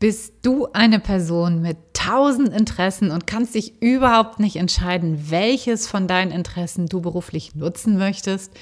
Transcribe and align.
Bist 0.00 0.34
du 0.42 0.68
eine 0.72 1.00
Person 1.00 1.60
mit 1.60 1.76
tausend 1.92 2.50
Interessen 2.50 3.10
und 3.10 3.26
kannst 3.26 3.56
dich 3.56 3.82
überhaupt 3.82 4.38
nicht 4.38 4.54
entscheiden, 4.54 5.30
welches 5.30 5.88
von 5.88 6.06
deinen 6.06 6.30
Interessen 6.30 6.86
du 6.86 7.00
beruflich 7.00 7.56
nutzen 7.56 7.98
möchtest? 7.98 8.52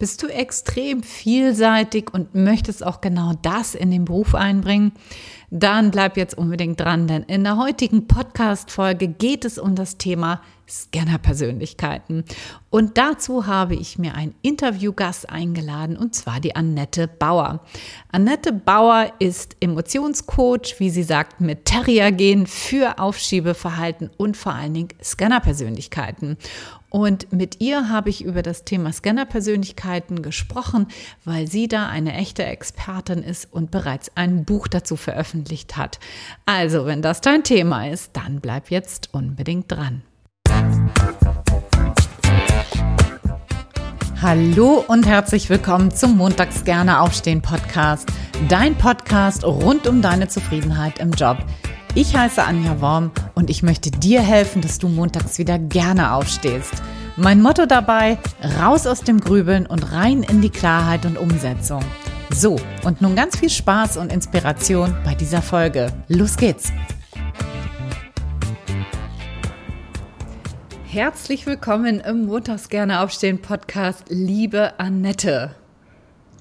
Bist 0.00 0.20
du 0.20 0.26
extrem 0.26 1.04
vielseitig 1.04 2.12
und 2.12 2.34
möchtest 2.34 2.84
auch 2.84 3.00
genau 3.00 3.34
das 3.40 3.76
in 3.76 3.92
den 3.92 4.04
Beruf 4.04 4.34
einbringen? 4.34 4.90
Dann 5.50 5.90
bleib 5.90 6.16
jetzt 6.16 6.38
unbedingt 6.38 6.78
dran, 6.78 7.08
denn 7.08 7.24
in 7.24 7.42
der 7.42 7.56
heutigen 7.56 8.06
Podcast-Folge 8.06 9.08
geht 9.08 9.44
es 9.44 9.58
um 9.58 9.74
das 9.74 9.98
Thema 9.98 10.40
Scanner-Persönlichkeiten. 10.68 12.24
Und 12.70 12.96
dazu 12.96 13.48
habe 13.48 13.74
ich 13.74 13.98
mir 13.98 14.14
einen 14.14 14.36
Interviewgast 14.42 15.28
eingeladen, 15.28 15.96
und 15.96 16.14
zwar 16.14 16.38
die 16.38 16.54
Annette 16.54 17.08
Bauer. 17.08 17.64
Annette 18.12 18.52
Bauer 18.52 19.12
ist 19.18 19.56
Emotionscoach, 19.60 20.76
wie 20.78 20.90
sie 20.90 21.02
sagt, 21.02 21.40
mit 21.40 21.64
Terrier-Gen 21.64 22.46
für 22.46 23.00
Aufschiebeverhalten 23.00 24.10
und 24.16 24.36
vor 24.36 24.54
allen 24.54 24.74
Dingen 24.74 24.88
Scanner-Persönlichkeiten. 25.02 26.36
Und 26.90 27.32
mit 27.32 27.60
ihr 27.60 27.88
habe 27.88 28.10
ich 28.10 28.24
über 28.24 28.42
das 28.42 28.64
Thema 28.64 28.92
Scanner-Persönlichkeiten 28.92 30.22
gesprochen, 30.22 30.88
weil 31.24 31.46
sie 31.46 31.68
da 31.68 31.88
eine 31.88 32.14
echte 32.14 32.44
Expertin 32.44 33.22
ist 33.22 33.52
und 33.52 33.70
bereits 33.70 34.10
ein 34.16 34.44
Buch 34.44 34.66
dazu 34.66 34.96
veröffentlicht 34.96 35.76
hat. 35.76 36.00
Also, 36.46 36.86
wenn 36.86 37.00
das 37.00 37.20
dein 37.20 37.44
Thema 37.44 37.86
ist, 37.86 38.10
dann 38.14 38.40
bleib 38.40 38.72
jetzt 38.72 39.10
unbedingt 39.12 39.70
dran. 39.70 40.02
Hallo 44.20 44.84
und 44.86 45.06
herzlich 45.06 45.48
willkommen 45.48 45.92
zum 45.92 46.16
Montags 46.16 46.64
gerne 46.64 47.00
aufstehen 47.00 47.40
Podcast, 47.40 48.08
dein 48.48 48.74
Podcast 48.74 49.44
rund 49.44 49.86
um 49.86 50.02
deine 50.02 50.26
Zufriedenheit 50.28 50.98
im 50.98 51.12
Job. 51.12 51.38
Ich 51.96 52.16
heiße 52.16 52.44
Anja 52.44 52.80
Worm 52.80 53.10
und 53.34 53.50
ich 53.50 53.64
möchte 53.64 53.90
dir 53.90 54.20
helfen, 54.20 54.62
dass 54.62 54.78
du 54.78 54.88
montags 54.88 55.38
wieder 55.38 55.58
gerne 55.58 56.12
aufstehst. 56.12 56.72
Mein 57.16 57.42
Motto 57.42 57.66
dabei, 57.66 58.16
raus 58.60 58.86
aus 58.86 59.00
dem 59.00 59.18
Grübeln 59.18 59.66
und 59.66 59.90
rein 59.90 60.22
in 60.22 60.40
die 60.40 60.50
Klarheit 60.50 61.04
und 61.04 61.18
Umsetzung. 61.18 61.82
So, 62.32 62.60
und 62.84 63.02
nun 63.02 63.16
ganz 63.16 63.36
viel 63.36 63.50
Spaß 63.50 63.96
und 63.96 64.12
Inspiration 64.12 64.94
bei 65.04 65.16
dieser 65.16 65.42
Folge. 65.42 65.92
Los 66.06 66.36
geht's! 66.36 66.72
Herzlich 70.86 71.44
willkommen 71.46 71.98
im 71.98 72.26
Montags 72.26 72.68
gerne 72.68 73.00
aufstehen 73.00 73.42
Podcast, 73.42 74.04
liebe 74.10 74.78
Annette. 74.78 75.56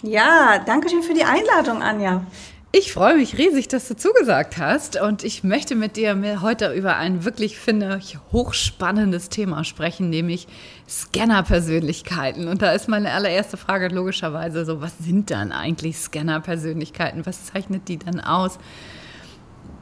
Ja, 0.04 0.60
danke 0.64 0.90
schön 0.90 1.02
für 1.02 1.16
die 1.16 1.24
Einladung, 1.24 1.82
Anja. 1.82 2.24
Ich 2.72 2.94
freue 2.94 3.16
mich 3.16 3.36
riesig, 3.40 3.68
dass 3.68 3.88
du 3.88 3.96
zugesagt 3.96 4.60
hast 4.60 5.02
und 5.02 5.24
ich 5.24 5.44
möchte 5.44 5.74
mit 5.74 5.98
dir 5.98 6.42
heute 6.44 6.72
über 6.74 6.98
ein 6.98 7.26
wirklich, 7.26 7.58
finde 7.58 7.98
ich, 8.00 8.20
hochspannendes 8.32 9.30
Thema 9.30 9.64
sprechen, 9.64 10.12
nämlich 10.12 10.48
Scanner-Persönlichkeiten. 10.88 12.48
Und 12.48 12.62
da 12.62 12.72
ist 12.74 12.88
meine 12.88 13.12
allererste 13.12 13.58
Frage 13.58 13.88
logischerweise 13.88 14.66
so, 14.66 14.82
was 14.82 14.96
sind 15.00 15.32
dann 15.32 15.52
eigentlich 15.52 15.98
Scanner-Persönlichkeiten? 15.98 17.26
Was 17.26 17.46
zeichnet 17.46 17.88
die 17.88 17.98
dann 17.98 18.20
aus? 18.20 18.60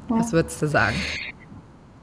Was 0.08 0.32
würdest 0.32 0.62
du 0.62 0.68
sagen? 0.68 0.96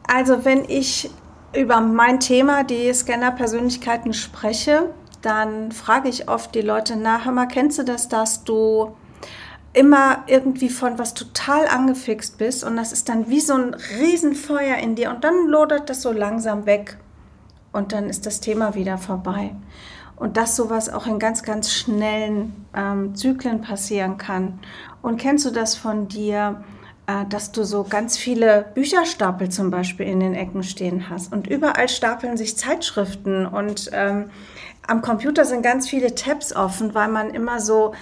Also 0.06 0.44
wenn 0.44 0.66
ich 0.68 1.08
über 1.56 1.80
mein 1.80 2.20
Thema, 2.20 2.62
die 2.62 2.92
Scanner-Persönlichkeiten, 2.92 4.12
spreche, 4.12 4.90
dann 5.22 5.72
frage 5.72 6.10
ich 6.10 6.28
oft 6.28 6.54
die 6.54 6.60
Leute 6.60 6.96
nach, 6.96 7.24
mal, 7.24 7.46
kennst 7.46 7.78
du 7.78 7.84
das, 7.84 8.10
dass 8.10 8.44
du 8.44 8.94
immer 9.74 10.22
irgendwie 10.28 10.70
von 10.70 10.98
was 10.98 11.14
total 11.14 11.66
angefixt 11.66 12.38
bist 12.38 12.64
und 12.64 12.76
das 12.76 12.92
ist 12.92 13.08
dann 13.08 13.28
wie 13.28 13.40
so 13.40 13.54
ein 13.54 13.74
Riesenfeuer 13.98 14.76
in 14.76 14.94
dir 14.94 15.10
und 15.10 15.24
dann 15.24 15.48
lodert 15.48 15.90
das 15.90 16.00
so 16.00 16.12
langsam 16.12 16.64
weg 16.64 16.96
und 17.72 17.92
dann 17.92 18.08
ist 18.08 18.24
das 18.24 18.40
Thema 18.40 18.74
wieder 18.74 18.98
vorbei. 18.98 19.54
Und 20.16 20.36
dass 20.36 20.54
sowas 20.54 20.88
auch 20.88 21.08
in 21.08 21.18
ganz, 21.18 21.42
ganz 21.42 21.72
schnellen 21.72 22.66
ähm, 22.72 23.16
Zyklen 23.16 23.62
passieren 23.62 24.16
kann. 24.16 24.60
Und 25.02 25.20
kennst 25.20 25.44
du 25.44 25.50
das 25.50 25.74
von 25.74 26.06
dir, 26.06 26.62
äh, 27.08 27.26
dass 27.28 27.50
du 27.50 27.64
so 27.64 27.82
ganz 27.82 28.16
viele 28.16 28.66
Bücherstapel 28.74 29.48
zum 29.48 29.72
Beispiel 29.72 30.06
in 30.06 30.20
den 30.20 30.34
Ecken 30.34 30.62
stehen 30.62 31.10
hast. 31.10 31.32
Und 31.32 31.48
überall 31.48 31.88
stapeln 31.88 32.36
sich 32.36 32.56
Zeitschriften 32.56 33.44
und 33.44 33.90
ähm, 33.92 34.30
am 34.86 35.02
Computer 35.02 35.44
sind 35.44 35.62
ganz 35.62 35.88
viele 35.88 36.14
Tabs 36.14 36.54
offen, 36.54 36.94
weil 36.94 37.08
man 37.08 37.30
immer 37.30 37.58
so 37.58 37.92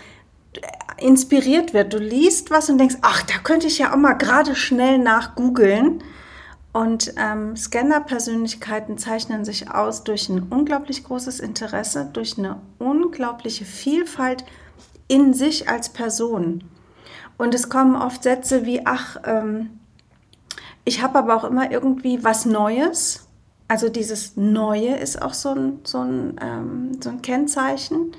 inspiriert 0.99 1.75
wird. 1.75 1.93
Du 1.93 1.99
liest 1.99 2.51
was 2.51 2.71
und 2.71 2.79
denkst, 2.79 2.97
ach, 3.03 3.23
da 3.23 3.35
könnte 3.43 3.67
ich 3.67 3.79
ja 3.79 3.93
auch 3.93 3.97
mal 3.97 4.15
gerade 4.15 4.55
schnell 4.55 4.99
nach 4.99 5.35
googeln. 5.35 6.03
Und 6.73 7.13
ähm, 7.19 7.55
Scanner-Persönlichkeiten 7.55 8.97
zeichnen 8.97 9.45
sich 9.45 9.71
aus 9.71 10.05
durch 10.05 10.29
ein 10.31 10.45
unglaublich 10.49 11.05
großes 11.05 11.39
Interesse, 11.41 12.09
durch 12.13 12.39
eine 12.39 12.61
unglaubliche 12.79 13.67
Vielfalt 13.67 14.45
in 15.07 15.35
sich 15.35 15.69
als 15.69 15.91
Person. 15.91 16.65
Und 17.37 17.55
es 17.55 17.69
kommen 17.69 17.95
oft 17.95 18.23
Sätze 18.23 18.65
wie, 18.65 18.87
ach, 18.87 19.19
ähm, 19.25 19.81
ich 20.85 21.03
habe 21.03 21.19
aber 21.19 21.37
auch 21.37 21.45
immer 21.45 21.71
irgendwie 21.71 22.25
was 22.25 22.47
Neues. 22.47 23.29
Also 23.69 23.89
dieses 23.91 24.37
Neue 24.37 24.97
ist 24.97 25.21
auch 25.21 25.35
so 25.35 25.51
ein, 25.51 25.81
so 25.85 25.99
ein, 25.99 26.37
ähm, 26.41 27.01
so 27.03 27.11
ein 27.11 27.21
Kennzeichen. 27.21 28.13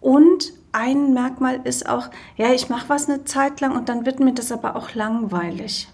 Und 0.00 0.52
ein 0.72 1.12
Merkmal 1.14 1.60
ist 1.64 1.88
auch, 1.88 2.08
ja, 2.36 2.52
ich 2.52 2.68
mache 2.68 2.88
was 2.88 3.08
eine 3.08 3.24
Zeit 3.24 3.60
lang 3.60 3.76
und 3.76 3.88
dann 3.88 4.06
wird 4.06 4.20
mir 4.20 4.34
das 4.34 4.52
aber 4.52 4.76
auch 4.76 4.94
langweilig. 4.94 5.88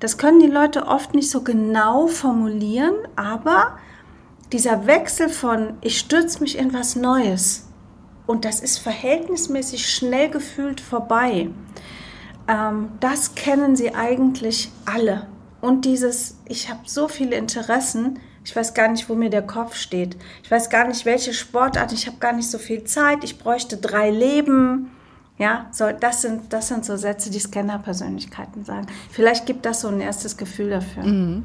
Das 0.00 0.18
können 0.18 0.40
die 0.40 0.46
Leute 0.46 0.86
oft 0.86 1.14
nicht 1.14 1.30
so 1.30 1.42
genau 1.42 2.06
formulieren, 2.06 2.94
aber 3.14 3.78
dieser 4.52 4.86
Wechsel 4.86 5.28
von, 5.28 5.74
ich 5.80 5.98
stürze 5.98 6.40
mich 6.40 6.58
in 6.58 6.72
was 6.72 6.96
Neues 6.96 7.66
und 8.26 8.44
das 8.44 8.60
ist 8.60 8.78
verhältnismäßig 8.78 9.88
schnell 9.88 10.30
gefühlt 10.30 10.80
vorbei. 10.80 11.50
Ähm, 12.48 12.90
das 13.00 13.34
kennen 13.34 13.76
sie 13.76 13.94
eigentlich 13.94 14.70
alle. 14.84 15.28
Und 15.60 15.84
dieses, 15.84 16.38
ich 16.46 16.70
habe 16.70 16.80
so 16.84 17.08
viele 17.08 17.36
Interessen, 17.36 18.20
ich 18.46 18.54
weiß 18.54 18.74
gar 18.74 18.86
nicht, 18.86 19.08
wo 19.08 19.16
mir 19.16 19.28
der 19.28 19.42
Kopf 19.42 19.74
steht. 19.74 20.16
Ich 20.44 20.50
weiß 20.52 20.70
gar 20.70 20.86
nicht, 20.86 21.04
welche 21.04 21.34
Sportart, 21.34 21.92
ich 21.92 22.06
habe 22.06 22.18
gar 22.18 22.32
nicht 22.32 22.48
so 22.48 22.58
viel 22.58 22.84
Zeit, 22.84 23.24
ich 23.24 23.38
bräuchte 23.38 23.76
drei 23.76 24.08
Leben. 24.10 24.92
Ja, 25.36 25.66
so, 25.72 25.90
das 25.90 26.22
sind, 26.22 26.52
das 26.52 26.68
sind 26.68 26.84
so 26.84 26.96
Sätze, 26.96 27.28
die 27.30 27.40
Scanner-Persönlichkeiten 27.40 28.64
sagen. 28.64 28.86
Vielleicht 29.10 29.46
gibt 29.46 29.66
das 29.66 29.80
so 29.80 29.88
ein 29.88 30.00
erstes 30.00 30.36
Gefühl 30.36 30.70
dafür. 30.70 31.02
Mhm. 31.02 31.44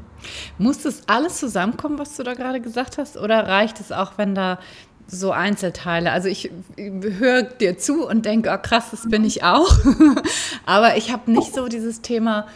Muss 0.58 0.82
das 0.82 1.02
alles 1.08 1.38
zusammenkommen, 1.38 1.98
was 1.98 2.16
du 2.16 2.22
da 2.22 2.34
gerade 2.34 2.60
gesagt 2.60 2.98
hast? 2.98 3.16
Oder 3.16 3.48
reicht 3.48 3.80
es 3.80 3.90
auch, 3.90 4.12
wenn 4.16 4.36
da 4.36 4.60
so 5.08 5.32
Einzelteile. 5.32 6.12
Also 6.12 6.28
ich 6.28 6.50
höre 6.78 7.42
dir 7.42 7.76
zu 7.78 8.06
und 8.06 8.24
denke, 8.24 8.50
oh 8.54 8.62
krass, 8.62 8.92
das 8.92 9.08
bin 9.10 9.24
ich 9.24 9.42
auch. 9.42 9.76
Aber 10.66 10.96
ich 10.96 11.12
habe 11.12 11.30
nicht 11.32 11.52
so 11.52 11.66
dieses 11.66 12.00
Thema, 12.00 12.46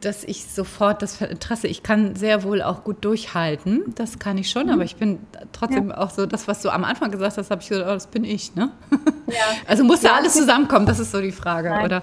dass 0.00 0.24
ich 0.24 0.46
sofort 0.46 1.02
das 1.02 1.20
Interesse, 1.20 1.68
ich 1.68 1.82
kann 1.82 2.16
sehr 2.16 2.42
wohl 2.42 2.62
auch 2.62 2.84
gut 2.84 3.04
durchhalten, 3.04 3.94
das 3.94 4.18
kann 4.18 4.38
ich 4.38 4.50
schon, 4.50 4.66
mhm. 4.66 4.72
aber 4.72 4.84
ich 4.84 4.96
bin 4.96 5.18
trotzdem 5.52 5.90
ja. 5.90 5.98
auch 5.98 6.10
so, 6.10 6.26
das, 6.26 6.48
was 6.48 6.62
du 6.62 6.70
am 6.70 6.84
Anfang 6.84 7.10
gesagt 7.10 7.36
hast, 7.36 7.50
habe 7.50 7.62
ich 7.62 7.68
gesagt, 7.68 7.86
oh, 7.88 7.94
das 7.94 8.06
bin 8.06 8.24
ich, 8.24 8.54
ne? 8.54 8.70
Ja. 9.26 9.34
Also 9.66 9.84
muss 9.84 10.02
ja, 10.02 10.10
da 10.10 10.16
alles 10.16 10.34
zusammenkommen, 10.34 10.86
das 10.86 10.98
ist 10.98 11.12
so 11.12 11.20
die 11.20 11.32
Frage, 11.32 11.70
Nein. 11.70 11.84
oder? 11.84 12.02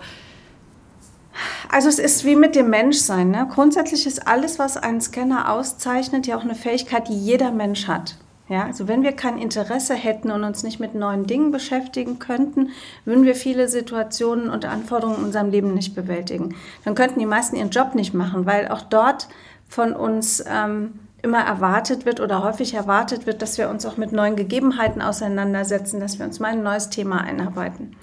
Also 1.69 1.89
es 1.89 1.99
ist 1.99 2.25
wie 2.25 2.35
mit 2.35 2.55
dem 2.55 2.69
Menschsein. 2.69 3.31
Ne? 3.31 3.47
Grundsätzlich 3.51 4.05
ist 4.07 4.27
alles, 4.27 4.57
was 4.57 4.77
einen 4.77 5.01
Scanner 5.01 5.51
auszeichnet, 5.51 6.25
ja 6.27 6.37
auch 6.37 6.43
eine 6.43 6.55
Fähigkeit, 6.55 7.07
die 7.09 7.13
jeder 7.13 7.51
Mensch 7.51 7.87
hat. 7.87 8.15
Ja, 8.49 8.65
also 8.65 8.87
wenn 8.87 9.03
wir 9.03 9.11
kein 9.11 9.37
Interesse 9.37 9.93
hätten 9.93 10.31
und 10.31 10.43
uns 10.45 10.63
nicht 10.63 10.79
mit 10.79 10.95
neuen 10.95 11.27
Dingen 11.27 11.51
beschäftigen 11.51 12.17
könnten, 12.17 12.69
würden 13.03 13.25
wir 13.25 13.35
viele 13.35 13.67
Situationen 13.67 14.49
und 14.49 14.63
Anforderungen 14.63 15.19
in 15.19 15.25
unserem 15.25 15.49
Leben 15.49 15.73
nicht 15.73 15.95
bewältigen. 15.95 16.55
Dann 16.85 16.95
könnten 16.95 17.19
die 17.19 17.25
meisten 17.25 17.57
ihren 17.57 17.71
Job 17.71 17.93
nicht 17.93 18.13
machen, 18.13 18.45
weil 18.45 18.69
auch 18.69 18.83
dort 18.83 19.27
von 19.67 19.91
uns 19.91 20.41
ähm, 20.47 20.99
immer 21.21 21.41
erwartet 21.41 22.05
wird 22.05 22.21
oder 22.21 22.41
häufig 22.41 22.73
erwartet 22.73 23.25
wird, 23.25 23.41
dass 23.41 23.57
wir 23.57 23.69
uns 23.69 23.85
auch 23.85 23.97
mit 23.97 24.13
neuen 24.13 24.37
Gegebenheiten 24.37 25.01
auseinandersetzen, 25.01 25.99
dass 25.99 26.17
wir 26.17 26.25
uns 26.25 26.39
mal 26.39 26.53
ein 26.53 26.63
neues 26.63 26.89
Thema 26.89 27.21
einarbeiten. 27.21 27.97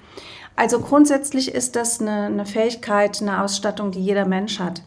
Also 0.55 0.79
grundsätzlich 0.79 1.53
ist 1.53 1.75
das 1.75 1.99
eine, 1.99 2.25
eine 2.25 2.45
Fähigkeit, 2.45 3.19
eine 3.21 3.41
Ausstattung, 3.41 3.91
die 3.91 3.99
jeder 3.99 4.25
Mensch 4.25 4.59
hat. 4.59 4.83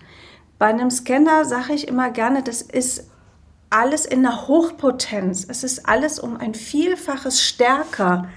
Bei 0.58 0.66
einem 0.66 0.90
Scanner 0.90 1.44
sage 1.44 1.72
ich 1.74 1.88
immer 1.88 2.10
gerne, 2.10 2.42
das 2.42 2.62
ist 2.62 3.10
alles 3.70 4.06
in 4.06 4.22
der 4.22 4.48
Hochpotenz. 4.48 5.46
Es 5.48 5.64
ist 5.64 5.88
alles 5.88 6.18
um 6.18 6.36
ein 6.36 6.54
Vielfaches 6.54 7.42
stärker 7.42 8.28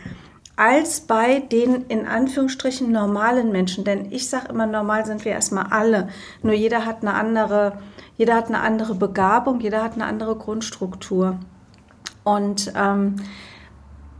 als 0.55 1.01
bei 1.01 1.39
den 1.39 1.85
in 1.87 2.05
Anführungsstrichen 2.05 2.91
normalen 2.91 3.51
Menschen. 3.51 3.83
Denn 3.83 4.11
ich 4.11 4.29
sage 4.29 4.49
immer, 4.49 4.67
normal 4.67 5.05
sind 5.05 5.25
wir 5.25 5.31
erstmal 5.31 5.67
alle. 5.71 6.09
Nur 6.43 6.53
jeder 6.53 6.85
hat 6.85 7.01
eine 7.01 7.13
andere, 7.13 7.79
jeder 8.17 8.35
hat 8.35 8.47
eine 8.47 8.59
andere 8.59 8.95
Begabung, 8.95 9.59
jeder 9.59 9.83
hat 9.83 9.93
eine 9.93 10.05
andere 10.05 10.35
Grundstruktur. 10.35 11.39
Und 12.23 12.71
ähm, 12.75 13.15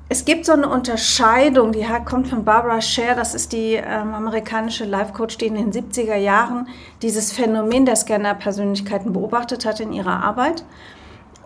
es 0.10 0.26
gibt 0.26 0.46
so 0.46 0.54
eine 0.54 0.68
Unterscheidung, 0.68 1.72
die 1.72 1.86
kommt 2.06 2.28
von 2.28 2.44
Barbara 2.44 2.82
Scher, 2.82 3.16
das 3.16 3.36
ist 3.36 3.54
die 3.54 3.76
ähm, 3.76 4.14
amerikanische 4.14 4.84
Life-Coach, 4.84 5.38
die 5.38 5.46
in 5.46 5.56
den 5.56 5.72
70er 5.72 6.16
Jahren 6.16 6.68
dieses 7.02 7.32
Phänomen 7.32 7.86
der 7.86 7.96
Scanner-Persönlichkeiten 7.96 9.14
beobachtet 9.14 9.66
hat 9.66 9.80
in 9.80 9.94
ihrer 9.94 10.24
Arbeit 10.24 10.66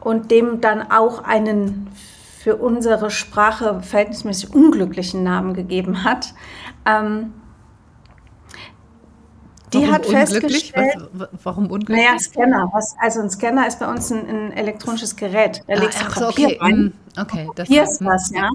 und 0.06 0.30
dem 0.30 0.62
dann 0.62 0.92
auch 0.92 1.24
einen 1.24 1.90
für 2.40 2.58
unsere 2.58 3.10
Sprache 3.10 3.82
verhältnismäßig 3.82 4.54
unglücklichen 4.54 5.24
Namen 5.24 5.56
gegeben 5.56 6.04
hat. 6.04 6.36
Ähm, 6.86 7.34
die 9.74 9.80
warum 9.80 9.94
hat 9.94 10.06
festgestellt. 10.06 10.96
Was, 11.14 11.30
warum 11.44 11.72
unglücklich? 11.72 12.06
Naja, 12.06 12.20
Scanner. 12.20 12.70
Was, 12.72 12.96
also 13.00 13.22
ein 13.22 13.32
Scanner 13.32 13.68
ist 13.68 13.80
bei 13.80 13.88
uns 13.88 14.12
ein, 14.12 14.30
ein 14.30 14.52
elektronisches 14.52 15.16
Gerät. 15.16 15.64
Da 15.68 15.74
ah, 15.74 15.80
legst 15.80 16.00
du 16.00 16.06
Papier 16.06 16.48
okay. 16.50 16.58
rein. 16.62 16.94
Mm, 17.16 17.20
okay, 17.20 17.50
das 17.56 17.68
ist 17.68 18.06
was, 18.06 18.30
ja. 18.30 18.50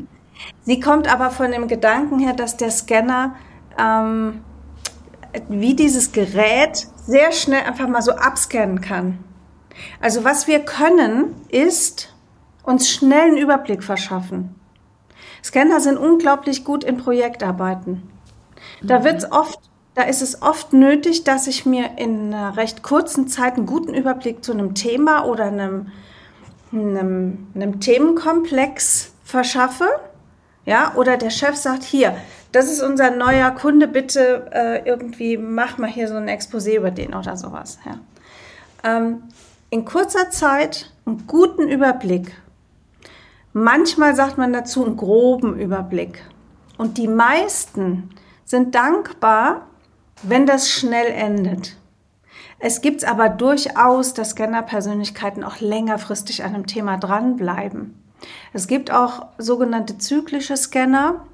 Sie 0.62 0.79
kommt 0.79 1.12
aber 1.12 1.31
von 1.31 1.50
dem 1.50 1.67
Gedanken 1.67 2.20
her, 2.20 2.32
dass 2.32 2.56
der 2.56 2.70
Scanner 2.70 3.35
ähm, 3.76 4.43
wie 5.49 5.75
dieses 5.75 6.12
Gerät 6.12 6.87
sehr 7.06 7.32
schnell 7.32 7.64
einfach 7.64 7.88
mal 7.88 8.03
so 8.03 8.12
abscannen 8.12 8.81
kann. 8.81 9.19
Also 10.00 10.25
was 10.25 10.47
wir 10.47 10.61
können, 10.61 11.35
ist 11.49 12.15
uns 12.62 12.91
schnell 12.91 13.29
einen 13.29 13.37
Überblick 13.38 13.82
verschaffen. 13.82 14.55
Scanner 15.43 15.81
sind 15.81 15.97
unglaublich 15.97 16.65
gut 16.65 16.85
in 16.85 16.97
Projektarbeiten. 16.97 18.03
Da 18.82 19.00
mhm. 19.00 19.05
wird 19.05 19.17
es 19.19 19.32
oft 19.32 19.59
da 19.94 20.03
ist 20.03 20.23
es 20.23 20.41
oft 20.41 20.73
nötig, 20.73 21.25
dass 21.25 21.47
ich 21.47 21.67
mir 21.67 21.99
in 21.99 22.32
einer 22.32 22.56
recht 22.56 22.82
kurzen 22.82 23.29
Zeit 23.29 23.55
einen 23.55 23.67
guten 23.67 23.93
Überblick 23.93 24.44
zu 24.44 24.53
einem 24.53 24.75
Thema 24.75 25.27
oder 25.27 25.44
einem, 25.44 25.88
einem, 26.73 27.49
einem 27.55 27.81
Themenkomplex 27.81 29.12
verschaffe. 29.25 29.88
Ja, 30.65 30.94
oder 30.94 31.17
der 31.17 31.31
Chef 31.31 31.56
sagt, 31.56 31.82
hier, 31.82 32.15
das 32.53 32.71
ist 32.71 32.82
unser 32.82 33.11
neuer 33.11 33.50
Kunde, 33.50 33.88
bitte 33.88 34.47
äh, 34.53 34.88
irgendwie 34.88 35.37
mach 35.37 35.79
mal 35.79 35.91
hier 35.91 36.06
so 36.06 36.15
ein 36.15 36.29
Exposé 36.29 36.77
über 36.77 36.91
den 36.91 37.15
oder 37.15 37.37
sowas. 37.37 37.79
Ja. 37.85 37.99
Ähm, 38.85 39.25
in 39.70 39.84
kurzer 39.84 40.31
Zeit 40.31 40.93
einen 41.06 41.26
guten 41.26 41.69
Überblick. 41.69 42.37
Manchmal 43.52 44.14
sagt 44.14 44.38
man 44.38 44.52
dazu 44.52 44.84
einen 44.84 44.96
groben 44.96 45.58
Überblick. 45.58 46.22
Und 46.76 46.99
die 46.99 47.08
meisten 47.08 48.11
sind 48.44 48.75
dankbar, 48.75 49.67
wenn 50.22 50.46
das 50.46 50.70
schnell 50.70 51.06
endet. 51.06 51.76
Es 52.58 52.82
gibt 52.82 53.05
aber 53.05 53.28
durchaus, 53.28 54.12
dass 54.12 54.31
Scanner-Persönlichkeiten 54.31 55.43
auch 55.44 55.61
längerfristig 55.61 56.44
an 56.44 56.55
einem 56.55 56.67
Thema 56.67 56.99
dranbleiben. 56.99 57.94
Es 58.52 58.67
gibt 58.67 58.90
auch 58.90 59.26
sogenannte 59.38 59.96
zyklische 59.96 60.56
Scanner, 60.56 61.25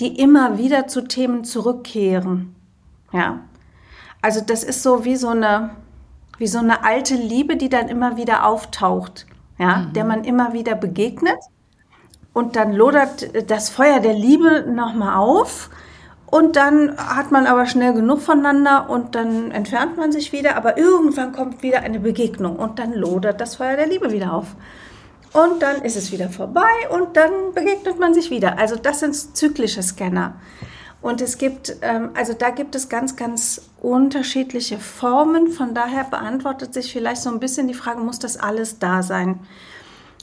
die 0.00 0.18
immer 0.18 0.58
wieder 0.58 0.86
zu 0.86 1.02
Themen 1.02 1.44
zurückkehren. 1.44 2.54
Ja. 3.12 3.40
Also 4.22 4.40
das 4.40 4.64
ist 4.64 4.82
so 4.82 5.04
wie 5.04 5.16
so 5.16 5.28
eine, 5.28 5.70
wie 6.38 6.46
so 6.46 6.58
eine 6.58 6.84
alte 6.84 7.14
Liebe, 7.14 7.56
die 7.56 7.68
dann 7.68 7.88
immer 7.88 8.16
wieder 8.16 8.46
auftaucht, 8.46 9.26
ja, 9.58 9.76
mhm. 9.76 9.92
der 9.92 10.04
man 10.04 10.24
immer 10.24 10.52
wieder 10.52 10.74
begegnet. 10.74 11.38
Und 12.32 12.56
dann 12.56 12.72
lodert 12.72 13.50
das 13.50 13.70
Feuer 13.70 14.00
der 14.00 14.14
Liebe 14.14 14.64
nochmal 14.68 15.16
auf 15.18 15.70
und 16.34 16.56
dann 16.56 16.96
hat 16.96 17.30
man 17.30 17.46
aber 17.46 17.64
schnell 17.66 17.92
genug 17.92 18.20
voneinander 18.20 18.90
und 18.90 19.14
dann 19.14 19.52
entfernt 19.52 19.96
man 19.96 20.10
sich 20.10 20.32
wieder. 20.32 20.56
Aber 20.56 20.76
irgendwann 20.76 21.30
kommt 21.30 21.62
wieder 21.62 21.82
eine 21.82 22.00
Begegnung 22.00 22.56
und 22.56 22.80
dann 22.80 22.92
lodert 22.92 23.40
das 23.40 23.54
Feuer 23.54 23.76
der 23.76 23.86
Liebe 23.86 24.10
wieder 24.10 24.32
auf. 24.32 24.56
Und 25.32 25.62
dann 25.62 25.82
ist 25.82 25.96
es 25.96 26.10
wieder 26.10 26.30
vorbei 26.30 26.88
und 26.90 27.16
dann 27.16 27.54
begegnet 27.54 28.00
man 28.00 28.14
sich 28.14 28.30
wieder. 28.30 28.58
Also 28.58 28.74
das 28.74 28.98
sind 28.98 29.14
zyklische 29.14 29.80
Scanner. 29.80 30.34
Und 31.04 31.20
es 31.20 31.36
gibt, 31.36 31.76
ähm, 31.82 32.12
also 32.14 32.32
da 32.32 32.48
gibt 32.48 32.74
es 32.74 32.88
ganz, 32.88 33.14
ganz 33.14 33.60
unterschiedliche 33.82 34.78
Formen. 34.78 35.48
Von 35.48 35.74
daher 35.74 36.04
beantwortet 36.04 36.72
sich 36.72 36.90
vielleicht 36.90 37.20
so 37.20 37.28
ein 37.28 37.40
bisschen 37.40 37.68
die 37.68 37.74
Frage, 37.74 38.00
muss 38.00 38.18
das 38.18 38.38
alles 38.38 38.78
da 38.78 39.02
sein? 39.02 39.40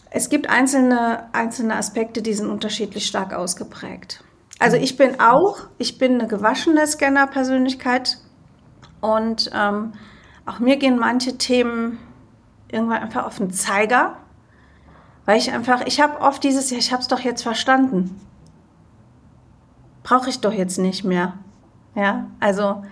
Es 0.10 0.28
gibt 0.30 0.50
einzelne, 0.50 1.30
einzelne 1.34 1.76
Aspekte, 1.76 2.24
die 2.24 2.34
sind 2.34 2.50
unterschiedlich 2.50 3.06
stark 3.06 3.32
ausgeprägt. 3.32 4.24
Also 4.58 4.76
ich 4.76 4.98
bin 4.98 5.20
auch, 5.20 5.68
ich 5.78 6.00
bin 6.00 6.16
eine 6.16 6.28
gewaschene 6.28 6.88
Scanner-Persönlichkeit 6.88 8.18
und 9.02 9.52
ähm, 9.54 9.94
auch 10.48 10.58
mir 10.58 10.78
gehen 10.78 10.98
manche 10.98 11.38
Themen 11.38 12.00
irgendwann 12.72 13.04
einfach 13.04 13.28
auf 13.28 13.38
den 13.38 13.52
Zeiger, 13.52 14.18
weil 15.26 15.38
ich 15.38 15.52
einfach, 15.52 15.86
ich 15.86 16.02
habe 16.02 16.20
oft 16.22 16.44
dieses, 16.44 16.72
ja, 16.72 16.80
ich 16.80 16.92
habe 16.92 17.04
es 17.04 17.08
doch 17.08 17.20
jetzt 17.20 17.44
verstanden. 17.44 18.20
Brauche 20.12 20.30
ich 20.30 20.42
doch 20.42 20.52
jetzt 20.52 20.78
nicht 20.78 21.06
mehr. 21.06 21.36
Ja, 21.96 22.28
also 22.42 22.84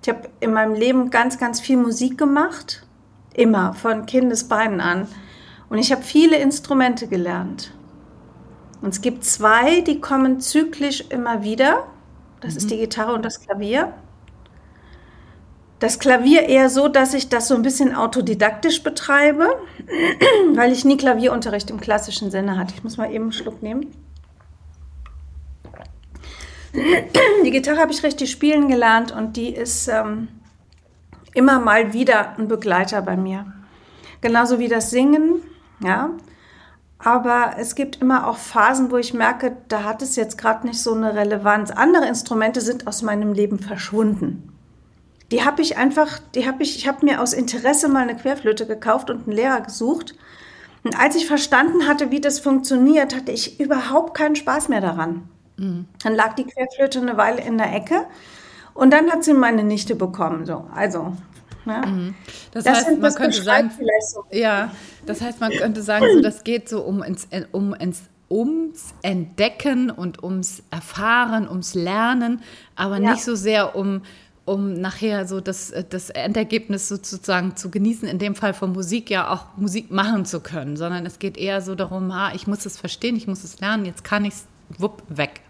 ich 0.00 0.08
habe 0.08 0.30
in 0.40 0.54
meinem 0.54 0.72
Leben 0.72 1.10
ganz, 1.10 1.38
ganz 1.38 1.60
viel 1.60 1.76
Musik 1.76 2.16
gemacht, 2.16 2.86
immer 3.34 3.74
von 3.74 4.06
Kindesbeinen 4.06 4.80
an. 4.80 5.06
Und 5.68 5.76
ich 5.76 5.92
habe 5.92 6.00
viele 6.00 6.38
Instrumente 6.38 7.08
gelernt. 7.08 7.74
Und 8.80 8.88
es 8.88 9.02
gibt 9.02 9.22
zwei, 9.26 9.82
die 9.82 10.00
kommen 10.00 10.40
zyklisch 10.40 11.04
immer 11.10 11.42
wieder. 11.42 11.88
Das 12.40 12.52
mhm. 12.52 12.56
ist 12.56 12.70
die 12.70 12.78
Gitarre 12.78 13.12
und 13.12 13.22
das 13.22 13.42
Klavier. 13.42 13.92
Das 15.78 15.98
Klavier 15.98 16.48
eher 16.48 16.70
so, 16.70 16.88
dass 16.88 17.12
ich 17.12 17.28
das 17.28 17.48
so 17.48 17.54
ein 17.54 17.60
bisschen 17.60 17.94
autodidaktisch 17.94 18.82
betreibe, 18.82 19.46
weil 20.54 20.72
ich 20.72 20.86
nie 20.86 20.96
Klavierunterricht 20.96 21.68
im 21.68 21.82
klassischen 21.82 22.30
Sinne 22.30 22.56
hatte. 22.56 22.72
Ich 22.74 22.82
muss 22.82 22.96
mal 22.96 23.12
eben 23.12 23.24
einen 23.24 23.32
Schluck 23.32 23.62
nehmen. 23.62 23.92
Die 26.74 27.50
Gitarre 27.50 27.80
habe 27.80 27.92
ich 27.92 28.02
richtig 28.02 28.30
spielen 28.30 28.68
gelernt 28.68 29.12
und 29.12 29.36
die 29.36 29.54
ist 29.54 29.88
ähm, 29.88 30.28
immer 31.34 31.60
mal 31.60 31.92
wieder 31.92 32.38
ein 32.38 32.48
Begleiter 32.48 33.02
bei 33.02 33.16
mir. 33.16 33.52
Genauso 34.20 34.58
wie 34.58 34.68
das 34.68 34.90
Singen. 34.90 35.42
Ja, 35.84 36.10
aber 36.98 37.54
es 37.58 37.74
gibt 37.74 38.00
immer 38.00 38.28
auch 38.28 38.36
Phasen, 38.36 38.92
wo 38.92 38.96
ich 38.96 39.12
merke, 39.12 39.56
da 39.66 39.82
hat 39.82 40.02
es 40.02 40.14
jetzt 40.14 40.38
gerade 40.38 40.66
nicht 40.66 40.80
so 40.80 40.94
eine 40.94 41.14
Relevanz. 41.14 41.72
Andere 41.72 42.06
Instrumente 42.06 42.60
sind 42.60 42.86
aus 42.86 43.02
meinem 43.02 43.32
Leben 43.32 43.58
verschwunden. 43.58 44.52
Die 45.32 45.44
habe 45.44 45.62
ich 45.62 45.76
einfach, 45.76 46.20
die 46.34 46.46
habe 46.46 46.62
ich, 46.62 46.76
ich 46.76 46.86
habe 46.86 47.04
mir 47.04 47.20
aus 47.20 47.32
Interesse 47.32 47.88
mal 47.88 48.02
eine 48.02 48.16
Querflöte 48.16 48.66
gekauft 48.66 49.10
und 49.10 49.26
einen 49.26 49.36
Lehrer 49.36 49.62
gesucht. 49.62 50.14
Und 50.84 50.98
als 50.98 51.16
ich 51.16 51.26
verstanden 51.26 51.88
hatte, 51.88 52.10
wie 52.12 52.20
das 52.20 52.38
funktioniert, 52.38 53.16
hatte 53.16 53.32
ich 53.32 53.58
überhaupt 53.58 54.16
keinen 54.16 54.36
Spaß 54.36 54.68
mehr 54.68 54.80
daran. 54.80 55.28
Mhm. 55.56 55.86
Dann 56.02 56.14
lag 56.14 56.34
die 56.34 56.44
Querflöte 56.44 57.00
eine 57.00 57.16
Weile 57.16 57.42
in 57.42 57.58
der 57.58 57.74
Ecke 57.74 58.06
und 58.74 58.92
dann 58.92 59.10
hat 59.10 59.24
sie 59.24 59.34
meine 59.34 59.64
Nichte 59.64 59.94
bekommen. 59.94 60.46
So, 60.46 60.66
also 60.74 61.16
Ne? 61.64 61.82
Mhm. 61.86 62.14
Das, 62.52 62.64
das, 62.64 62.86
heißt, 62.86 62.98
man 62.98 63.14
könnte 63.14 63.42
sagen, 63.42 63.70
so. 64.12 64.24
ja, 64.30 64.72
das 65.06 65.20
heißt, 65.20 65.40
man 65.40 65.52
könnte 65.52 65.82
sagen, 65.82 66.06
so, 66.14 66.20
das 66.20 66.44
geht 66.44 66.68
so 66.68 66.82
um 66.82 67.02
ins, 67.02 67.28
um 67.52 67.74
ins 67.74 68.02
ums 68.30 68.94
Entdecken 69.02 69.90
und 69.90 70.22
ums 70.22 70.62
Erfahren, 70.70 71.48
ums 71.48 71.74
Lernen, 71.74 72.40
aber 72.74 72.98
ja. 72.98 73.12
nicht 73.12 73.22
so 73.22 73.34
sehr 73.34 73.76
um, 73.76 74.02
um 74.46 74.72
nachher 74.72 75.28
so 75.28 75.40
das, 75.40 75.72
das 75.90 76.08
Endergebnis 76.10 76.88
sozusagen 76.88 77.56
zu 77.56 77.70
genießen, 77.70 78.08
in 78.08 78.18
dem 78.18 78.34
Fall 78.34 78.54
von 78.54 78.72
Musik 78.72 79.10
ja 79.10 79.30
auch 79.30 79.58
Musik 79.58 79.90
machen 79.90 80.24
zu 80.24 80.40
können, 80.40 80.76
sondern 80.76 81.04
es 81.04 81.18
geht 81.18 81.36
eher 81.36 81.60
so 81.60 81.74
darum, 81.74 82.10
ah, 82.10 82.32
ich 82.34 82.46
muss 82.46 82.64
es 82.64 82.78
verstehen, 82.78 83.16
ich 83.16 83.28
muss 83.28 83.44
es 83.44 83.60
lernen, 83.60 83.84
jetzt 83.84 84.02
kann 84.02 84.24
ich 84.24 84.34
es 84.34 84.46
wupp 84.78 85.02
weg. 85.08 85.40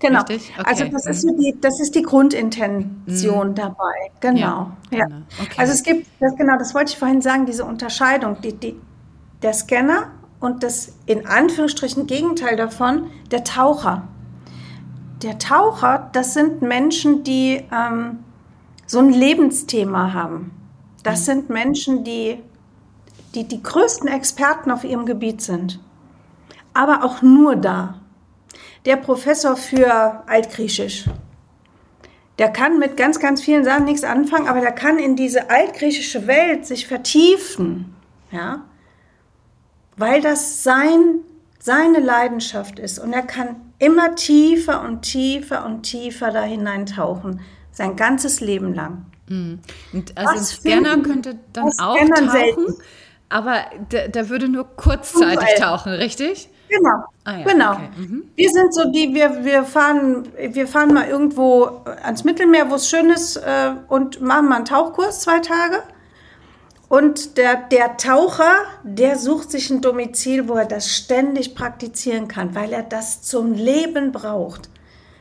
Genau. 0.00 0.20
Okay. 0.22 0.40
Also 0.64 0.84
das 0.86 1.06
ist, 1.06 1.22
so 1.22 1.36
die, 1.36 1.54
das 1.60 1.78
ist 1.78 1.94
die 1.94 2.02
Grundintention 2.02 3.50
mhm. 3.50 3.54
dabei. 3.54 4.10
Genau. 4.20 4.70
Ja, 4.90 4.98
ja. 4.98 5.06
Okay. 5.40 5.54
Also 5.58 5.74
es 5.74 5.82
gibt, 5.82 6.06
das, 6.18 6.34
genau, 6.36 6.56
das 6.58 6.74
wollte 6.74 6.92
ich 6.92 6.98
vorhin 6.98 7.20
sagen, 7.20 7.44
diese 7.44 7.64
Unterscheidung, 7.64 8.40
die, 8.40 8.54
die, 8.54 8.80
der 9.42 9.52
Scanner 9.52 10.10
und 10.40 10.62
das 10.62 10.94
in 11.04 11.26
Anführungsstrichen 11.26 12.06
Gegenteil 12.06 12.56
davon, 12.56 13.10
der 13.30 13.44
Taucher. 13.44 14.08
Der 15.22 15.38
Taucher, 15.38 16.08
das 16.14 16.32
sind 16.32 16.62
Menschen, 16.62 17.22
die 17.22 17.62
ähm, 17.70 18.20
so 18.86 19.00
ein 19.00 19.10
Lebensthema 19.10 20.14
haben. 20.14 20.50
Das 21.02 21.20
mhm. 21.20 21.24
sind 21.24 21.50
Menschen, 21.50 22.04
die, 22.04 22.42
die 23.34 23.44
die 23.44 23.62
größten 23.62 24.08
Experten 24.08 24.70
auf 24.70 24.82
ihrem 24.82 25.04
Gebiet 25.04 25.42
sind. 25.42 25.78
Aber 26.72 27.04
auch 27.04 27.20
nur 27.20 27.56
da 27.56 27.99
der 28.84 28.96
Professor 28.96 29.56
für 29.56 30.22
Altgriechisch. 30.26 31.04
Der 32.38 32.48
kann 32.48 32.78
mit 32.78 32.96
ganz, 32.96 33.20
ganz 33.20 33.42
vielen 33.42 33.64
Sachen 33.64 33.84
nichts 33.84 34.02
anfangen, 34.02 34.48
aber 34.48 34.60
der 34.60 34.72
kann 34.72 34.98
in 34.98 35.14
diese 35.14 35.50
altgriechische 35.50 36.26
Welt 36.26 36.66
sich 36.66 36.86
vertiefen, 36.86 37.94
ja, 38.30 38.64
weil 39.96 40.22
das 40.22 40.62
sein, 40.62 41.20
seine 41.58 42.00
Leidenschaft 42.00 42.78
ist 42.78 42.98
und 42.98 43.12
er 43.12 43.22
kann 43.22 43.56
immer 43.78 44.14
tiefer 44.14 44.82
und 44.82 45.02
tiefer 45.02 45.66
und 45.66 45.82
tiefer 45.82 46.30
da 46.30 46.42
hineintauchen, 46.42 47.40
sein 47.72 47.96
ganzes 47.96 48.40
Leben 48.40 48.72
lang. 48.74 49.04
Mhm. 49.28 49.60
Und 49.92 50.16
also 50.16 50.38
ein 50.38 50.44
Scanner 50.44 50.98
könnte 51.02 51.38
dann 51.52 51.70
auch 51.78 51.98
tauchen, 51.98 52.76
aber 53.28 53.64
der, 53.90 54.08
der, 54.08 54.28
würde 54.30 54.48
nur 54.48 54.64
kurzzeitig 54.64 55.48
tauchen, 55.58 55.92
richtig? 55.92 56.48
Genau. 56.70 57.04
Ah, 57.24 57.38
ja, 57.38 57.44
genau. 57.44 57.72
Okay. 57.72 57.88
Mhm. 57.96 58.24
Wir 58.36 58.50
sind 58.50 58.72
so 58.72 58.90
die, 58.90 59.12
wir, 59.12 59.44
wir, 59.44 59.64
fahren, 59.64 60.28
wir 60.38 60.66
fahren 60.66 60.94
mal 60.94 61.08
irgendwo 61.08 61.82
ans 62.02 62.24
Mittelmeer, 62.24 62.70
wo 62.70 62.76
es 62.76 62.88
schön 62.88 63.10
ist, 63.10 63.36
äh, 63.36 63.72
und 63.88 64.20
machen 64.20 64.48
mal 64.48 64.56
einen 64.56 64.64
Tauchkurs 64.64 65.20
zwei 65.20 65.40
Tage. 65.40 65.82
Und 66.88 67.36
der, 67.36 67.56
der 67.56 67.96
Taucher, 67.96 68.52
der 68.82 69.16
sucht 69.16 69.50
sich 69.50 69.70
ein 69.70 69.80
Domizil, 69.80 70.48
wo 70.48 70.54
er 70.54 70.64
das 70.64 70.88
ständig 70.90 71.54
praktizieren 71.54 72.26
kann, 72.26 72.54
weil 72.54 72.72
er 72.72 72.82
das 72.82 73.22
zum 73.22 73.52
Leben 73.52 74.10
braucht. 74.10 74.68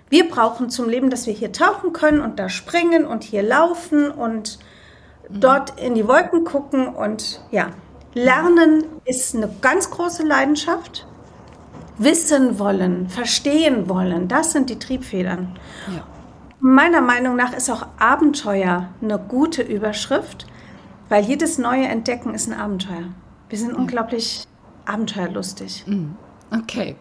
Wir 0.10 0.28
brauchen 0.28 0.72
zum 0.72 0.90
Leben, 0.90 1.12
dass 1.12 1.28
wir 1.28 1.34
hier 1.34 1.52
tauchen 1.52 1.94
können 1.94 2.22
und 2.22 2.40
da 2.40 2.50
springen 2.50 3.06
und 3.06 3.24
hier 3.24 3.44
laufen 3.44 4.10
und 4.10 4.58
mhm. 5.30 5.42
dort 5.42 5.80
in 5.80 5.94
die 5.94 6.08
Wolken 6.08 6.44
gucken. 6.44 6.88
Und 6.88 7.42
ja, 7.52 7.70
Lernen 8.16 8.86
ist 9.06 9.36
eine 9.36 9.50
ganz 9.62 9.92
große 9.92 10.24
Leidenschaft. 10.24 11.06
Wissen 12.00 12.58
wollen, 12.58 13.10
verstehen 13.10 13.88
wollen, 13.88 14.28
das 14.28 14.52
sind 14.54 14.70
die 14.70 14.80
Triebfedern. 14.80 15.60
Ja. 15.94 16.08
Meiner 16.60 17.02
Meinung 17.02 17.36
nach 17.36 17.54
ist 17.54 17.70
auch 17.70 17.86
Abenteuer 18.00 18.90
eine 19.02 19.20
gute 19.20 19.62
Überschrift 19.62 20.48
weil 21.10 21.26
jedes 21.26 21.58
neue 21.58 21.88
Entdecken 21.88 22.34
ist 22.34 22.48
ein 22.48 22.58
Abenteuer. 22.58 23.10
Wir 23.50 23.58
sind 23.58 23.74
unglaublich 23.74 24.46
abenteuerlustig. 24.86 25.84
Mhm. 25.88 26.16
Okay, 26.52 26.96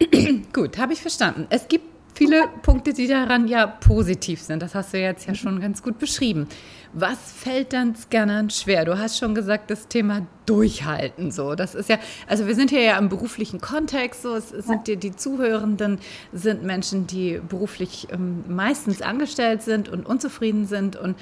gut, 0.52 0.78
habe 0.78 0.92
ich 0.92 1.00
verstanden. 1.00 1.46
Es 1.48 1.66
gibt 1.66 1.84
viele 2.14 2.48
Punkte, 2.62 2.92
die 2.92 3.06
daran 3.06 3.48
ja 3.48 3.66
positiv 3.66 4.40
sind. 4.42 4.62
Das 4.62 4.74
hast 4.74 4.92
du 4.92 4.98
jetzt 4.98 5.26
ja 5.26 5.34
schon 5.34 5.60
ganz 5.60 5.82
gut 5.82 5.98
beschrieben. 5.98 6.46
Was 6.94 7.32
fällt 7.32 7.72
dann 7.72 7.96
Scannern 7.96 8.50
schwer? 8.50 8.84
Du 8.84 8.98
hast 8.98 9.18
schon 9.18 9.34
gesagt, 9.34 9.70
das 9.70 9.88
Thema 9.88 10.26
Durchhalten. 10.44 11.30
So, 11.30 11.54
das 11.54 11.74
ist 11.74 11.88
ja, 11.88 11.98
also 12.26 12.46
wir 12.46 12.54
sind 12.54 12.68
hier 12.68 12.82
ja 12.82 12.98
im 12.98 13.08
beruflichen 13.08 13.62
Kontext. 13.62 14.22
So, 14.22 14.34
es 14.34 14.50
sind 14.50 14.86
die, 14.86 14.96
die 14.96 15.16
Zuhörenden 15.16 15.98
sind 16.32 16.64
Menschen, 16.64 17.06
die 17.06 17.40
beruflich 17.48 18.08
ähm, 18.10 18.44
meistens 18.46 19.00
angestellt 19.00 19.62
sind 19.62 19.88
und 19.88 20.04
unzufrieden 20.04 20.66
sind. 20.66 20.96
Und 20.96 21.16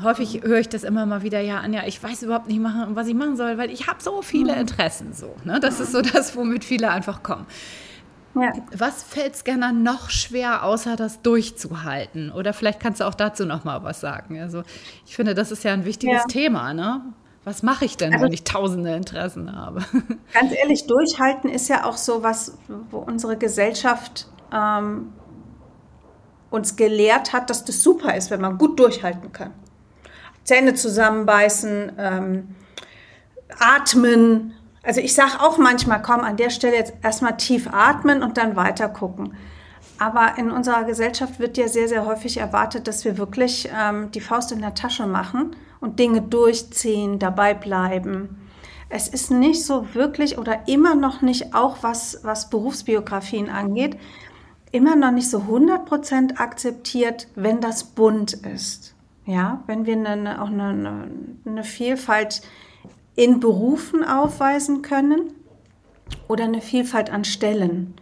häufig 0.00 0.42
höre 0.42 0.60
ich 0.60 0.68
das 0.68 0.84
immer 0.84 1.06
mal 1.06 1.22
wieder, 1.22 1.40
ja, 1.40 1.58
Anja, 1.58 1.82
ich 1.86 2.00
weiß 2.00 2.22
überhaupt 2.22 2.46
nicht, 2.46 2.60
machen, 2.60 2.94
was 2.94 3.08
ich 3.08 3.14
machen 3.14 3.36
soll, 3.36 3.58
weil 3.58 3.70
ich 3.70 3.88
habe 3.88 4.00
so 4.00 4.22
viele 4.22 4.52
mhm. 4.52 4.60
Interessen. 4.60 5.12
So, 5.12 5.34
ne? 5.44 5.58
Das 5.58 5.80
ist 5.80 5.90
so 5.90 6.02
das, 6.02 6.36
womit 6.36 6.64
viele 6.64 6.90
einfach 6.90 7.24
kommen. 7.24 7.46
Ja. 8.40 8.52
Was 8.76 9.02
fällt 9.02 9.36
Scanner 9.36 9.72
noch 9.72 10.10
schwer, 10.10 10.62
außer 10.62 10.96
das 10.96 11.22
durchzuhalten? 11.22 12.30
Oder 12.30 12.52
vielleicht 12.52 12.80
kannst 12.80 13.00
du 13.00 13.04
auch 13.04 13.14
dazu 13.14 13.46
noch 13.46 13.64
mal 13.64 13.82
was 13.82 14.00
sagen. 14.00 14.40
Also 14.40 14.62
ich 15.06 15.16
finde, 15.16 15.34
das 15.34 15.50
ist 15.50 15.64
ja 15.64 15.72
ein 15.72 15.84
wichtiges 15.84 16.22
ja. 16.22 16.26
Thema. 16.26 16.74
Ne? 16.74 17.02
Was 17.44 17.62
mache 17.62 17.84
ich 17.84 17.96
denn, 17.96 18.12
also, 18.12 18.24
wenn 18.24 18.32
ich 18.32 18.42
tausende 18.42 18.94
Interessen 18.94 19.54
habe? 19.54 19.80
Ganz 20.34 20.52
ehrlich, 20.52 20.86
durchhalten 20.88 21.48
ist 21.48 21.68
ja 21.68 21.84
auch 21.84 21.96
so 21.96 22.22
was, 22.22 22.58
wo 22.90 22.98
unsere 22.98 23.36
Gesellschaft 23.36 24.26
ähm, 24.52 25.12
uns 26.50 26.74
gelehrt 26.74 27.32
hat, 27.32 27.48
dass 27.48 27.64
das 27.64 27.82
super 27.84 28.16
ist, 28.16 28.32
wenn 28.32 28.40
man 28.40 28.58
gut 28.58 28.80
durchhalten 28.80 29.32
kann. 29.32 29.52
Zähne 30.42 30.74
zusammenbeißen, 30.74 31.92
ähm, 31.98 32.54
atmen, 33.60 34.55
also 34.86 35.00
ich 35.00 35.14
sage 35.14 35.40
auch 35.40 35.58
manchmal, 35.58 36.00
komm, 36.00 36.20
an 36.20 36.36
der 36.36 36.50
Stelle 36.50 36.76
jetzt 36.76 36.94
erstmal 37.02 37.36
tief 37.36 37.68
atmen 37.70 38.22
und 38.22 38.38
dann 38.38 38.54
weiter 38.54 38.88
gucken. 38.88 39.34
Aber 39.98 40.38
in 40.38 40.50
unserer 40.50 40.84
Gesellschaft 40.84 41.40
wird 41.40 41.56
ja 41.56 41.68
sehr, 41.68 41.88
sehr 41.88 42.06
häufig 42.06 42.36
erwartet, 42.36 42.86
dass 42.86 43.04
wir 43.04 43.18
wirklich 43.18 43.68
ähm, 43.76 44.10
die 44.12 44.20
Faust 44.20 44.52
in 44.52 44.60
der 44.60 44.74
Tasche 44.74 45.06
machen 45.06 45.56
und 45.80 45.98
Dinge 45.98 46.22
durchziehen, 46.22 47.18
dabei 47.18 47.54
bleiben. 47.54 48.48
Es 48.88 49.08
ist 49.08 49.30
nicht 49.30 49.64
so 49.64 49.94
wirklich 49.94 50.38
oder 50.38 50.68
immer 50.68 50.94
noch 50.94 51.20
nicht, 51.20 51.54
auch 51.54 51.78
was, 51.80 52.20
was 52.22 52.50
Berufsbiografien 52.50 53.50
angeht, 53.50 53.96
immer 54.70 54.94
noch 54.94 55.10
nicht 55.10 55.30
so 55.30 55.38
100% 55.38 56.36
akzeptiert, 56.36 57.28
wenn 57.34 57.60
das 57.60 57.82
bunt 57.84 58.34
ist. 58.34 58.94
Ja, 59.24 59.64
wenn 59.66 59.86
wir 59.86 59.96
eine, 59.96 60.40
auch 60.40 60.48
eine, 60.48 61.08
eine 61.44 61.64
Vielfalt 61.64 62.42
in 63.16 63.40
Berufen 63.40 64.04
aufweisen 64.04 64.82
können 64.82 65.32
oder 66.28 66.44
eine 66.44 66.60
Vielfalt 66.60 67.10
an 67.10 67.24
Stellen. 67.24 67.94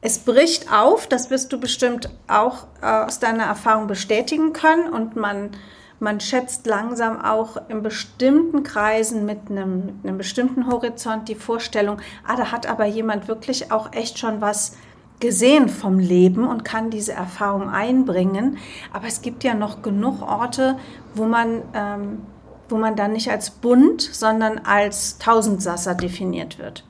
Es 0.00 0.20
bricht 0.20 0.72
auf, 0.72 1.06
das 1.06 1.30
wirst 1.30 1.52
du 1.52 1.60
bestimmt 1.60 2.08
auch 2.28 2.66
äh, 2.82 2.86
aus 2.86 3.18
deiner 3.18 3.44
Erfahrung 3.44 3.88
bestätigen 3.88 4.52
können 4.52 4.88
und 4.92 5.16
man, 5.16 5.50
man 5.98 6.20
schätzt 6.20 6.66
langsam 6.66 7.20
auch 7.20 7.56
in 7.68 7.82
bestimmten 7.82 8.62
Kreisen 8.62 9.26
mit 9.26 9.50
einem, 9.50 9.86
mit 9.86 9.94
einem 10.04 10.18
bestimmten 10.18 10.68
Horizont 10.68 11.28
die 11.28 11.34
Vorstellung, 11.34 11.98
ah, 12.26 12.36
da 12.36 12.52
hat 12.52 12.68
aber 12.68 12.86
jemand 12.86 13.28
wirklich 13.28 13.72
auch 13.72 13.92
echt 13.92 14.18
schon 14.18 14.40
was 14.40 14.76
gesehen 15.20 15.68
vom 15.68 15.98
Leben 15.98 16.46
und 16.46 16.64
kann 16.64 16.90
diese 16.90 17.12
Erfahrung 17.12 17.68
einbringen. 17.68 18.58
Aber 18.92 19.08
es 19.08 19.20
gibt 19.20 19.42
ja 19.42 19.54
noch 19.54 19.82
genug 19.82 20.22
Orte, 20.22 20.78
wo 21.14 21.24
man 21.24 21.62
ähm, 21.74 22.22
wo 22.68 22.76
man 22.76 22.96
dann 22.96 23.12
nicht 23.12 23.30
als 23.30 23.50
bunt, 23.50 24.02
sondern 24.02 24.58
als 24.58 25.18
Tausendsasser 25.18 25.94
definiert 25.94 26.58
wird. 26.58 26.84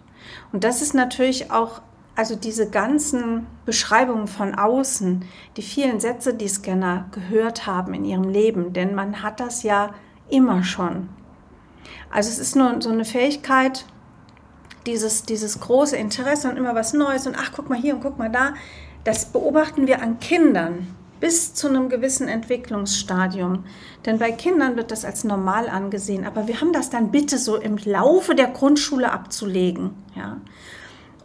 Und 0.53 0.65
das 0.65 0.83
ist 0.83 0.95
natürlich 0.95 1.51
auch, 1.51 1.83
also 2.15 2.35
diese 2.35 2.69
ganzen 2.69 3.47
Beschreibungen 3.65 4.27
von 4.27 4.55
außen, 4.55 5.25
die 5.57 5.63
vielen 5.63 6.01
Sätze, 6.01 6.35
die 6.35 6.49
Scanner 6.49 7.07
gehört 7.13 7.67
haben 7.67 7.95
in 7.95 8.05
ihrem 8.05 8.29
Leben, 8.29 8.73
denn 8.73 8.95
man 8.95 9.23
hat 9.23 9.41
das 9.41 9.63
ja 9.63 9.95
immer 10.29 10.65
schon. 10.65 11.09
Also 12.11 12.31
es 12.31 12.39
ist 12.39 12.57
nur 12.57 12.81
so 12.81 12.91
eine 12.91 13.05
Fähigkeit, 13.05 13.85
dieses, 14.87 15.25
dieses 15.25 15.61
große 15.61 15.97
Interesse 15.97 16.51
und 16.51 16.57
immer 16.57 16.75
was 16.75 16.93
Neues 16.93 17.27
und 17.27 17.37
ach, 17.39 17.53
guck 17.55 17.69
mal 17.69 17.79
hier 17.79 17.95
und 17.95 18.01
guck 18.01 18.19
mal 18.19 18.31
da, 18.31 18.55
das 19.05 19.27
beobachten 19.27 19.87
wir 19.87 20.03
an 20.03 20.19
Kindern 20.19 20.95
bis 21.21 21.55
zu 21.55 21.69
einem 21.69 21.89
gewissen 21.89 22.29
Entwicklungsstadium. 22.29 23.65
Denn 24.07 24.19
bei 24.19 24.33
Kindern 24.33 24.77
wird 24.77 24.91
das 24.91 25.05
als 25.05 25.25
normal 25.25 25.69
angesehen. 25.69 26.27
Aber 26.27 26.49
wir 26.49 26.61
haben 26.61 26.73
das 26.73 26.91
dann 26.91 27.11
bitte 27.11 27.39
so 27.39 27.57
im 27.57 27.77
Laufe 27.79 28.35
der 28.35 28.49
Grundschule 28.49 29.13
abzulegen. 29.13 29.91
Ja? 30.15 30.39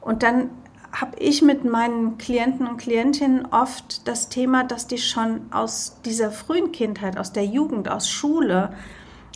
Und 0.01 0.23
dann 0.23 0.50
habe 0.91 1.17
ich 1.17 1.41
mit 1.41 1.65
meinen 1.65 2.17
Klienten 2.17 2.67
und 2.67 2.77
Klientinnen 2.77 3.47
oft 3.47 4.07
das 4.07 4.29
Thema, 4.29 4.63
dass 4.63 4.85
die 4.85 5.00
schon 5.00 5.41
aus 5.51 5.97
dieser 6.05 6.31
frühen 6.31 6.71
Kindheit, 6.71 7.17
aus 7.17 7.33
der 7.33 7.45
Jugend, 7.45 7.89
aus 7.89 8.07
Schule, 8.07 8.73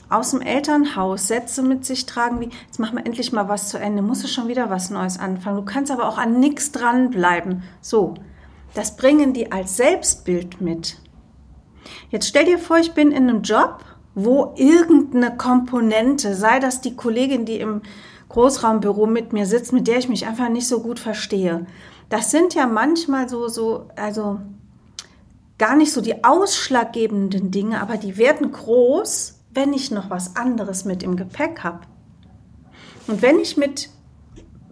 aus 0.10 0.32
dem 0.32 0.42
Elternhaus 0.42 1.28
Sätze 1.28 1.64
mit 1.64 1.84
sich 1.86 2.06
tragen 2.06 2.40
wie, 2.40 2.50
jetzt 2.66 2.80
machen 2.80 2.98
wir 2.98 3.06
endlich 3.06 3.34
mal 3.34 3.50
was 3.50 3.70
zu 3.70 3.78
Ende, 3.78 4.02
musst 4.02 4.24
du 4.24 4.28
schon 4.28 4.48
wieder 4.48 4.70
was 4.70 4.90
Neues 4.90 5.20
anfangen. 5.20 5.58
Du 5.58 5.66
kannst 5.66 5.92
aber 5.92 6.08
auch 6.08 6.18
an 6.18 6.40
nichts 6.40 6.72
dranbleiben. 6.72 7.64
So, 7.82 8.14
das 8.78 8.96
bringen 8.96 9.34
die 9.34 9.52
als 9.52 9.78
Selbstbild 9.78 10.62
mit. 10.62 10.98
Jetzt 12.10 12.28
stell 12.28 12.46
dir 12.46 12.60
vor, 12.60 12.78
ich 12.78 12.94
bin 12.94 13.12
in 13.12 13.28
einem 13.28 13.42
Job, 13.42 13.84
wo 14.14 14.54
irgendeine 14.56 15.36
Komponente, 15.36 16.36
sei 16.36 16.60
das 16.60 16.82
die 16.82 16.96
Kollegin, 16.96 17.46
die 17.46 17.60
im 17.60 17.82
Großraumbüro 18.30 19.08
mit 19.08 19.34
mir 19.34 19.46
sitzt, 19.46 19.74
mit 19.74 19.88
der 19.88 19.98
ich 19.98 20.10
mich 20.10 20.28
einfach 20.28 20.50
nicht 20.50 20.68
so 20.68 20.82
gut 20.82 21.00
verstehe. 21.00 21.66
Das 22.10 22.30
sind 22.30 22.54
ja 22.54 22.68
manchmal 22.68 23.28
so, 23.28 23.48
so, 23.48 23.88
also 23.96 24.40
gar 25.58 25.76
nicht 25.76 25.92
so 25.92 26.02
die 26.02 26.24
ausschlaggebenden 26.24 27.50
Dinge, 27.50 27.82
aber 27.82 27.98
die 27.98 28.18
werden 28.18 28.52
groß, 28.52 29.40
wenn 29.52 29.74
ich 29.74 29.90
noch 29.90 30.12
was 30.12 30.36
anderes 30.36 30.86
mit 30.86 31.02
im 31.02 31.16
Gepäck 31.16 31.64
habe. 31.64 31.82
Und 33.08 33.22
wenn 33.22 33.40
ich 33.40 33.58
mit 33.58 33.90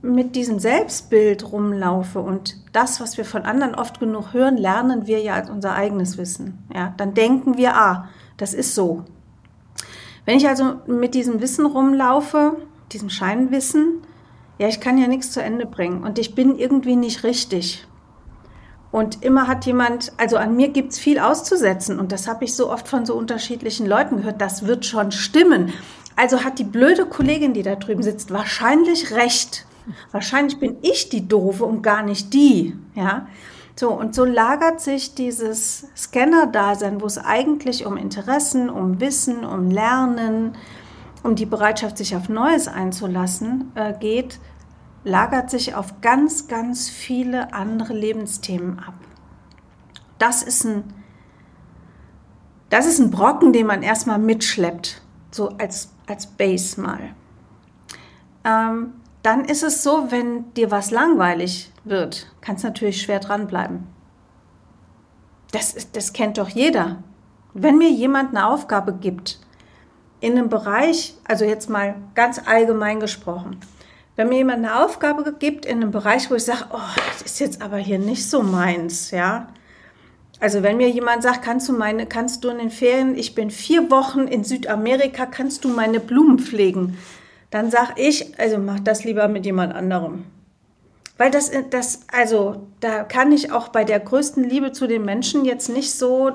mit 0.06 0.36
diesem 0.36 0.60
Selbstbild 0.60 1.52
rumlaufe 1.52 2.20
und 2.20 2.65
das, 2.76 3.00
was 3.00 3.18
wir 3.18 3.26
von 3.26 3.44
anderen 3.44 3.76
oft 3.76 4.00
genug 4.00 4.34
hören, 4.34 4.58
lernen 4.58 5.08
wir 5.08 5.20
ja 5.20 5.36
als 5.36 5.50
unser 5.50 5.74
eigenes 5.74 6.18
Wissen. 6.18 6.66
Ja, 6.74 6.94
dann 6.98 7.14
denken 7.14 7.58
wir, 7.58 7.76
ah, 7.76 8.10
das 8.38 8.54
ist 8.54 8.76
so. 8.76 9.06
Wenn 10.26 10.38
ich 10.38 10.48
also 10.48 10.76
mit 10.88 11.14
diesem 11.14 11.42
Wissen 11.42 11.66
rumlaufe, 11.66 12.58
diesem 12.92 13.10
Scheinwissen, 13.10 14.02
ja, 14.58 14.68
ich 14.68 14.80
kann 14.80 14.98
ja 14.98 15.08
nichts 15.08 15.32
zu 15.32 15.42
Ende 15.42 15.66
bringen 15.66 16.04
und 16.04 16.18
ich 16.18 16.36
bin 16.36 16.58
irgendwie 16.58 16.96
nicht 16.96 17.24
richtig. 17.24 17.86
Und 18.92 19.24
immer 19.24 19.48
hat 19.48 19.66
jemand, 19.66 20.14
also 20.18 20.38
an 20.38 20.56
mir 20.56 20.70
gibt 20.70 20.94
es 20.94 21.00
viel 21.00 21.20
auszusetzen 21.20 22.00
und 22.00 22.12
das 22.12 22.28
habe 22.28 22.46
ich 22.46 22.56
so 22.56 22.72
oft 22.72 22.88
von 22.88 23.06
so 23.06 23.16
unterschiedlichen 23.16 23.86
Leuten 23.86 24.18
gehört, 24.18 24.40
das 24.40 24.66
wird 24.66 24.86
schon 24.86 25.12
stimmen. 25.12 25.74
Also 26.16 26.46
hat 26.46 26.60
die 26.60 26.64
blöde 26.64 27.06
Kollegin, 27.06 27.54
die 27.54 27.62
da 27.62 27.76
drüben 27.76 28.04
sitzt, 28.04 28.32
wahrscheinlich 28.32 29.12
recht. 29.12 29.66
Wahrscheinlich 30.12 30.60
bin 30.60 30.78
ich 30.82 31.10
die 31.10 31.28
Doofe 31.28 31.66
und 31.66 31.82
gar 31.82 32.04
nicht 32.04 32.34
die. 32.34 32.76
Ja? 32.96 33.28
So, 33.76 33.92
und 33.92 34.16
so 34.16 34.24
lagert 34.24 34.80
sich 34.80 35.16
dieses 35.16 35.88
Scanner-Dasein, 35.96 37.02
wo 37.02 37.06
es 37.06 37.18
eigentlich 37.18 37.86
um 37.86 37.98
Interessen, 37.98 38.70
um 38.70 39.02
Wissen, 39.02 39.44
um 39.44 39.70
Lernen, 39.70 40.54
um 41.24 41.36
die 41.36 41.46
Bereitschaft, 41.46 41.98
sich 41.98 42.16
auf 42.16 42.30
Neues 42.30 42.68
einzulassen 42.68 43.72
äh, 43.76 43.94
geht, 44.00 44.40
lagert 45.04 45.50
sich 45.50 45.76
auf 45.76 46.02
ganz, 46.02 46.48
ganz 46.48 46.90
viele 46.90 47.54
andere 47.54 47.94
Lebensthemen 47.94 48.80
ab. 48.80 48.96
Das 50.20 50.42
ist 50.42 50.64
ein, 50.64 50.84
das 52.70 52.86
ist 52.86 53.00
ein 53.00 53.12
Brocken, 53.12 53.52
den 53.52 53.68
man 53.68 53.84
erstmal 53.84 54.20
mitschleppt, 54.20 55.02
so 55.32 55.50
als, 55.50 55.92
als 56.08 56.28
Base 56.28 56.80
mal. 56.80 57.14
Ähm, 58.46 58.94
dann 59.26 59.46
ist 59.46 59.64
es 59.64 59.82
so, 59.82 60.12
wenn 60.12 60.54
dir 60.54 60.70
was 60.70 60.92
langweilig 60.92 61.72
wird, 61.84 62.28
kannst 62.42 62.64
natürlich 62.64 63.02
schwer 63.02 63.20
dranbleiben. 63.20 63.88
Das, 65.52 65.92
das 65.94 66.14
kennt 66.14 66.38
doch 66.38 66.50
jeder. 66.50 67.04
Wenn 67.54 67.78
mir 67.78 67.90
jemand 67.90 68.36
eine 68.36 68.48
Aufgabe 68.48 68.94
gibt, 68.94 69.40
in 70.20 70.34
einem 70.34 70.50
Bereich, 70.50 71.16
also 71.28 71.44
jetzt 71.46 71.70
mal 71.70 71.96
ganz 72.14 72.42
allgemein 72.46 73.00
gesprochen, 73.00 73.60
wenn 74.16 74.30
mir 74.30 74.38
jemand 74.38 74.60
eine 74.60 74.84
Aufgabe 74.84 75.34
gibt 75.34 75.66
in 75.66 75.82
einem 75.82 75.92
Bereich, 75.92 76.30
wo 76.30 76.36
ich 76.36 76.44
sage, 76.44 76.66
oh, 76.72 76.80
das 77.08 77.22
ist 77.24 77.40
jetzt 77.40 77.62
aber 77.62 77.78
hier 77.78 78.00
nicht 78.00 78.30
so 78.30 78.44
meins, 78.44 79.12
ja. 79.12 79.48
Also 80.40 80.64
wenn 80.64 80.78
mir 80.78 80.90
jemand 80.90 81.24
sagt, 81.24 81.42
kannst 81.42 81.68
du 81.70 81.74
meine, 81.74 82.06
kannst 82.06 82.44
du 82.44 82.50
in 82.50 82.60
den 82.60 82.70
Ferien, 82.70 83.18
ich 83.18 83.36
bin 83.36 83.50
vier 83.50 83.90
Wochen 83.90 84.28
in 84.28 84.44
Südamerika, 84.44 85.26
kannst 85.26 85.64
du 85.64 85.70
meine 85.70 86.00
Blumen 86.00 86.40
pflegen? 86.40 86.98
Dann 87.56 87.72
sage 87.72 87.94
ich, 87.96 88.38
also 88.38 88.58
mach 88.58 88.82
das 88.82 89.06
lieber 89.06 89.30
mit 89.30 89.46
jemand 89.46 89.74
anderem. 89.74 90.26
Weil 91.18 91.32
das, 91.32 91.50
das, 91.70 92.02
also 92.12 92.68
da 92.82 93.06
kann 93.06 93.32
ich 93.32 93.50
auch 93.54 93.70
bei 93.70 93.86
der 93.86 94.02
größten 94.02 94.44
Liebe 94.44 94.74
zu 94.74 94.88
den 94.88 95.06
Menschen 95.06 95.46
jetzt 95.46 95.70
nicht 95.70 95.94
so 95.94 96.32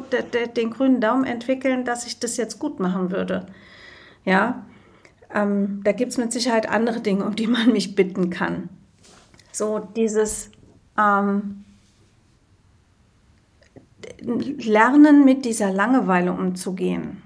den 0.57 0.71
grünen 0.71 1.03
Daumen 1.03 1.25
entwickeln, 1.25 1.85
dass 1.85 2.07
ich 2.07 2.21
das 2.21 2.39
jetzt 2.39 2.59
gut 2.59 2.81
machen 2.81 3.11
würde. 3.11 3.45
Ja, 4.25 4.65
ähm, 5.35 5.83
da 5.85 5.93
gibt 5.93 6.13
es 6.13 6.17
mit 6.17 6.33
Sicherheit 6.33 6.71
andere 6.71 7.03
Dinge, 7.03 7.27
um 7.27 7.37
die 7.37 7.49
man 7.49 7.71
mich 7.71 7.95
bitten 7.95 8.31
kann. 8.31 8.71
So 9.53 9.79
dieses 9.79 10.51
ähm, 10.99 11.67
Lernen 14.23 15.27
mit 15.27 15.45
dieser 15.45 15.71
Langeweile 15.71 16.33
umzugehen. 16.33 17.23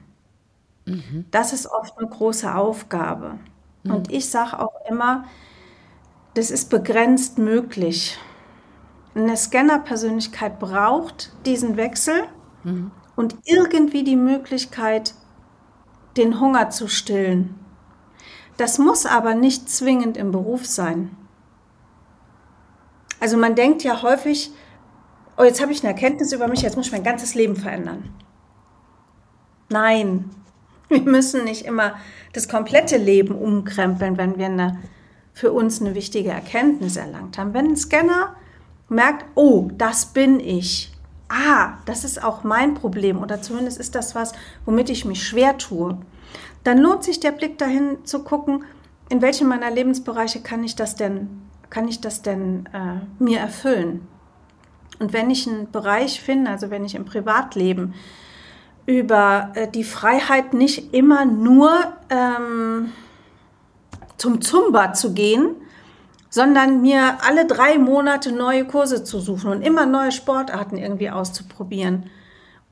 Mhm. 0.84 1.26
Das 1.30 1.52
ist 1.52 1.68
oft 1.68 1.96
eine 1.96 2.08
große 2.08 2.52
Aufgabe. 2.52 3.38
Mhm. 3.84 3.94
Und 3.94 4.12
ich 4.12 4.28
sage 4.28 4.58
auch 4.58 4.74
immer, 4.88 5.24
das 6.34 6.50
ist 6.50 6.70
begrenzt 6.70 7.38
möglich. 7.38 8.18
Eine 9.14 9.36
Scanner-Persönlichkeit 9.36 10.58
braucht 10.58 11.32
diesen 11.46 11.76
Wechsel 11.76 12.24
mhm. 12.64 12.90
und 13.14 13.36
irgendwie 13.44 14.02
die 14.02 14.16
Möglichkeit, 14.16 15.14
den 16.16 16.40
Hunger 16.40 16.70
zu 16.70 16.88
stillen. 16.88 17.58
Das 18.56 18.78
muss 18.78 19.06
aber 19.06 19.34
nicht 19.34 19.68
zwingend 19.68 20.16
im 20.16 20.30
Beruf 20.32 20.66
sein. 20.66 21.16
Also 23.20 23.36
man 23.36 23.54
denkt 23.54 23.82
ja 23.84 24.02
häufig, 24.02 24.52
oh, 25.36 25.44
jetzt 25.44 25.60
habe 25.60 25.72
ich 25.72 25.82
eine 25.82 25.92
Erkenntnis 25.92 26.32
über 26.32 26.48
mich, 26.48 26.62
jetzt 26.62 26.76
muss 26.76 26.86
ich 26.86 26.92
mein 26.92 27.02
ganzes 27.02 27.34
Leben 27.34 27.56
verändern. 27.56 28.10
Nein, 29.70 30.30
wir 30.88 31.02
müssen 31.02 31.44
nicht 31.44 31.64
immer 31.64 31.94
das 32.32 32.48
komplette 32.48 32.96
Leben 32.96 33.34
umkrempeln, 33.34 34.16
wenn 34.16 34.38
wir 34.38 34.46
eine, 34.46 34.80
für 35.32 35.52
uns 35.52 35.80
eine 35.80 35.94
wichtige 35.94 36.30
Erkenntnis 36.30 36.96
erlangt 36.96 37.38
haben. 37.38 37.54
Wenn 37.54 37.68
ein 37.68 37.76
Scanner 37.76 38.36
merkt, 38.88 39.24
oh, 39.34 39.70
das 39.76 40.06
bin 40.06 40.40
ich, 40.40 40.92
ah, 41.28 41.74
das 41.86 42.04
ist 42.04 42.22
auch 42.22 42.44
mein 42.44 42.74
Problem 42.74 43.20
oder 43.20 43.40
zumindest 43.42 43.78
ist 43.78 43.94
das 43.94 44.14
was, 44.14 44.32
womit 44.64 44.90
ich 44.90 45.04
mich 45.04 45.26
schwer 45.26 45.58
tue, 45.58 45.98
dann 46.64 46.78
lohnt 46.78 47.04
sich 47.04 47.20
der 47.20 47.32
Blick 47.32 47.58
dahin 47.58 48.04
zu 48.04 48.22
gucken, 48.22 48.64
in 49.08 49.22
welchen 49.22 49.48
meiner 49.48 49.70
Lebensbereiche 49.70 50.40
kann 50.40 50.64
ich 50.64 50.76
das 50.76 50.96
denn, 50.96 51.42
kann 51.70 51.88
ich 51.88 52.00
das 52.00 52.22
denn 52.22 52.66
äh, 52.72 53.22
mir 53.22 53.38
erfüllen? 53.38 54.06
Und 54.98 55.12
wenn 55.12 55.30
ich 55.30 55.46
einen 55.46 55.70
Bereich 55.70 56.20
finde, 56.20 56.50
also 56.50 56.70
wenn 56.70 56.84
ich 56.84 56.94
im 56.94 57.04
Privatleben 57.04 57.94
über 58.86 59.52
äh, 59.54 59.68
die 59.68 59.84
Freiheit 59.84 60.54
nicht 60.54 60.94
immer 60.94 61.24
nur 61.24 61.72
ähm, 62.10 62.92
zum 64.16 64.40
Zumba 64.40 64.92
zu 64.92 65.12
gehen, 65.12 65.56
sondern 66.30 66.82
mir 66.82 67.18
alle 67.22 67.46
drei 67.46 67.78
Monate 67.78 68.32
neue 68.32 68.64
Kurse 68.64 69.04
zu 69.04 69.20
suchen 69.20 69.50
und 69.50 69.62
immer 69.62 69.86
neue 69.86 70.12
Sportarten 70.12 70.76
irgendwie 70.76 71.10
auszuprobieren 71.10 72.10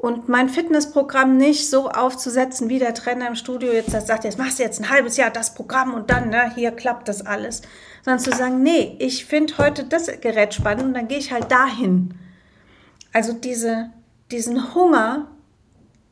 und 0.02 0.28
mein 0.28 0.48
Fitnessprogramm 0.48 1.36
nicht 1.36 1.70
so 1.70 1.88
aufzusetzen, 1.88 2.68
wie 2.68 2.80
der 2.80 2.92
Trainer 2.92 3.28
im 3.28 3.36
Studio 3.36 3.72
jetzt 3.72 3.92
sagt, 3.92 4.24
jetzt 4.24 4.36
machst 4.36 4.58
du 4.58 4.64
jetzt 4.64 4.80
ein 4.80 4.90
halbes 4.90 5.16
Jahr 5.16 5.30
das 5.30 5.54
Programm 5.54 5.94
und 5.94 6.10
dann, 6.10 6.28
ne, 6.28 6.52
hier 6.56 6.72
klappt 6.72 7.06
das 7.06 7.24
alles. 7.24 7.62
Sondern 8.04 8.18
zu 8.18 8.32
sagen, 8.32 8.64
nee, 8.64 8.96
ich 8.98 9.26
finde 9.26 9.56
heute 9.58 9.84
das 9.84 10.08
Gerät 10.20 10.54
spannend 10.54 10.82
und 10.82 10.94
dann 10.94 11.06
gehe 11.06 11.18
ich 11.18 11.32
halt 11.32 11.52
dahin. 11.52 12.14
Also 13.12 13.32
diese, 13.32 13.90
diesen 14.32 14.74
Hunger 14.74 15.28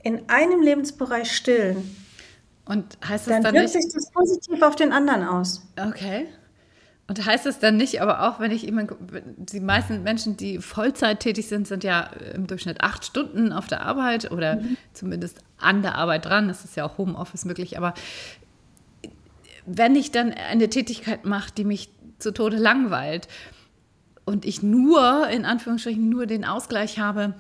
in 0.03 0.29
einem 0.29 0.63
Lebensbereich 0.63 1.31
stillen. 1.31 1.97
Und 2.65 2.99
heißt 3.07 3.27
das 3.27 3.35
dann, 3.35 3.43
dann 3.43 3.55
wirkt 3.55 3.75
nicht, 3.75 3.83
sich 3.83 3.93
das 3.93 4.11
positiv 4.13 4.63
auf 4.63 4.77
den 4.77 4.93
anderen 4.93 5.25
aus. 5.25 5.63
Okay. 5.77 6.27
Und 7.09 7.27
heißt 7.27 7.45
es 7.47 7.59
dann 7.59 7.77
nicht, 7.77 8.01
aber 8.01 8.29
auch 8.29 8.39
wenn 8.39 8.53
ich 8.53 8.69
immer, 8.69 8.87
die 9.37 9.59
meisten 9.59 10.05
Menschen, 10.05 10.37
die 10.37 10.59
Vollzeit 10.59 11.19
tätig 11.19 11.49
sind, 11.49 11.67
sind 11.67 11.83
ja 11.83 12.03
im 12.35 12.47
Durchschnitt 12.47 12.83
acht 12.83 13.05
Stunden 13.05 13.53
auf 13.53 13.67
der 13.67 13.83
Arbeit 13.83 14.31
oder 14.31 14.57
mhm. 14.57 14.77
zumindest 14.93 15.39
an 15.59 15.83
der 15.83 15.97
Arbeit 15.97 16.27
dran. 16.27 16.49
Es 16.49 16.65
ist 16.65 16.77
ja 16.77 16.85
auch 16.85 16.99
Homeoffice 16.99 17.45
möglich. 17.45 17.77
Aber 17.77 17.95
wenn 19.67 19.97
ich 19.97 20.13
dann 20.13 20.33
eine 20.33 20.71
Tätigkeit 20.71 21.25
mache, 21.25 21.51
die 21.53 21.65
mich 21.65 21.91
zu 22.21 22.33
Tode 22.33 22.59
langweilt 22.59 23.27
und 24.25 24.45
ich 24.45 24.63
nur, 24.63 25.27
in 25.31 25.45
Anführungsstrichen, 25.45 26.09
nur 26.09 26.27
den 26.27 26.45
Ausgleich 26.45 27.01
habe, 27.01 27.35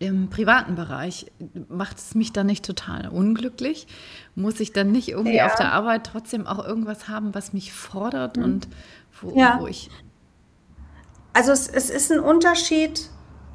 im 0.00 0.30
privaten 0.30 0.74
Bereich, 0.74 1.30
macht 1.68 1.98
es 1.98 2.14
mich 2.14 2.32
dann 2.32 2.46
nicht 2.46 2.64
total 2.64 3.08
unglücklich? 3.08 3.86
Muss 4.34 4.58
ich 4.58 4.72
dann 4.72 4.90
nicht 4.90 5.10
irgendwie 5.10 5.36
ja. 5.36 5.46
auf 5.46 5.56
der 5.56 5.72
Arbeit 5.72 6.04
trotzdem 6.04 6.46
auch 6.46 6.66
irgendwas 6.66 7.06
haben, 7.06 7.34
was 7.34 7.52
mich 7.52 7.72
fordert 7.72 8.38
mhm. 8.38 8.44
und 8.44 8.68
wo, 9.20 9.38
ja. 9.38 9.58
wo, 9.60 9.66
ich. 9.66 9.90
Also 11.34 11.52
es, 11.52 11.68
es, 11.68 11.90
ist 11.90 12.10
ein 12.10 12.18
Unterschied, 12.18 13.10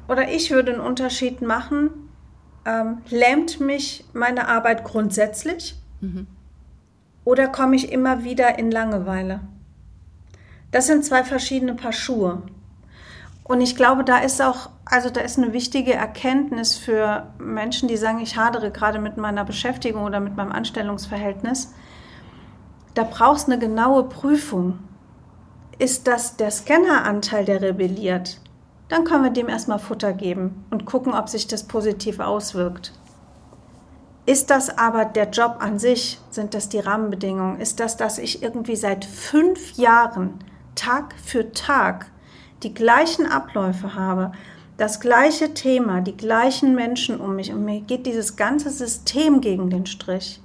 oder 0.06 0.32
ich 0.32 0.52
würde 0.52 0.72
einen 0.72 0.80
Unterschied 0.80 1.42
machen. 1.42 1.90
Ähm, 2.64 2.98
lähmt 3.10 3.60
mich 3.60 4.04
meine 4.12 4.48
Arbeit 4.48 4.84
grundsätzlich? 4.84 5.74
Mhm. 6.00 6.28
Oder 7.24 7.48
komme 7.48 7.74
ich 7.74 7.90
immer 7.90 8.22
wieder 8.22 8.56
in 8.56 8.70
Langeweile? 8.70 9.40
Das 10.70 10.86
sind 10.86 11.04
zwei 11.04 11.24
verschiedene 11.24 11.74
Paar 11.74 11.92
Schuhe. 11.92 12.42
Und 13.42 13.60
ich 13.60 13.74
glaube, 13.74 14.04
da 14.04 14.18
ist 14.18 14.40
auch, 14.40 14.70
also 14.88 15.10
da 15.10 15.20
ist 15.20 15.36
eine 15.36 15.52
wichtige 15.52 15.94
Erkenntnis 15.94 16.76
für 16.76 17.26
Menschen, 17.38 17.88
die 17.88 17.96
sagen, 17.96 18.20
ich 18.20 18.36
hadere 18.36 18.70
gerade 18.70 19.00
mit 19.00 19.16
meiner 19.16 19.44
Beschäftigung 19.44 20.04
oder 20.04 20.20
mit 20.20 20.36
meinem 20.36 20.52
Anstellungsverhältnis. 20.52 21.74
Da 22.94 23.02
brauchst 23.02 23.48
du 23.48 23.52
eine 23.52 23.60
genaue 23.60 24.04
Prüfung. 24.04 24.78
Ist 25.78 26.06
das 26.06 26.36
der 26.36 26.52
Scanneranteil, 26.52 27.44
der 27.44 27.60
rebelliert? 27.60 28.40
Dann 28.88 29.02
können 29.02 29.24
wir 29.24 29.30
dem 29.32 29.48
erstmal 29.48 29.80
Futter 29.80 30.12
geben 30.12 30.64
und 30.70 30.86
gucken, 30.86 31.12
ob 31.12 31.28
sich 31.28 31.48
das 31.48 31.64
positiv 31.64 32.20
auswirkt. 32.20 32.92
Ist 34.24 34.50
das 34.50 34.78
aber 34.78 35.04
der 35.04 35.30
Job 35.30 35.56
an 35.58 35.80
sich? 35.80 36.20
Sind 36.30 36.54
das 36.54 36.68
die 36.68 36.78
Rahmenbedingungen? 36.78 37.60
Ist 37.60 37.80
das, 37.80 37.96
dass 37.96 38.18
ich 38.18 38.40
irgendwie 38.40 38.76
seit 38.76 39.04
fünf 39.04 39.76
Jahren 39.76 40.38
Tag 40.76 41.14
für 41.24 41.52
Tag 41.52 42.06
die 42.62 42.72
gleichen 42.72 43.26
Abläufe 43.26 43.94
habe, 43.94 44.32
das 44.76 45.00
gleiche 45.00 45.54
Thema, 45.54 46.00
die 46.00 46.16
gleichen 46.16 46.74
Menschen 46.74 47.20
um 47.20 47.36
mich 47.36 47.52
und 47.52 47.64
mir 47.64 47.80
geht 47.80 48.06
dieses 48.06 48.36
ganze 48.36 48.70
System 48.70 49.40
gegen 49.40 49.70
den 49.70 49.86
Strich, 49.86 50.40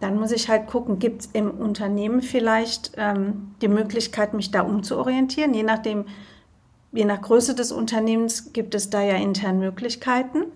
dann 0.00 0.18
muss 0.18 0.32
ich 0.32 0.48
halt 0.48 0.66
gucken, 0.66 0.98
gibt 0.98 1.22
es 1.22 1.30
im 1.32 1.50
Unternehmen 1.50 2.22
vielleicht 2.22 2.92
ähm, 2.96 3.54
die 3.62 3.68
Möglichkeit, 3.68 4.34
mich 4.34 4.50
da 4.50 4.62
umzuorientieren. 4.62 5.54
Je 5.54 5.62
nachdem, 5.62 6.06
je 6.90 7.04
nach 7.04 7.22
Größe 7.22 7.54
des 7.54 7.70
Unternehmens 7.70 8.52
gibt 8.52 8.74
es 8.74 8.90
da 8.90 9.00
ja 9.00 9.14
intern 9.14 9.60
Möglichkeiten. 9.60 10.46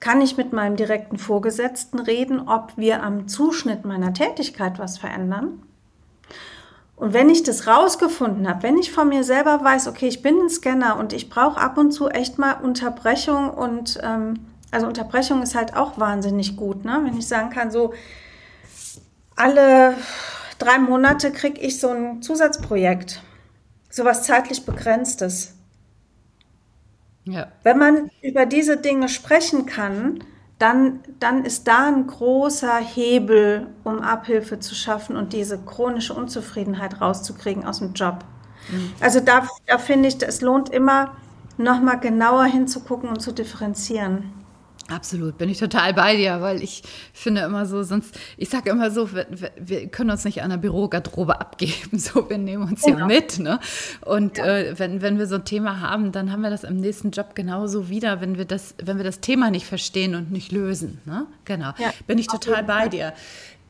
Kann 0.00 0.20
ich 0.20 0.36
mit 0.36 0.52
meinem 0.52 0.76
direkten 0.76 1.16
Vorgesetzten 1.16 1.98
reden, 1.98 2.46
ob 2.46 2.76
wir 2.76 3.02
am 3.02 3.26
Zuschnitt 3.26 3.86
meiner 3.86 4.12
Tätigkeit 4.12 4.78
was 4.78 4.98
verändern? 4.98 5.62
Und 7.00 7.14
wenn 7.14 7.30
ich 7.30 7.42
das 7.42 7.66
rausgefunden 7.66 8.46
habe, 8.46 8.62
wenn 8.62 8.76
ich 8.76 8.92
von 8.92 9.08
mir 9.08 9.24
selber 9.24 9.64
weiß, 9.64 9.88
okay, 9.88 10.06
ich 10.06 10.20
bin 10.20 10.38
ein 10.38 10.50
Scanner 10.50 10.98
und 10.98 11.14
ich 11.14 11.30
brauche 11.30 11.58
ab 11.58 11.78
und 11.78 11.92
zu 11.92 12.10
echt 12.10 12.38
mal 12.38 12.60
Unterbrechung 12.62 13.48
und 13.48 13.98
ähm, 14.02 14.40
also 14.70 14.86
Unterbrechung 14.86 15.42
ist 15.42 15.54
halt 15.54 15.74
auch 15.74 15.98
wahnsinnig 15.98 16.58
gut, 16.58 16.84
ne? 16.84 17.00
wenn 17.02 17.16
ich 17.16 17.26
sagen 17.26 17.48
kann, 17.48 17.70
so 17.70 17.94
alle 19.34 19.94
drei 20.58 20.78
Monate 20.78 21.32
kriege 21.32 21.58
ich 21.62 21.80
so 21.80 21.88
ein 21.88 22.20
Zusatzprojekt, 22.20 23.22
sowas 23.88 24.24
zeitlich 24.24 24.66
begrenztes. 24.66 25.54
Ja. 27.24 27.50
Wenn 27.62 27.78
man 27.78 28.10
über 28.20 28.44
diese 28.44 28.76
Dinge 28.76 29.08
sprechen 29.08 29.64
kann, 29.64 30.22
dann, 30.60 31.00
dann 31.18 31.44
ist 31.44 31.66
da 31.66 31.88
ein 31.88 32.06
großer 32.06 32.76
Hebel, 32.76 33.66
um 33.82 34.00
Abhilfe 34.00 34.60
zu 34.60 34.74
schaffen 34.74 35.16
und 35.16 35.32
diese 35.32 35.58
chronische 35.58 36.12
Unzufriedenheit 36.12 37.00
rauszukriegen 37.00 37.64
aus 37.64 37.78
dem 37.78 37.94
Job. 37.94 38.24
Mhm. 38.70 38.92
Also 39.00 39.20
da, 39.20 39.48
da 39.66 39.78
finde 39.78 40.08
ich, 40.08 40.22
es 40.22 40.42
lohnt 40.42 40.68
immer, 40.68 41.12
nochmal 41.56 41.98
genauer 41.98 42.44
hinzugucken 42.44 43.08
und 43.08 43.20
zu 43.20 43.32
differenzieren. 43.32 44.32
Absolut, 44.90 45.38
bin 45.38 45.48
ich 45.48 45.58
total 45.58 45.94
bei 45.94 46.16
dir, 46.16 46.40
weil 46.40 46.60
ich 46.62 46.82
finde 47.12 47.42
immer 47.42 47.64
so, 47.64 47.84
sonst, 47.84 48.18
ich 48.36 48.48
sage 48.48 48.70
immer 48.70 48.90
so, 48.90 49.12
wir, 49.12 49.28
wir, 49.56 49.86
können 49.88 50.10
uns 50.10 50.24
nicht 50.24 50.42
an 50.42 50.50
der 50.50 50.56
Bürogarderobe 50.56 51.40
abgeben, 51.40 51.88
so, 51.98 52.28
wir 52.28 52.38
nehmen 52.38 52.64
uns 52.64 52.82
genau. 52.82 52.98
ja 52.98 53.06
mit, 53.06 53.38
ne? 53.38 53.60
Und 54.00 54.38
ja. 54.38 54.46
äh, 54.46 54.76
wenn, 54.78 55.00
wenn 55.00 55.18
wir 55.18 55.28
so 55.28 55.36
ein 55.36 55.44
Thema 55.44 55.80
haben, 55.80 56.10
dann 56.10 56.32
haben 56.32 56.42
wir 56.42 56.50
das 56.50 56.64
im 56.64 56.78
nächsten 56.78 57.12
Job 57.12 57.36
genauso 57.36 57.88
wieder, 57.88 58.20
wenn 58.20 58.36
wir 58.36 58.46
das, 58.46 58.74
wenn 58.82 58.96
wir 58.96 59.04
das 59.04 59.20
Thema 59.20 59.50
nicht 59.50 59.66
verstehen 59.66 60.16
und 60.16 60.32
nicht 60.32 60.50
lösen, 60.50 60.98
ne? 61.04 61.26
Genau, 61.44 61.70
ja. 61.78 61.92
bin 62.06 62.18
ich 62.18 62.26
total 62.26 62.64
bei 62.64 62.88
dir. 62.88 63.12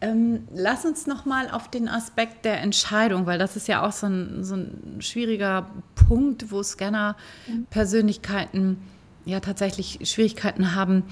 Ähm, 0.02 0.48
lass 0.54 0.87
uns 0.87 1.06
noch 1.06 1.26
mal 1.26 1.50
auf 1.50 1.68
den 1.68 1.87
Aspekt 1.87 2.46
der 2.46 2.62
Entscheidung, 2.62 3.26
weil 3.26 3.38
das 3.38 3.56
ist 3.56 3.68
ja 3.68 3.87
auch 3.87 3.92
so 3.92 4.06
ein, 4.06 4.42
so 4.42 4.54
ein 4.54 4.96
schwieriger 5.00 5.66
Punkt, 5.94 6.50
wo 6.50 6.62
Scanner-Persönlichkeiten 6.62 8.66
mhm 8.66 8.78
ja 9.24 9.40
tatsächlich 9.40 9.98
Schwierigkeiten 10.02 10.74
haben, 10.74 11.04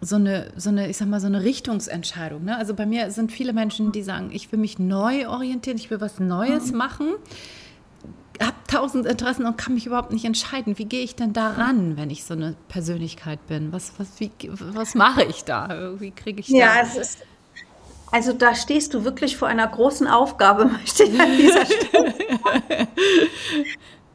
so 0.00 0.16
eine, 0.16 0.52
so 0.56 0.68
eine, 0.70 0.88
ich 0.88 0.96
sag 0.96 1.08
mal, 1.08 1.20
so 1.20 1.26
eine 1.26 1.42
Richtungsentscheidung. 1.42 2.44
Ne? 2.44 2.56
Also 2.56 2.74
bei 2.74 2.86
mir 2.86 3.10
sind 3.10 3.32
viele 3.32 3.52
Menschen, 3.52 3.92
die 3.92 4.02
sagen, 4.02 4.30
ich 4.32 4.52
will 4.52 4.58
mich 4.58 4.78
neu 4.78 5.28
orientieren, 5.28 5.76
ich 5.76 5.90
will 5.90 6.00
was 6.00 6.20
Neues 6.20 6.70
mhm. 6.70 6.78
machen, 6.78 7.14
habe 8.40 8.56
tausend 8.68 9.06
Interessen 9.06 9.46
und 9.46 9.56
kann 9.56 9.74
mich 9.74 9.86
überhaupt 9.86 10.12
nicht 10.12 10.24
entscheiden. 10.24 10.78
Wie 10.78 10.84
gehe 10.84 11.02
ich 11.02 11.16
denn 11.16 11.32
daran, 11.32 11.96
wenn 11.96 12.10
ich 12.10 12.24
so 12.24 12.34
eine 12.34 12.54
Persönlichkeit 12.68 13.46
bin? 13.46 13.72
Was, 13.72 13.92
was, 13.98 14.08
was 14.74 14.94
mache 14.94 15.24
ich 15.24 15.44
da? 15.44 15.94
Wie 15.98 16.10
kriege 16.10 16.40
ich 16.40 16.48
ja, 16.48 16.82
da? 16.82 17.00
Ist, 17.00 17.18
also 18.12 18.32
da 18.32 18.54
stehst 18.54 18.92
du 18.92 19.04
wirklich 19.04 19.36
vor 19.36 19.48
einer 19.48 19.66
großen 19.66 20.06
Aufgabe, 20.06 20.64
möchte 20.82 21.04
ich 21.04 21.18
an 21.18 21.36
dieser 21.36 21.66
Stelle 21.66 22.14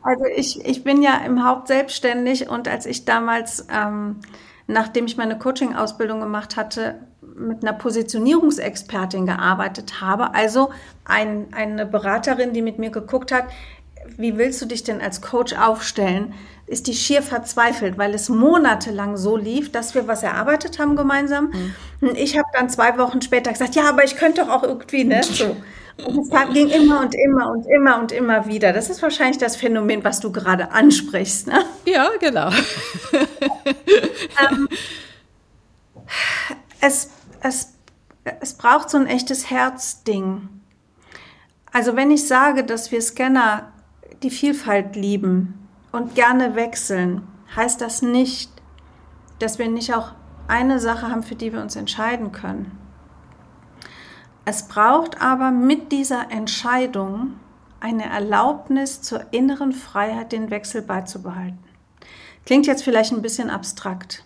Also 0.04 0.26
ich, 0.26 0.66
ich 0.66 0.84
bin 0.84 1.02
ja 1.02 1.18
im 1.26 1.46
Haupt 1.46 1.68
selbstständig 1.68 2.50
und 2.50 2.68
als 2.68 2.86
ich 2.86 3.06
damals, 3.06 3.68
ähm, 3.72 4.18
nachdem 4.68 5.06
ich 5.06 5.18
meine 5.18 5.38
Coaching-Ausbildung 5.38 6.20
gemacht 6.20 6.58
hatte, 6.58 7.00
mit 7.36 7.64
einer 7.64 7.74
Positionierungsexpertin 7.74 9.26
gearbeitet 9.26 10.02
habe, 10.02 10.34
also 10.34 10.72
ein, 11.06 11.48
eine 11.54 11.86
Beraterin, 11.86 12.54
die 12.54 12.62
mit 12.62 12.80
mir 12.80 12.90
geguckt 12.90 13.32
hat, 13.32 13.46
wie 14.18 14.38
willst 14.38 14.62
du 14.62 14.66
dich 14.66 14.84
denn 14.84 15.02
als 15.02 15.22
Coach 15.22 15.54
aufstellen, 15.54 16.34
ist 16.68 16.88
die 16.88 16.94
schier 16.94 17.22
verzweifelt, 17.22 17.98
weil 17.98 18.14
es 18.14 18.30
monatelang 18.30 19.18
so 19.18 19.36
lief, 19.36 19.72
dass 19.72 19.94
wir 19.94 20.08
was 20.08 20.24
erarbeitet 20.24 20.80
haben 20.80 20.96
gemeinsam. 20.96 21.52
Mhm. 22.00 22.10
Und 22.10 22.18
ich 22.18 22.38
habe 22.38 22.48
dann 22.54 22.70
zwei 22.70 22.98
Wochen 22.98 23.22
später 23.22 23.52
gesagt, 23.52 23.76
ja, 23.76 23.90
aber 23.90 24.06
ich 24.06 24.16
könnte 24.16 24.42
doch 24.42 24.50
auch 24.50 24.64
irgendwie, 24.64 25.04
ne? 25.04 25.22
So. 25.22 25.58
Und 26.06 26.34
es 26.34 26.54
ging 26.54 26.70
immer 26.70 27.02
und 27.02 27.14
immer 27.14 27.52
und 27.52 27.66
immer 27.66 28.00
und 28.00 28.12
immer 28.12 28.48
wieder. 28.48 28.74
Das 28.74 28.90
ist 28.90 29.02
wahrscheinlich 29.02 29.38
das 29.38 29.56
Phänomen, 29.56 30.04
was 30.04 30.20
du 30.20 30.32
gerade 30.32 30.72
ansprichst. 30.72 31.48
Ne? 31.48 31.64
Ja, 31.86 32.10
genau. 32.20 32.50
ähm, 34.50 34.68
es, 36.80 37.10
es, 37.42 37.74
es 38.40 38.54
braucht 38.54 38.90
so 38.90 38.98
ein 38.98 39.08
echtes 39.08 39.50
Herzding. 39.50 40.50
Also 41.72 41.96
wenn 41.96 42.12
ich 42.12 42.28
sage, 42.28 42.64
dass 42.64 42.92
wir 42.92 43.02
Scanner 43.02 43.72
die 44.24 44.30
Vielfalt 44.30 44.96
lieben 44.96 45.68
und 45.92 46.16
gerne 46.16 46.56
wechseln, 46.56 47.28
heißt 47.56 47.82
das 47.82 48.02
nicht, 48.02 48.52
dass 49.40 49.60
wir 49.60 49.70
nicht 49.70 49.94
auch 49.94 50.12
eine 50.48 50.80
Sache 50.80 51.10
haben, 51.10 51.24
für 51.24 51.36
die 51.36 51.54
wir 51.54 51.62
uns 51.62 51.76
entscheiden 51.76 52.32
können. 52.32 52.78
Es 54.46 54.68
braucht 54.68 55.22
aber 55.22 55.52
mit 55.52 55.92
dieser 55.92 56.32
Entscheidung 56.32 57.34
eine 57.80 58.06
Erlaubnis 58.06 59.02
zur 59.02 59.26
inneren 59.32 59.72
Freiheit, 59.72 60.32
den 60.32 60.50
Wechsel 60.50 60.82
beizubehalten. 60.82 61.60
Klingt 62.46 62.68
jetzt 62.68 62.84
vielleicht 62.84 63.12
ein 63.12 63.22
bisschen 63.22 63.50
abstrakt. 63.50 64.24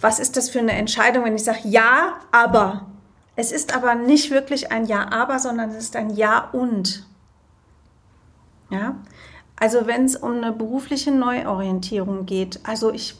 Was 0.00 0.18
ist 0.18 0.36
das 0.36 0.50
für 0.50 0.60
eine 0.60 0.72
Entscheidung, 0.72 1.24
wenn 1.24 1.34
ich 1.34 1.44
sage 1.44 1.60
Ja, 1.64 2.18
aber? 2.30 2.86
Es 3.36 3.52
ist 3.52 3.74
aber 3.74 3.94
nicht 3.94 4.30
wirklich 4.30 4.70
ein 4.72 4.86
Ja, 4.86 5.10
aber, 5.12 5.38
sondern 5.38 5.70
es 5.70 5.76
ist 5.76 5.96
ein 5.96 6.10
Ja 6.10 6.48
und. 6.52 7.07
Ja? 8.70 8.96
Also 9.56 9.86
wenn 9.86 10.04
es 10.04 10.16
um 10.16 10.36
eine 10.36 10.52
berufliche 10.52 11.10
Neuorientierung 11.10 12.26
geht, 12.26 12.60
also 12.62 12.92
ich, 12.92 13.16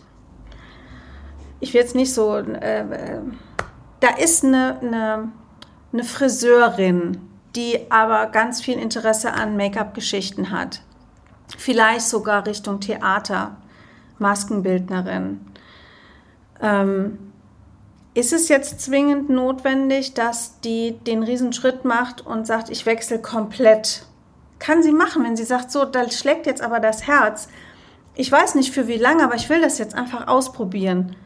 ich 1.61 1.75
will 1.75 1.81
jetzt 1.81 1.95
nicht 1.95 2.15
so 2.15 2.37
äh, 2.37 2.81
äh 2.81 3.21
da 4.01 4.11
ist 4.11 4.45
eine, 4.45 4.79
eine, 4.81 5.33
eine 5.93 6.05
Friseurin, 6.05 7.19
die 7.57 7.91
aber 7.91 8.27
ganz 8.27 8.61
viel 8.61 8.79
Interesse 8.79 9.33
an 9.33 9.57
Make-up-Geschichten 9.57 10.51
hat. 10.51 10.83
Vielleicht 11.57 12.07
sogar 12.07 12.47
Richtung 12.47 12.81
Theater, 12.81 13.57
Maskenbildnerin. 14.19 15.41
Ähm, 16.61 17.19
ist 18.15 18.33
es 18.33 18.49
jetzt 18.49 18.81
zwingend 18.81 19.31
notwendig, 19.31 20.15
dass 20.15 20.61
die 20.61 20.99
den 20.99 21.23
Riesenschritt 21.23 21.85
macht 21.85 22.25
und 22.25 22.47
sagt, 22.47 22.69
ich 22.69 22.85
wechsle 22.85 23.21
komplett? 23.21 24.05
Kann 24.59 24.83
sie 24.83 24.93
machen, 24.93 25.25
wenn 25.25 25.37
sie 25.37 25.45
sagt, 25.45 25.71
so, 25.71 25.85
da 25.85 26.11
schlägt 26.11 26.47
jetzt 26.47 26.63
aber 26.63 26.81
das 26.81 27.07
Herz. 27.07 27.49
Ich 28.15 28.31
weiß 28.31 28.55
nicht 28.57 28.75
für 28.75 28.89
wie 28.89 28.97
lange, 28.97 29.23
aber 29.23 29.37
ich 29.37 29.49
will 29.49 29.61
das 29.61 29.79
jetzt 29.79 29.95
einfach 29.95 30.27
ausprobieren. 30.27 31.17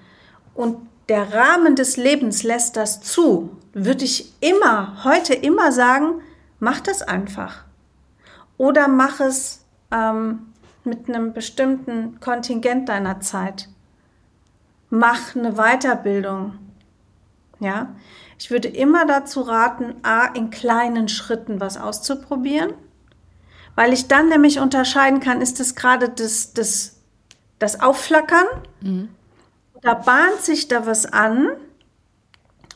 Und 0.54 0.76
der 1.08 1.32
Rahmen 1.32 1.76
des 1.76 1.96
Lebens 1.96 2.42
lässt 2.42 2.76
das 2.76 3.00
zu, 3.00 3.56
würde 3.72 4.04
ich 4.04 4.32
immer, 4.40 5.04
heute 5.04 5.34
immer 5.34 5.72
sagen, 5.72 6.20
mach 6.60 6.80
das 6.80 7.02
einfach. 7.02 7.64
Oder 8.58 8.88
mach 8.88 9.20
es 9.20 9.64
ähm, 9.90 10.52
mit 10.84 11.08
einem 11.08 11.32
bestimmten 11.32 12.20
Kontingent 12.20 12.88
deiner 12.88 13.20
Zeit. 13.20 13.68
Mach 14.90 15.34
eine 15.34 15.54
Weiterbildung. 15.54 16.58
Ja, 17.60 17.94
ich 18.38 18.50
würde 18.50 18.68
immer 18.68 19.06
dazu 19.06 19.40
raten, 19.42 19.94
A, 20.02 20.26
in 20.26 20.50
kleinen 20.50 21.08
Schritten 21.08 21.60
was 21.60 21.76
auszuprobieren, 21.76 22.74
weil 23.74 23.92
ich 23.92 24.08
dann 24.08 24.28
nämlich 24.28 24.58
unterscheiden 24.60 25.20
kann, 25.20 25.40
ist 25.40 25.60
es 25.60 25.74
gerade 25.74 26.08
das, 26.08 26.52
das, 26.52 27.00
das 27.58 27.80
Aufflackern 27.80 28.46
mhm 28.80 29.08
da 29.82 29.94
bahnt 29.94 30.40
sich 30.40 30.68
da 30.68 30.86
was 30.86 31.06
an, 31.06 31.50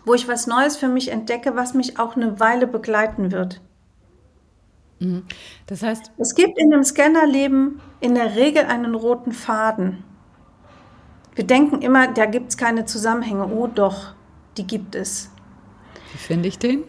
wo 0.04 0.14
ich 0.14 0.28
was 0.28 0.46
Neues 0.46 0.76
für 0.76 0.88
mich 0.88 1.10
entdecke, 1.10 1.56
was 1.56 1.72
mich 1.72 1.98
auch 1.98 2.16
eine 2.16 2.38
Weile 2.38 2.66
begleiten 2.66 3.32
wird. 3.32 3.60
Mhm. 4.98 5.24
Das 5.66 5.82
heißt, 5.82 6.12
es 6.18 6.34
gibt 6.34 6.58
in 6.58 6.70
dem 6.70 6.84
Scannerleben 6.84 7.80
in 8.00 8.14
der 8.14 8.34
Regel 8.34 8.64
einen 8.64 8.94
roten 8.94 9.32
Faden. 9.32 10.04
Wir 11.34 11.46
denken 11.46 11.82
immer, 11.82 12.08
da 12.08 12.26
gibt 12.26 12.50
es 12.50 12.56
keine 12.56 12.84
Zusammenhänge. 12.86 13.46
Oh 13.46 13.66
doch, 13.66 14.14
die 14.56 14.66
gibt 14.66 14.94
es. 14.94 15.30
Wie 16.12 16.18
finde 16.18 16.48
ich 16.48 16.58
den? 16.58 16.84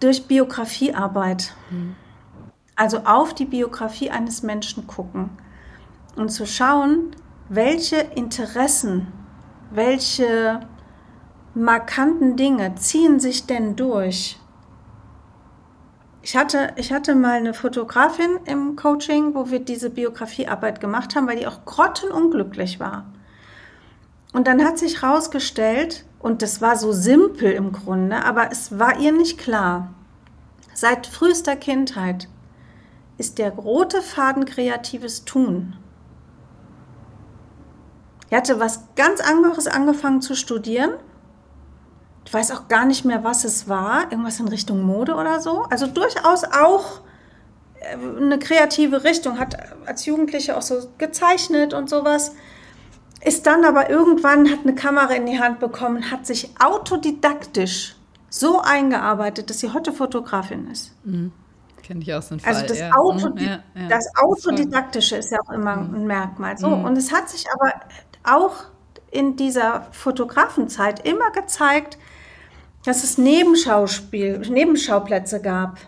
Durch 0.00 0.26
Biografiearbeit. 0.26 1.54
Mhm. 1.70 1.96
Also 2.78 2.98
auf 2.98 3.34
die 3.34 3.44
Biografie 3.44 4.08
eines 4.08 4.44
Menschen 4.44 4.86
gucken 4.86 5.30
und 6.14 6.28
zu 6.28 6.46
schauen, 6.46 7.10
welche 7.48 7.96
Interessen, 7.96 9.08
welche 9.72 10.60
markanten 11.54 12.36
Dinge 12.36 12.76
ziehen 12.76 13.18
sich 13.18 13.46
denn 13.46 13.74
durch? 13.74 14.38
Ich 16.22 16.36
hatte, 16.36 16.72
ich 16.76 16.92
hatte 16.92 17.16
mal 17.16 17.38
eine 17.38 17.52
Fotografin 17.52 18.38
im 18.44 18.76
Coaching, 18.76 19.34
wo 19.34 19.50
wir 19.50 19.58
diese 19.58 19.90
Biografiearbeit 19.90 20.80
gemacht 20.80 21.16
haben, 21.16 21.26
weil 21.26 21.40
die 21.40 21.48
auch 21.48 21.64
grottenunglücklich 21.64 22.78
war. 22.78 23.06
Und 24.32 24.46
dann 24.46 24.64
hat 24.64 24.78
sich 24.78 25.02
herausgestellt, 25.02 26.04
und 26.20 26.42
das 26.42 26.62
war 26.62 26.76
so 26.76 26.92
simpel 26.92 27.50
im 27.50 27.72
Grunde, 27.72 28.24
aber 28.24 28.52
es 28.52 28.78
war 28.78 29.00
ihr 29.00 29.10
nicht 29.10 29.36
klar, 29.36 29.94
seit 30.74 31.08
frühester 31.08 31.56
Kindheit 31.56 32.28
ist 33.18 33.38
der 33.38 33.50
rote 33.50 34.00
Faden 34.00 34.44
kreatives 34.44 35.24
Tun. 35.24 35.76
Er 38.30 38.38
hatte 38.38 38.60
was 38.60 38.84
ganz 38.94 39.20
anderes 39.20 39.66
angefangen 39.66 40.22
zu 40.22 40.34
studieren. 40.34 40.92
Ich 42.24 42.32
weiß 42.32 42.52
auch 42.52 42.68
gar 42.68 42.84
nicht 42.84 43.04
mehr, 43.04 43.24
was 43.24 43.44
es 43.44 43.68
war. 43.68 44.10
Irgendwas 44.12 44.38
in 44.38 44.48
Richtung 44.48 44.82
Mode 44.82 45.14
oder 45.14 45.40
so. 45.40 45.62
Also 45.70 45.86
durchaus 45.86 46.44
auch 46.44 47.00
äh, 47.80 47.96
eine 47.96 48.38
kreative 48.38 49.02
Richtung. 49.02 49.38
Hat 49.38 49.56
als 49.86 50.04
Jugendliche 50.04 50.56
auch 50.56 50.62
so 50.62 50.88
gezeichnet 50.98 51.72
und 51.72 51.88
sowas. 51.88 52.32
Ist 53.24 53.46
dann 53.46 53.64
aber 53.64 53.90
irgendwann, 53.90 54.50
hat 54.50 54.60
eine 54.62 54.74
Kamera 54.74 55.14
in 55.14 55.26
die 55.26 55.40
Hand 55.40 55.58
bekommen, 55.58 56.10
hat 56.10 56.26
sich 56.26 56.50
autodidaktisch 56.60 57.96
so 58.30 58.60
eingearbeitet, 58.60 59.50
dass 59.50 59.58
sie 59.58 59.72
heute 59.72 59.92
Fotografin 59.92 60.70
ist. 60.70 60.92
Mhm. 61.04 61.32
Kenne 61.88 62.02
ich 62.02 62.06
so 62.08 62.12
einen 62.12 62.20
also 62.20 62.40
Fall. 62.42 62.54
Also 62.54 62.66
das, 62.66 62.78
ja. 62.80 62.90
Autodi 62.92 63.42
mhm, 63.42 63.48
ja, 63.48 63.62
ja. 63.74 63.88
das 63.88 64.14
Autodidaktische 64.22 65.16
ist 65.16 65.30
ja 65.30 65.38
auch 65.40 65.50
immer 65.50 65.76
mhm. 65.76 65.94
ein 65.94 66.06
Merkmal. 66.06 66.58
So, 66.58 66.68
mhm. 66.68 66.84
und 66.84 66.98
es 66.98 67.10
hat 67.12 67.30
sich 67.30 67.46
aber 67.50 67.72
auch 68.24 68.64
in 69.10 69.36
dieser 69.36 69.86
Fotografenzeit 69.92 71.08
immer 71.08 71.30
gezeigt, 71.30 71.96
dass 72.84 73.04
es 73.04 73.16
Nebenschauspiel, 73.16 74.38
Nebenschauplätze 74.40 75.40
gab. 75.40 75.78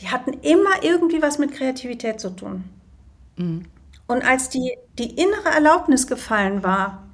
Die 0.00 0.08
hatten 0.08 0.32
immer 0.32 0.82
irgendwie 0.82 1.22
was 1.22 1.38
mit 1.38 1.52
Kreativität 1.52 2.18
zu 2.18 2.30
tun. 2.30 2.64
Mhm. 3.36 3.66
Und 4.08 4.24
als 4.24 4.48
die, 4.48 4.76
die 4.98 5.14
innere 5.22 5.54
Erlaubnis 5.54 6.08
gefallen 6.08 6.64
war, 6.64 7.04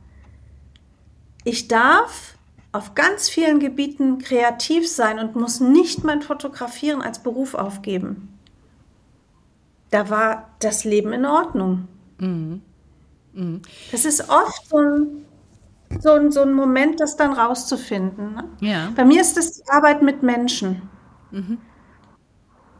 ich 1.44 1.68
darf 1.68 2.38
auf 2.72 2.94
ganz 2.94 3.28
vielen 3.28 3.60
Gebieten 3.60 4.18
kreativ 4.18 4.88
sein 4.90 5.18
und 5.18 5.36
muss 5.36 5.60
nicht 5.60 6.04
mein 6.04 6.22
Fotografieren 6.22 7.02
als 7.02 7.22
Beruf 7.22 7.54
aufgeben. 7.54 8.38
Da 9.90 10.08
war 10.08 10.48
das 10.60 10.84
Leben 10.84 11.12
in 11.12 11.26
Ordnung. 11.26 11.86
Mhm. 12.18 12.62
Mhm. 13.34 13.62
Das 13.90 14.04
ist 14.06 14.28
oft 14.30 14.68
so 14.68 14.78
ein, 14.78 15.26
so, 16.00 16.12
ein, 16.12 16.32
so 16.32 16.40
ein 16.42 16.54
Moment, 16.54 16.98
das 17.00 17.16
dann 17.16 17.34
rauszufinden. 17.34 18.34
Ne? 18.34 18.44
Ja. 18.60 18.92
Bei 18.96 19.04
mir 19.04 19.20
ist 19.20 19.36
es 19.36 19.62
die 19.62 19.68
Arbeit 19.68 20.02
mit 20.02 20.22
Menschen. 20.22 20.82
Mhm. 21.30 21.58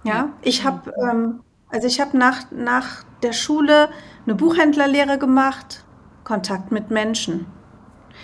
Ja, 0.05 0.33
ich 0.42 0.64
habe 0.64 0.92
ähm, 1.00 1.40
also 1.72 1.87
ich 1.87 2.00
habe 2.02 2.16
nach, 2.18 2.50
nach 2.50 3.02
der 3.22 3.33
Schule 3.33 3.88
eine 4.26 4.35
Buchhändlerlehre 4.35 5.16
gemacht, 5.18 5.85
Kontakt 6.22 6.70
mit 6.70 6.90
Menschen. 6.90 7.46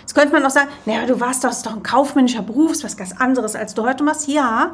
Jetzt 0.01 0.15
könnte 0.15 0.33
man 0.33 0.45
auch 0.45 0.49
sagen, 0.49 0.69
naja, 0.85 1.05
du 1.05 1.19
warst 1.19 1.43
doch, 1.43 1.53
doch 1.61 1.75
ein 1.75 1.83
kaufmännischer 1.83 2.41
Beruf, 2.41 2.83
was 2.83 2.97
ganz 2.97 3.13
anderes, 3.13 3.55
als 3.55 3.73
du 3.73 3.83
heute 3.83 4.03
machst. 4.03 4.27
Ja, 4.27 4.73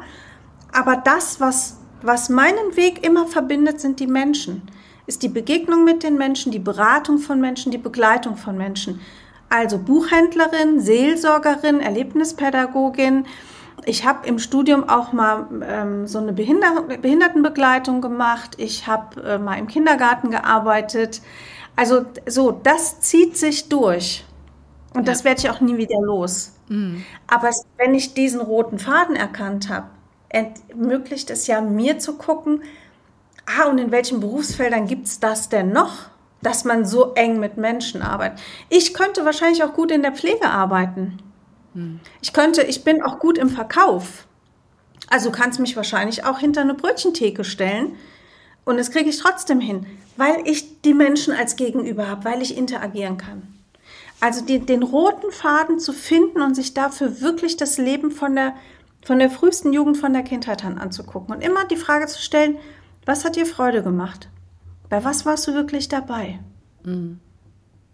aber 0.72 0.96
das, 0.96 1.40
was, 1.40 1.78
was 2.02 2.28
meinen 2.28 2.76
Weg 2.76 3.04
immer 3.04 3.26
verbindet, 3.26 3.80
sind 3.80 4.00
die 4.00 4.06
Menschen. 4.06 4.62
Ist 5.06 5.22
die 5.22 5.28
Begegnung 5.28 5.84
mit 5.84 6.02
den 6.02 6.16
Menschen, 6.16 6.52
die 6.52 6.58
Beratung 6.58 7.18
von 7.18 7.40
Menschen, 7.40 7.70
die 7.70 7.78
Begleitung 7.78 8.36
von 8.36 8.56
Menschen. 8.56 9.00
Also 9.48 9.78
Buchhändlerin, 9.78 10.80
Seelsorgerin, 10.80 11.80
Erlebnispädagogin. 11.80 13.26
Ich 13.84 14.04
habe 14.04 14.26
im 14.26 14.38
Studium 14.38 14.88
auch 14.88 15.12
mal 15.12 15.46
ähm, 15.62 16.06
so 16.06 16.18
eine 16.18 16.32
Behinder 16.32 16.82
Behindertenbegleitung 17.00 18.00
gemacht. 18.00 18.54
Ich 18.56 18.86
habe 18.88 19.22
äh, 19.22 19.38
mal 19.38 19.58
im 19.58 19.68
Kindergarten 19.68 20.30
gearbeitet. 20.30 21.20
Also 21.76 22.06
so, 22.26 22.50
das 22.50 23.00
zieht 23.00 23.36
sich 23.36 23.68
durch. 23.68 24.24
Und 24.96 25.06
ja. 25.06 25.12
das 25.12 25.24
werde 25.24 25.40
ich 25.40 25.50
auch 25.50 25.60
nie 25.60 25.76
wieder 25.76 26.00
los. 26.00 26.52
Mhm. 26.68 27.04
Aber 27.26 27.50
wenn 27.76 27.94
ich 27.94 28.14
diesen 28.14 28.40
roten 28.40 28.78
Faden 28.78 29.14
erkannt 29.14 29.68
habe, 29.68 29.88
ermöglicht 30.30 31.28
es 31.28 31.46
ja 31.46 31.60
mir 31.60 31.98
zu 31.98 32.16
gucken, 32.16 32.62
ah, 33.44 33.68
und 33.68 33.76
in 33.76 33.90
welchen 33.90 34.20
Berufsfeldern 34.20 34.86
gibt 34.86 35.06
es 35.06 35.20
das 35.20 35.50
denn 35.50 35.70
noch, 35.70 36.08
dass 36.40 36.64
man 36.64 36.86
so 36.86 37.12
eng 37.12 37.38
mit 37.38 37.58
Menschen 37.58 38.00
arbeitet? 38.00 38.40
Ich 38.70 38.94
könnte 38.94 39.26
wahrscheinlich 39.26 39.62
auch 39.62 39.74
gut 39.74 39.90
in 39.90 40.00
der 40.00 40.12
Pflege 40.12 40.48
arbeiten. 40.48 41.18
Mhm. 41.74 42.00
Ich 42.22 42.32
könnte, 42.32 42.62
ich 42.62 42.82
bin 42.82 43.02
auch 43.02 43.18
gut 43.18 43.36
im 43.36 43.50
Verkauf. 43.50 44.26
Also 45.08 45.30
kannst 45.30 45.60
mich 45.60 45.76
wahrscheinlich 45.76 46.24
auch 46.24 46.38
hinter 46.38 46.62
eine 46.62 46.74
Brötchentheke 46.74 47.44
stellen. 47.44 47.96
Und 48.64 48.78
das 48.78 48.90
kriege 48.90 49.10
ich 49.10 49.18
trotzdem 49.18 49.60
hin, 49.60 49.86
weil 50.16 50.38
ich 50.46 50.80
die 50.80 50.94
Menschen 50.94 51.34
als 51.34 51.56
Gegenüber 51.56 52.08
habe, 52.08 52.24
weil 52.24 52.40
ich 52.40 52.56
interagieren 52.56 53.18
kann. 53.18 53.55
Also 54.20 54.44
die, 54.44 54.60
den 54.60 54.82
roten 54.82 55.30
Faden 55.30 55.78
zu 55.78 55.92
finden 55.92 56.40
und 56.40 56.54
sich 56.54 56.74
dafür 56.74 57.20
wirklich 57.20 57.56
das 57.56 57.78
Leben 57.78 58.10
von 58.10 58.34
der, 58.34 58.54
von 59.04 59.18
der 59.18 59.30
frühesten 59.30 59.72
Jugend, 59.72 59.98
von 59.98 60.12
der 60.12 60.22
Kindheit 60.22 60.64
an 60.64 60.78
anzugucken. 60.78 61.34
Und 61.34 61.42
immer 61.42 61.66
die 61.66 61.76
Frage 61.76 62.06
zu 62.06 62.20
stellen, 62.20 62.56
was 63.04 63.24
hat 63.24 63.36
dir 63.36 63.46
Freude 63.46 63.82
gemacht? 63.82 64.28
Bei 64.88 65.04
was 65.04 65.26
warst 65.26 65.46
du 65.46 65.54
wirklich 65.54 65.88
dabei? 65.88 66.40
Mhm. 66.82 67.20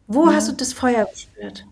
Wo 0.06 0.26
ja. 0.26 0.35
hast 0.35 0.48
du 0.48 0.52
das 0.52 0.72
Feuer 0.72 1.06
gespürt? 1.06 1.66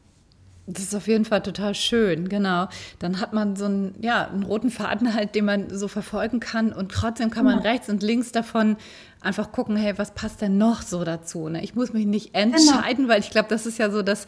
Das 0.67 0.85
ist 0.85 0.95
auf 0.95 1.09
jeden 1.09 1.25
Fall 1.25 1.43
total 1.43 1.75
schön, 1.75 2.29
genau. 2.29 2.69
Dann 3.01 3.21
hat 3.21 3.33
man 3.33 3.57
so 3.57 3.65
einen, 3.65 3.95
ja, 4.01 4.29
einen 4.29 4.45
roten 4.45 4.71
Faden 4.71 5.15
halt, 5.15 5.35
den 5.35 5.45
man 5.45 5.77
so 5.77 5.89
verfolgen 5.89 6.39
kann 6.39 6.73
und 6.73 6.93
trotzdem 6.93 7.31
kann 7.31 7.45
man 7.45 7.63
ja. 7.63 7.71
rechts 7.71 7.89
und 7.89 8.03
links 8.03 8.31
davon 8.31 8.77
einfach 9.21 9.53
gucken, 9.53 9.77
hey, 9.77 9.97
was 9.99 10.13
passt 10.13 10.41
denn 10.41 10.59
noch 10.59 10.83
so 10.83 11.05
dazu? 11.05 11.49
Ne? 11.49 11.63
Ich 11.63 11.75
muss 11.75 11.93
mich 11.93 12.07
nicht 12.07 12.33
genau. 12.33 12.57
entscheiden, 12.57 13.05
genau. 13.05 13.09
weil 13.09 13.21
ich 13.21 13.31
glaube, 13.31 13.49
das 13.49 13.67
ist 13.67 13.79
ja 13.79 13.91
so 13.91 14.03
das, 14.03 14.27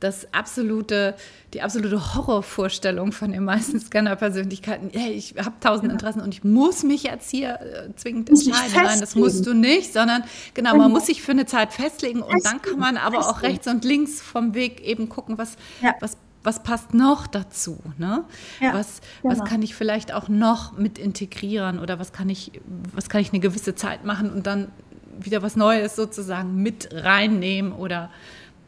das 0.00 0.26
absolute, 0.32 1.14
die 1.54 1.62
absolute 1.62 2.14
Horrorvorstellung 2.14 3.12
von 3.12 3.30
den 3.30 3.44
meisten 3.44 3.78
Scanner-Persönlichkeiten. 3.78 4.90
Hey, 4.92 5.12
ich 5.12 5.34
habe 5.38 5.54
tausend 5.60 5.86
ja. 5.86 5.92
Interessen 5.92 6.20
und 6.20 6.34
ich 6.34 6.42
muss 6.42 6.82
mich 6.82 7.04
jetzt 7.04 7.30
hier 7.30 7.60
äh, 7.60 7.94
zwingend 7.94 8.30
entscheiden. 8.30 8.72
Nein, 8.74 9.00
das 9.00 9.14
musst 9.14 9.46
du 9.46 9.54
nicht, 9.54 9.92
sondern 9.92 10.24
genau, 10.54 10.70
man 10.70 10.80
genau. 10.80 10.88
muss 10.90 11.06
sich 11.06 11.22
für 11.22 11.32
eine 11.32 11.46
Zeit 11.46 11.72
festlegen 11.72 12.22
und 12.22 12.44
dann 12.44 12.60
kann 12.60 12.78
man 12.78 12.96
aber 12.96 13.20
auch 13.28 13.42
rechts 13.42 13.66
und 13.68 13.84
links 13.84 14.20
vom 14.20 14.54
Weg 14.54 14.80
eben 14.80 15.08
gucken, 15.08 15.38
was, 15.38 15.56
ja. 15.80 15.94
was 16.00 16.16
was 16.44 16.62
passt 16.62 16.94
noch 16.94 17.26
dazu? 17.26 17.78
Ne? 17.98 18.24
Ja, 18.60 18.74
was, 18.74 19.00
genau. 19.22 19.34
was 19.34 19.48
kann 19.48 19.62
ich 19.62 19.74
vielleicht 19.74 20.12
auch 20.12 20.28
noch 20.28 20.76
mit 20.76 20.98
integrieren 20.98 21.78
oder 21.78 21.98
was 21.98 22.12
kann 22.12 22.28
ich, 22.28 22.60
was 22.94 23.08
kann 23.08 23.20
ich 23.20 23.30
eine 23.32 23.40
gewisse 23.40 23.74
Zeit 23.74 24.04
machen 24.04 24.30
und 24.32 24.46
dann 24.46 24.72
wieder 25.18 25.42
was 25.42 25.56
Neues 25.56 25.94
sozusagen 25.94 26.56
mit 26.56 26.88
reinnehmen 26.92 27.72
oder 27.72 28.10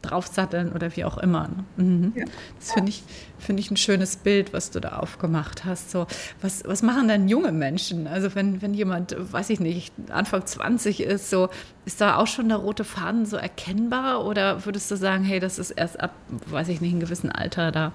draufsatteln 0.05 0.73
oder 0.73 0.95
wie 0.97 1.05
auch 1.05 1.19
immer. 1.19 1.49
Ne? 1.49 1.85
Mhm. 1.85 2.13
Ja. 2.17 2.25
Das 2.59 2.73
finde 2.73 2.91
ich, 2.91 3.03
find 3.39 3.59
ich 3.61 3.71
ein 3.71 3.77
schönes 3.77 4.17
Bild, 4.17 4.53
was 4.53 4.71
du 4.71 4.81
da 4.81 4.99
aufgemacht 4.99 5.65
hast. 5.65 5.91
So, 5.91 6.07
was, 6.41 6.63
was 6.65 6.83
machen 6.83 7.09
denn 7.09 7.29
junge 7.29 7.53
Menschen? 7.53 8.07
Also 8.07 8.35
wenn, 8.35 8.63
wenn 8.63 8.75
jemand, 8.75 9.17
weiß 9.19 9.51
ich 9.51 9.61
nicht, 9.61 9.93
Anfang 10.11 10.47
20 10.47 11.01
ist, 11.01 11.31
so, 11.31 11.49
ist 11.85 12.01
da 12.01 12.17
auch 12.17 12.27
schon 12.27 12.49
der 12.49 12.59
rote 12.59 12.85
Faden 12.85 13.27
so 13.27 13.37
erkennbar 13.37 14.25
oder 14.25 14.65
würdest 14.65 14.91
du 14.91 14.97
sagen, 14.97 15.25
hey, 15.25 15.41
das 15.41 15.59
ist 15.59 15.71
erst 15.71 16.01
ab, 16.01 16.13
weiß 16.47 16.69
ich 16.69 16.81
nicht, 16.81 16.93
einem 16.93 17.01
gewissen 17.01 17.31
Alter 17.31 17.73
da? 17.73 17.93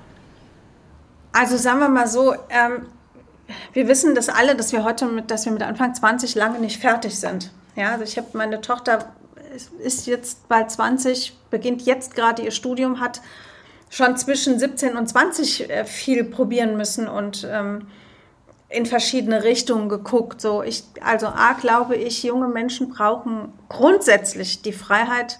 Also 1.32 1.58
sagen 1.58 1.80
wir 1.80 1.89
mal 1.89 2.08
so, 2.08 2.34
ähm, 2.50 2.88
wir 3.74 3.88
wissen 3.88 4.15
das 4.15 4.30
alle, 4.30 4.56
dass 4.56 4.72
wir 4.72 4.84
heute 4.84 5.06
mit, 5.06 5.32
dass 5.32 5.45
wir 5.45 5.52
mit 5.52 5.63
Anfang 5.63 5.93
20 5.93 6.36
lange 6.36 6.60
nicht 6.60 6.80
fertig 6.80 7.19
sind. 7.19 7.52
Ja, 7.76 7.91
also 7.91 8.04
ich 8.04 8.17
habe 8.17 8.28
meine 8.34 8.62
Tochter 8.62 9.06
ist 9.80 10.08
jetzt 10.08 10.48
bald 10.48 10.72
20, 10.72 11.34
beginnt 11.50 11.82
jetzt 11.84 12.16
gerade 12.16 12.42
ihr 12.42 12.52
Studium, 12.52 13.00
hat 13.00 13.22
schon 13.90 14.18
zwischen 14.18 14.60
17 14.60 14.98
und 14.98 15.08
20 15.08 15.70
äh, 15.70 15.86
viel 15.86 16.24
probieren 16.24 16.78
müssen 16.78 17.08
und 17.08 17.48
ähm, 17.50 17.88
in 18.70 18.86
verschiedene 18.86 19.44
Richtungen 19.44 19.90
geguckt. 19.90 20.42
So 20.42 20.62
ich, 20.62 20.84
also 21.02 21.28
A, 21.28 21.54
glaube 21.54 21.96
ich, 21.96 22.24
junge 22.24 22.48
Menschen 22.48 22.90
brauchen 22.90 23.52
grundsätzlich 23.68 24.62
die 24.62 24.74
Freiheit, 24.74 25.40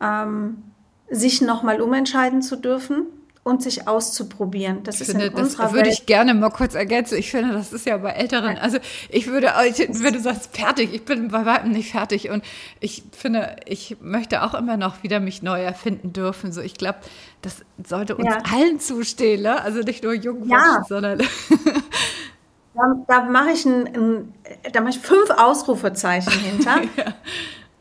ähm, 0.00 0.62
sich 1.10 1.40
nochmal 1.40 1.80
umentscheiden 1.80 2.42
zu 2.42 2.56
dürfen 2.56 3.06
und 3.48 3.62
sich 3.62 3.88
auszuprobieren. 3.88 4.82
Das 4.82 5.00
ist 5.00 5.10
finde, 5.10 5.26
in 5.26 5.34
unserer 5.34 5.64
das 5.64 5.72
würde 5.72 5.88
ich 5.88 6.04
gerne 6.04 6.34
mal 6.34 6.50
kurz 6.50 6.74
ergänzen. 6.74 7.16
Ich 7.16 7.30
finde, 7.30 7.54
das 7.54 7.72
ist 7.72 7.86
ja 7.86 7.96
bei 7.96 8.10
Älteren. 8.10 8.58
Also 8.58 8.78
ich 9.08 9.26
würde, 9.26 9.48
wenn 9.48 10.12
du 10.12 10.20
sagst 10.20 10.54
fertig, 10.54 10.92
ich 10.92 11.04
bin 11.04 11.28
bei 11.28 11.46
weitem 11.46 11.72
nicht 11.72 11.90
fertig 11.90 12.28
und 12.28 12.44
ich 12.80 13.02
finde, 13.12 13.56
ich 13.64 13.96
möchte 14.00 14.42
auch 14.42 14.52
immer 14.52 14.76
noch 14.76 15.02
wieder 15.02 15.18
mich 15.18 15.42
neu 15.42 15.62
erfinden 15.62 16.12
dürfen. 16.12 16.52
So, 16.52 16.60
ich 16.60 16.74
glaube, 16.74 16.98
das 17.40 17.64
sollte 17.82 18.16
uns 18.16 18.26
ja. 18.26 18.42
allen 18.54 18.80
zustehen, 18.80 19.42
ne? 19.42 19.62
also 19.62 19.80
nicht 19.80 20.04
nur 20.04 20.12
jungen 20.12 20.50
ja. 20.50 20.84
Sondern 20.86 21.18
da, 22.74 23.04
da 23.06 23.22
mache 23.24 23.52
ich 23.52 23.64
ein, 23.64 23.86
ein, 23.86 24.34
da 24.72 24.80
mache 24.80 24.90
ich 24.90 24.98
fünf 24.98 25.30
Ausrufezeichen 25.30 26.32
hinter. 26.32 26.82
ja. 26.96 27.14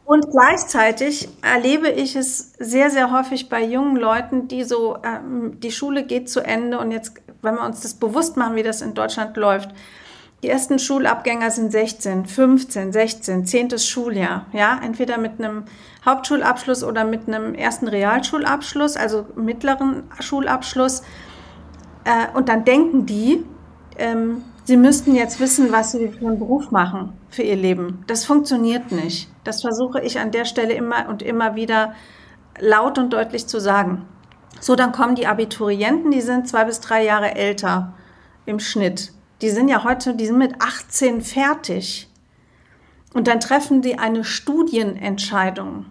Und 0.07 0.31
gleichzeitig 0.31 1.27
erlebe 1.41 1.89
ich 1.89 2.15
es 2.15 2.53
sehr, 2.59 2.89
sehr 2.89 3.11
häufig 3.11 3.49
bei 3.49 3.61
jungen 3.61 3.97
Leuten, 3.97 4.47
die 4.47 4.63
so, 4.63 4.99
ähm, 5.03 5.59
die 5.59 5.69
Schule 5.69 6.05
geht 6.05 6.29
zu 6.29 6.39
Ende 6.39 6.79
und 6.79 6.91
jetzt, 6.91 7.21
wenn 7.41 7.55
wir 7.55 7.65
uns 7.65 7.81
das 7.81 7.95
bewusst 7.95 8.37
machen, 8.37 8.55
wie 8.55 8.63
das 8.63 8.81
in 8.81 8.93
Deutschland 8.93 9.35
läuft, 9.35 9.71
die 10.43 10.47
ersten 10.47 10.79
Schulabgänger 10.79 11.51
sind 11.51 11.73
16, 11.73 12.25
15, 12.25 12.93
16, 12.93 13.45
10. 13.45 13.79
Schuljahr, 13.79 14.45
ja, 14.53 14.79
entweder 14.81 15.17
mit 15.17 15.41
einem 15.41 15.65
Hauptschulabschluss 16.05 16.85
oder 16.85 17.03
mit 17.03 17.27
einem 17.27 17.53
ersten 17.53 17.89
Realschulabschluss, 17.89 18.95
also 18.95 19.25
mittleren 19.35 20.03
Schulabschluss. 20.21 21.01
Äh, 22.05 22.33
und 22.33 22.47
dann 22.47 22.63
denken 22.63 23.05
die, 23.05 23.43
ähm, 23.97 24.45
Sie 24.63 24.77
müssten 24.77 25.15
jetzt 25.15 25.41
wissen, 25.41 25.69
was 25.73 25.91
Sie 25.91 26.07
für 26.07 26.27
einen 26.27 26.39
Beruf 26.39 26.71
machen 26.71 27.16
für 27.37 27.43
Ihr 27.43 27.55
Leben. 27.55 28.03
Das 28.07 28.25
funktioniert 28.25 28.91
nicht. 28.91 29.29
Das 29.43 29.61
versuche 29.61 30.01
ich 30.01 30.19
an 30.19 30.31
der 30.31 30.43
Stelle 30.43 30.73
immer 30.73 31.07
und 31.07 31.21
immer 31.21 31.53
wieder 31.53 31.93
laut 32.59 32.97
und 32.97 33.13
deutlich 33.13 33.45
zu 33.45 33.61
sagen. 33.61 34.07
So, 34.59 34.75
dann 34.75 34.91
kommen 34.91 35.13
die 35.13 35.27
Abiturienten, 35.27 36.09
die 36.09 36.21
sind 36.21 36.47
zwei 36.47 36.65
bis 36.65 36.79
drei 36.79 37.05
Jahre 37.05 37.35
älter 37.35 37.93
im 38.47 38.59
Schnitt. 38.59 39.11
Die 39.43 39.51
sind 39.51 39.67
ja 39.67 39.83
heute, 39.83 40.15
die 40.15 40.25
sind 40.25 40.39
mit 40.39 40.55
18 40.59 41.21
fertig. 41.21 42.09
Und 43.13 43.27
dann 43.27 43.39
treffen 43.39 43.83
die 43.83 43.99
eine 43.99 44.23
Studienentscheidung. 44.23 45.85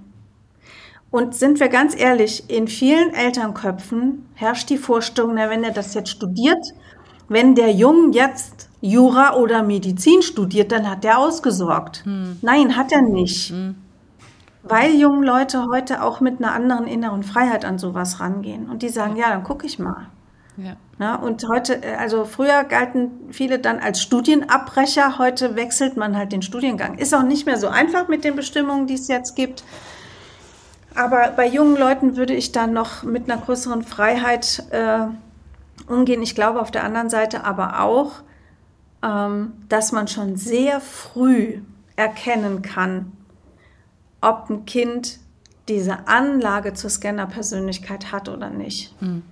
Und 1.13 1.37
sind 1.37 1.61
wir 1.61 1.69
ganz 1.69 1.95
ehrlich, 1.97 2.51
in 2.51 2.67
vielen 2.67 3.15
Elternköpfen 3.15 4.29
herrscht 4.35 4.69
die 4.69 4.79
Vorstellung, 4.79 5.35
na, 5.35 5.49
wenn 5.49 5.63
er 5.63 5.71
das 5.71 5.95
jetzt 5.95 6.11
studiert, 6.11 6.75
wenn 7.29 7.55
der 7.55 7.71
Jung 7.71 8.11
jetzt 8.13 8.66
Jura 8.81 9.35
oder 9.35 9.63
Medizin 9.63 10.23
studiert, 10.23 10.73
dann 10.73 10.89
hat 10.89 11.05
er 11.05 11.19
ausgesorgt. 11.19 12.05
Hm. 12.05 12.39
Nein, 12.43 12.77
hat 12.77 12.93
er 12.93 13.03
nicht. 13.03 13.51
Hm. 13.51 13.77
Weil 14.63 14.95
junge 14.95 15.25
Leute 15.25 15.67
heute 15.71 16.03
auch 16.03 16.21
mit 16.21 16.43
einer 16.43 16.53
anderen 16.53 16.87
inneren 16.87 17.23
Freiheit 17.23 17.65
an 17.65 17.79
sowas 17.79 18.21
rangehen. 18.21 18.69
Und 18.69 18.83
die 18.83 18.89
sagen, 18.89 19.17
ja, 19.17 19.31
dann 19.31 19.45
gucke 19.45 19.67
ich 19.67 19.79
mal. 19.79 20.09
Ja. 20.57 20.77
Na, 20.99 21.17
und 21.17 21.47
heute, 21.49 21.83
äh, 21.83 21.97
also 21.97 22.25
früher 22.25 22.65
galten 22.65 23.11
viele 23.31 23.59
dann 23.59 23.79
als 23.79 24.01
Studienabbrecher, 24.01 25.19
heute 25.19 25.55
wechselt 25.55 25.97
man 25.97 26.17
halt 26.17 26.33
den 26.33 26.43
Studiengang. 26.43 26.97
Ist 26.99 27.15
auch 27.15 27.23
nicht 27.23 27.47
mehr 27.47 27.59
so 27.59 27.69
einfach 27.69 28.09
mit 28.09 28.25
den 28.25 28.37
Bestimmungen, 28.37 28.87
die 28.87 28.95
es 28.95 29.09
jetzt 29.09 29.37
gibt. 29.37 29.65
Aber 30.95 31.33
bei 31.37 31.47
jungen 31.47 31.77
Leuten 31.77 32.17
würde 32.17 32.33
ich 32.33 32.53
dann 32.53 32.73
noch 32.73 33.03
mit 33.03 33.31
einer 33.31 33.41
größeren 33.41 33.83
Freiheit 33.83 34.65
äh, 34.71 35.07
umgehen. 35.93 36.23
Ich 36.23 36.35
glaube 36.35 36.61
auf 36.61 36.71
der 36.71 36.85
anderen 36.85 37.11
Seite 37.11 37.45
aber 37.45 37.83
auch, 37.83 38.23
dass 39.01 39.93
man 39.93 40.09
schon 40.09 40.37
sehr 40.37 40.81
früh 40.81 41.61
erkennen 41.95 42.63
kann, 42.63 43.13
ob 44.21 44.51
ein 44.51 44.65
Kind 44.65 45.19
diese 45.69 46.09
Anlage 46.09 46.75
zur 46.75 46.91
Scanner-Persönlichkeit 46.91 48.13
hat 48.13 48.29
oder 48.29 48.51
nicht. 48.51 49.01
Mhm. 49.01 49.23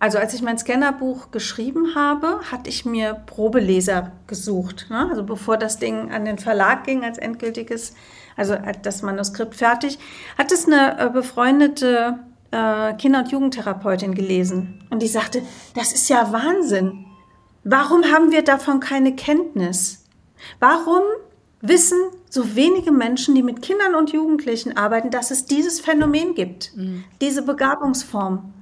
Also 0.00 0.18
als 0.18 0.32
ich 0.32 0.42
mein 0.42 0.58
Scannerbuch 0.58 1.32
geschrieben 1.32 1.96
habe, 1.96 2.40
hatte 2.52 2.70
ich 2.70 2.84
mir 2.84 3.14
Probeleser 3.14 4.12
gesucht. 4.28 4.86
Ne? 4.90 5.08
Also 5.10 5.24
bevor 5.24 5.56
das 5.56 5.78
Ding 5.78 6.12
an 6.12 6.24
den 6.24 6.38
Verlag 6.38 6.84
ging 6.84 7.02
als 7.02 7.18
endgültiges, 7.18 7.94
also 8.36 8.56
das 8.82 9.02
Manuskript 9.02 9.56
fertig, 9.56 9.98
hat 10.36 10.52
es 10.52 10.66
eine 10.66 11.00
äh, 11.00 11.10
befreundete 11.10 12.20
äh, 12.52 12.94
Kinder- 12.94 13.20
und 13.20 13.32
Jugendtherapeutin 13.32 14.14
gelesen. 14.14 14.84
Und 14.90 15.02
die 15.02 15.08
sagte, 15.08 15.42
das 15.74 15.92
ist 15.92 16.08
ja 16.08 16.32
Wahnsinn. 16.32 17.07
Warum 17.64 18.04
haben 18.04 18.30
wir 18.30 18.42
davon 18.42 18.80
keine 18.80 19.14
Kenntnis? 19.14 20.04
Warum 20.60 21.02
wissen 21.60 21.98
so 22.30 22.54
wenige 22.54 22.92
Menschen, 22.92 23.34
die 23.34 23.42
mit 23.42 23.62
Kindern 23.62 23.94
und 23.94 24.12
Jugendlichen 24.12 24.76
arbeiten, 24.76 25.10
dass 25.10 25.30
es 25.30 25.46
dieses 25.46 25.80
Phänomen 25.80 26.34
gibt, 26.34 26.76
mhm. 26.76 27.04
diese 27.20 27.42
Begabungsform? 27.42 28.52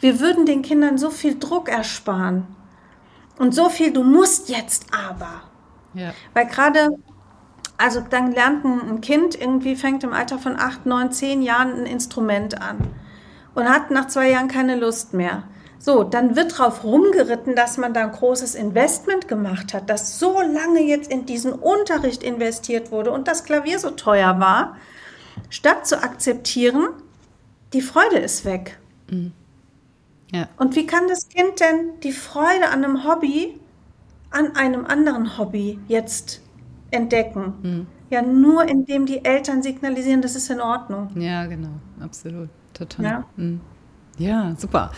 Wir 0.00 0.20
würden 0.20 0.46
den 0.46 0.62
Kindern 0.62 0.98
so 0.98 1.10
viel 1.10 1.38
Druck 1.38 1.68
ersparen. 1.68 2.46
Und 3.38 3.54
so 3.54 3.68
viel, 3.68 3.92
du 3.92 4.02
musst 4.02 4.48
jetzt 4.48 4.86
aber. 4.92 5.42
Ja. 5.94 6.12
Weil 6.34 6.46
gerade, 6.46 6.90
also 7.76 8.00
dann 8.00 8.32
lernt 8.32 8.64
ein 8.64 9.00
Kind 9.00 9.40
irgendwie, 9.40 9.76
fängt 9.76 10.04
im 10.04 10.12
Alter 10.12 10.38
von 10.38 10.58
acht, 10.58 10.86
neun, 10.86 11.12
zehn 11.12 11.42
Jahren 11.42 11.72
ein 11.80 11.86
Instrument 11.86 12.60
an 12.60 12.78
und 13.54 13.68
hat 13.68 13.90
nach 13.90 14.08
zwei 14.08 14.30
Jahren 14.30 14.48
keine 14.48 14.76
Lust 14.76 15.14
mehr. 15.14 15.44
So, 15.78 16.02
dann 16.02 16.34
wird 16.34 16.58
drauf 16.58 16.82
rumgeritten, 16.82 17.54
dass 17.54 17.78
man 17.78 17.94
da 17.94 18.02
ein 18.02 18.12
großes 18.12 18.54
Investment 18.56 19.28
gemacht 19.28 19.72
hat, 19.72 19.88
dass 19.88 20.18
so 20.18 20.40
lange 20.40 20.82
jetzt 20.82 21.10
in 21.10 21.24
diesen 21.24 21.52
Unterricht 21.52 22.22
investiert 22.22 22.90
wurde 22.90 23.12
und 23.12 23.28
das 23.28 23.44
Klavier 23.44 23.78
so 23.78 23.90
teuer 23.90 24.40
war, 24.40 24.76
statt 25.50 25.86
zu 25.86 26.02
akzeptieren, 26.02 26.88
die 27.72 27.80
Freude 27.80 28.18
ist 28.18 28.44
weg. 28.44 28.78
Mhm. 29.08 29.32
Ja. 30.32 30.48
Und 30.56 30.74
wie 30.74 30.86
kann 30.86 31.08
das 31.08 31.28
Kind 31.28 31.60
denn 31.60 32.00
die 32.02 32.12
Freude 32.12 32.68
an 32.70 32.84
einem 32.84 33.04
Hobby, 33.04 33.58
an 34.30 34.56
einem 34.56 34.84
anderen 34.84 35.38
Hobby 35.38 35.78
jetzt 35.86 36.42
entdecken? 36.90 37.54
Mhm. 37.62 37.86
Ja, 38.10 38.22
nur 38.22 38.66
indem 38.66 39.06
die 39.06 39.24
Eltern 39.24 39.62
signalisieren, 39.62 40.22
das 40.22 40.34
ist 40.34 40.50
in 40.50 40.60
Ordnung. 40.60 41.10
Ja, 41.14 41.46
genau, 41.46 41.72
absolut, 42.00 42.48
total. 42.74 43.04
Ja, 43.04 43.24
mhm. 43.36 43.60
ja 44.18 44.54
super. 44.56 44.90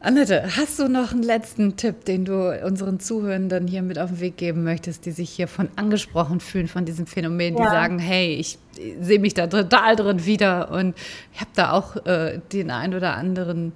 Annette, 0.00 0.56
hast 0.56 0.78
du 0.78 0.88
noch 0.88 1.10
einen 1.10 1.24
letzten 1.24 1.76
Tipp, 1.76 2.04
den 2.04 2.24
du 2.24 2.64
unseren 2.64 3.00
Zuhörenden 3.00 3.66
hier 3.66 3.82
mit 3.82 3.98
auf 3.98 4.10
den 4.10 4.20
Weg 4.20 4.36
geben 4.36 4.62
möchtest, 4.62 5.06
die 5.06 5.10
sich 5.10 5.28
hier 5.30 5.48
von 5.48 5.68
angesprochen 5.74 6.38
fühlen, 6.38 6.68
von 6.68 6.84
diesem 6.84 7.06
Phänomen, 7.06 7.56
die 7.56 7.62
ja. 7.62 7.70
sagen, 7.70 7.98
hey, 7.98 8.34
ich 8.34 8.58
sehe 9.00 9.18
mich 9.18 9.34
da 9.34 9.48
total 9.48 9.96
drin 9.96 10.24
wieder 10.24 10.70
und 10.70 10.96
ich 11.32 11.40
habe 11.40 11.50
da 11.56 11.72
auch 11.72 11.96
äh, 12.06 12.40
den 12.52 12.70
ein 12.70 12.94
oder 12.94 13.16
anderen 13.16 13.72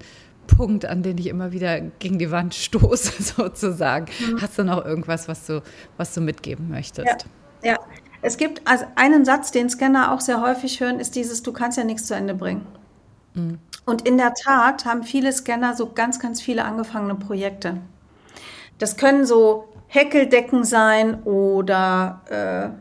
Punkt, 0.47 0.85
an 0.85 1.03
den 1.03 1.19
ich 1.19 1.27
immer 1.27 1.51
wieder 1.51 1.81
gegen 1.81 2.19
die 2.19 2.31
Wand 2.31 2.55
stoße, 2.55 3.21
sozusagen. 3.37 4.07
Mhm. 4.21 4.41
Hast 4.41 4.57
du 4.59 4.63
noch 4.63 4.85
irgendwas, 4.85 5.27
was 5.27 5.47
du, 5.47 5.61
was 5.97 6.15
du 6.15 6.21
mitgeben 6.21 6.69
möchtest? 6.71 7.27
Ja, 7.65 7.73
ja. 7.73 7.79
es 8.23 8.37
gibt 8.37 8.63
also 8.65 8.85
einen 8.95 9.25
Satz, 9.25 9.51
den 9.51 9.69
Scanner 9.69 10.13
auch 10.13 10.21
sehr 10.21 10.41
häufig 10.41 10.79
hören, 10.79 11.01
ist 11.01 11.17
dieses, 11.17 11.43
du 11.43 11.53
kannst 11.53 11.79
ja 11.79 11.85
nichts 11.85 12.07
zu 12.07 12.15
Ende 12.15 12.35
bringen. 12.35 12.65
Mhm. 13.35 13.59
Und 13.85 14.07
in 14.07 14.17
der 14.17 14.35
Tat 14.35 14.85
haben 14.85 15.03
viele 15.03 15.33
Scanner 15.33 15.75
so 15.75 15.91
ganz, 15.93 16.21
ganz 16.21 16.41
viele 16.41 16.65
angefangene 16.65 17.17
Projekte. 17.17 17.79
Das 18.79 18.97
können 18.97 19.27
so 19.27 19.69
Häkeldecken 19.89 20.65
sein 20.65 21.23
oder 21.25 22.23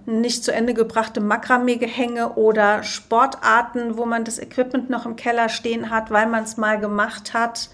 äh, 0.07 0.09
nicht 0.09 0.45
zu 0.45 0.53
Ende 0.53 0.73
gebrachte 0.73 1.19
Makramee-Gehänge 1.19 2.35
oder 2.35 2.83
Sportarten, 2.83 3.97
wo 3.97 4.05
man 4.05 4.23
das 4.23 4.39
Equipment 4.39 4.89
noch 4.89 5.05
im 5.05 5.17
Keller 5.17 5.49
stehen 5.49 5.89
hat, 5.89 6.09
weil 6.09 6.27
man 6.27 6.45
es 6.45 6.55
mal 6.55 6.79
gemacht 6.79 7.33
hat. 7.33 7.69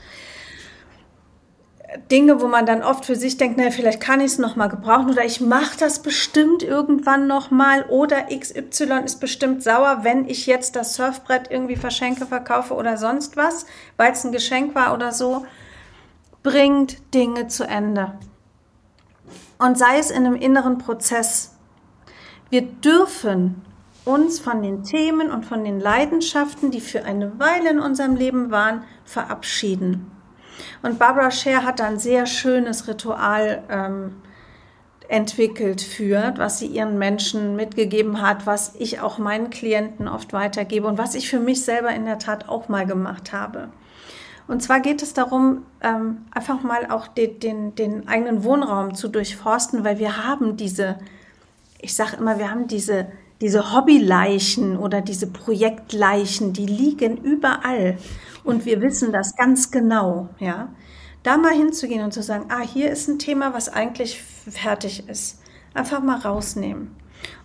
Dinge, 2.12 2.42
wo 2.42 2.48
man 2.48 2.66
dann 2.66 2.84
oft 2.84 3.06
für 3.06 3.16
sich 3.16 3.38
denkt, 3.38 3.58
naja, 3.58 3.72
vielleicht 3.72 4.02
kann 4.02 4.20
ich 4.20 4.34
es 4.34 4.40
noch 4.40 4.58
mal 4.58 4.68
gebrauchen 4.68 5.10
oder 5.10 5.24
ich 5.24 5.40
mache 5.40 5.78
das 5.80 6.02
bestimmt 6.02 6.62
irgendwann 6.62 7.28
noch 7.28 7.50
mal 7.50 7.84
oder 7.84 8.24
XY 8.24 9.04
ist 9.06 9.22
bestimmt 9.22 9.64
sauer, 9.64 10.00
wenn 10.02 10.28
ich 10.28 10.48
jetzt 10.48 10.76
das 10.76 10.96
Surfbrett 10.96 11.50
irgendwie 11.50 11.78
verschenke, 11.78 12.26
verkaufe 12.26 12.74
oder 12.74 12.98
sonst 12.98 13.38
was, 13.38 13.66
weil 13.96 14.12
es 14.12 14.26
ein 14.26 14.34
Geschenk 14.34 14.76
war 14.76 14.94
oder 14.94 15.14
so, 15.14 15.46
bringt 16.44 17.14
Dinge 17.14 17.48
zu 17.48 17.64
Ende 17.64 18.14
und 19.58 19.78
sei 19.78 19.98
es 19.98 20.12
in 20.12 20.26
einem 20.26 20.36
inneren 20.36 20.80
Prozess. 20.80 21.56
Wir 22.50 22.64
dürfen 22.64 23.62
uns 24.04 24.40
von 24.40 24.62
den 24.62 24.84
Themen 24.84 25.32
und 25.32 25.46
von 25.46 25.64
den 25.64 25.80
Leidenschaften, 25.80 26.70
die 26.70 26.82
für 26.82 27.04
eine 27.06 27.40
Weile 27.40 27.70
in 27.70 27.80
unserem 27.80 28.16
Leben 28.16 28.52
waren, 28.52 28.84
verabschieden. 29.06 30.12
Und 30.82 31.00
Barbara 31.00 31.32
Scher 31.32 31.64
hat 31.64 31.82
ein 31.82 32.00
sehr 32.00 32.26
schönes 32.26 32.88
Ritual 32.88 33.64
ähm, 33.70 34.22
entwickelt 35.10 35.82
für, 35.82 36.34
was 36.38 36.60
sie 36.60 36.68
ihren 36.68 36.98
Menschen 36.98 37.56
mitgegeben 37.56 38.22
hat, 38.22 38.46
was 38.46 38.76
ich 38.78 39.00
auch 39.00 39.18
meinen 39.18 39.50
Klienten 39.50 40.08
oft 40.08 40.34
weitergebe 40.34 40.88
und 40.88 40.98
was 40.98 41.16
ich 41.16 41.30
für 41.30 41.40
mich 41.40 41.64
selber 41.64 41.92
in 41.92 42.06
der 42.06 42.20
Tat 42.20 42.50
auch 42.50 42.68
mal 42.68 42.86
gemacht 42.86 43.32
habe. 43.32 43.70
Und 44.48 44.64
zwar 44.64 44.80
geht 44.80 45.02
es 45.04 45.14
darum, 45.14 45.66
ähm, 45.82 46.26
einfach 46.32 46.64
mal 46.64 46.90
auch 46.90 47.08
den, 47.08 47.40
den, 47.40 47.76
den 47.76 48.08
eigenen 48.08 48.44
Wohnraum 48.44 48.96
zu 48.96 49.10
durchforsten, 49.10 49.84
weil 49.84 50.00
wir 50.00 50.26
haben 50.26 50.56
diese, 50.56 50.98
ich 51.80 51.96
sage 51.96 52.18
immer, 52.18 52.40
wir 52.40 52.50
haben 52.50 52.68
diese, 52.68 53.08
diese 53.42 53.74
Hobbyleichen 53.74 54.78
oder 54.78 55.02
diese 55.02 55.28
Projektleichen, 55.28 56.54
die 56.54 56.66
liegen 56.66 57.18
überall. 57.18 57.98
Und 58.48 58.66
wir 58.66 58.82
wissen 58.82 59.12
das 59.12 59.36
ganz 59.36 59.72
genau, 59.72 60.30
ja. 60.40 60.70
Da 61.22 61.36
mal 61.36 61.52
hinzugehen 61.52 62.02
und 62.02 62.14
zu 62.14 62.24
sagen, 62.24 62.46
ah, 62.48 62.62
hier 62.62 62.90
ist 62.90 63.10
ein 63.10 63.20
Thema, 63.20 63.54
was 63.54 63.68
eigentlich 63.68 64.22
fertig 64.22 65.10
ist. 65.10 65.42
Einfach 65.74 66.02
mal 66.02 66.18
rausnehmen. 66.18 66.96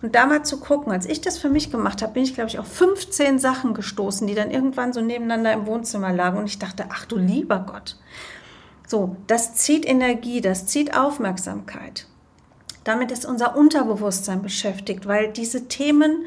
Und 0.01 0.15
da 0.15 0.25
mal 0.25 0.45
zu 0.45 0.61
gucken, 0.61 0.93
als 0.93 1.05
ich 1.05 1.19
das 1.19 1.37
für 1.37 1.49
mich 1.49 1.71
gemacht 1.71 2.01
habe, 2.01 2.13
bin 2.13 2.23
ich, 2.23 2.35
glaube 2.35 2.49
ich, 2.49 2.57
auf 2.57 2.67
15 2.67 3.37
Sachen 3.37 3.73
gestoßen, 3.73 4.25
die 4.27 4.33
dann 4.33 4.49
irgendwann 4.49 4.93
so 4.93 5.01
nebeneinander 5.01 5.51
im 5.51 5.65
Wohnzimmer 5.65 6.13
lagen. 6.13 6.37
Und 6.37 6.45
ich 6.45 6.59
dachte, 6.59 6.85
ach 6.89 7.05
du 7.05 7.17
lieber 7.17 7.59
Gott. 7.59 7.97
So, 8.87 9.17
das 9.27 9.55
zieht 9.55 9.85
Energie, 9.85 10.39
das 10.39 10.67
zieht 10.67 10.95
Aufmerksamkeit. 10.95 12.07
Damit 12.85 13.11
ist 13.11 13.25
unser 13.25 13.57
Unterbewusstsein 13.57 14.41
beschäftigt, 14.41 15.05
weil 15.05 15.33
diese 15.33 15.67
Themen, 15.67 16.25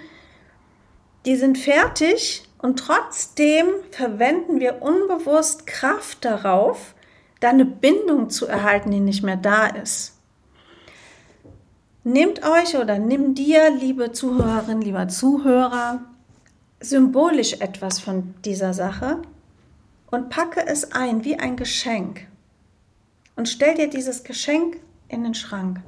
die 1.24 1.36
sind 1.36 1.56
fertig 1.56 2.45
und 2.58 2.78
trotzdem 2.78 3.66
verwenden 3.90 4.60
wir 4.60 4.82
unbewusst 4.82 5.66
Kraft 5.66 6.24
darauf, 6.24 6.94
da 7.40 7.50
eine 7.50 7.64
Bindung 7.64 8.30
zu 8.30 8.46
erhalten, 8.46 8.90
die 8.90 9.00
nicht 9.00 9.22
mehr 9.22 9.36
da 9.36 9.66
ist. 9.66 10.14
Nehmt 12.04 12.44
euch 12.44 12.76
oder 12.76 12.98
nimm 12.98 13.34
dir, 13.34 13.70
liebe 13.70 14.12
Zuhörerin, 14.12 14.80
lieber 14.80 15.08
Zuhörer, 15.08 16.00
symbolisch 16.80 17.54
etwas 17.54 17.98
von 17.98 18.34
dieser 18.44 18.72
Sache 18.72 19.22
und 20.10 20.30
packe 20.30 20.64
es 20.66 20.92
ein 20.92 21.24
wie 21.24 21.38
ein 21.38 21.56
Geschenk 21.56 22.26
und 23.34 23.48
stell 23.48 23.74
dir 23.74 23.88
dieses 23.88 24.24
Geschenk 24.24 24.78
in 25.08 25.24
den 25.24 25.34
Schrank. 25.34 25.80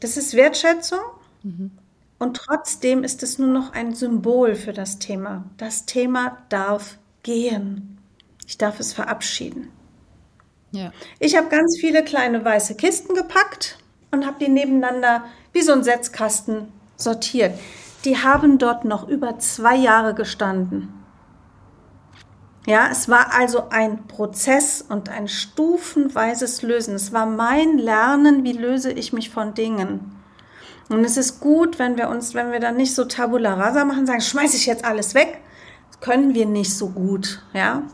Das 0.00 0.16
ist 0.16 0.34
Wertschätzung 0.34 1.00
mhm. 1.42 1.72
Und 2.20 2.36
trotzdem 2.36 3.02
ist 3.02 3.22
es 3.22 3.38
nur 3.38 3.48
noch 3.48 3.72
ein 3.72 3.94
Symbol 3.94 4.54
für 4.54 4.74
das 4.74 4.98
Thema. 4.98 5.44
Das 5.56 5.86
Thema 5.86 6.36
darf 6.50 6.98
gehen. 7.22 7.98
Ich 8.46 8.58
darf 8.58 8.78
es 8.78 8.92
verabschieden. 8.92 9.72
Ja. 10.70 10.92
Ich 11.18 11.34
habe 11.34 11.48
ganz 11.48 11.78
viele 11.80 12.04
kleine 12.04 12.44
weiße 12.44 12.74
Kisten 12.74 13.14
gepackt 13.14 13.78
und 14.10 14.26
habe 14.26 14.36
die 14.38 14.50
nebeneinander 14.50 15.24
wie 15.54 15.62
so 15.62 15.72
ein 15.72 15.82
Setzkasten 15.82 16.68
sortiert. 16.96 17.58
Die 18.04 18.18
haben 18.18 18.58
dort 18.58 18.84
noch 18.84 19.08
über 19.08 19.38
zwei 19.38 19.76
Jahre 19.76 20.14
gestanden. 20.14 20.92
Ja, 22.66 22.88
es 22.92 23.08
war 23.08 23.32
also 23.32 23.70
ein 23.70 24.06
Prozess 24.06 24.84
und 24.86 25.08
ein 25.08 25.26
stufenweises 25.26 26.60
Lösen. 26.60 26.96
Es 26.96 27.14
war 27.14 27.24
mein 27.24 27.78
Lernen, 27.78 28.44
wie 28.44 28.52
löse 28.52 28.92
ich 28.92 29.14
mich 29.14 29.30
von 29.30 29.54
Dingen. 29.54 30.19
Und 30.90 31.04
es 31.04 31.16
ist 31.16 31.38
gut, 31.38 31.78
wenn 31.78 31.96
wir 31.96 32.08
uns, 32.08 32.34
wenn 32.34 32.50
wir 32.50 32.58
dann 32.58 32.76
nicht 32.76 32.94
so 32.94 33.04
tabula 33.04 33.54
rasa 33.54 33.84
machen, 33.84 34.06
sagen, 34.06 34.20
schmeiße 34.20 34.56
ich 34.56 34.66
jetzt 34.66 34.84
alles 34.84 35.14
weg. 35.14 35.40
Das 35.88 36.00
können 36.00 36.34
wir 36.34 36.46
nicht 36.46 36.76
so 36.76 36.88
gut, 36.88 37.42
ja. 37.54 37.84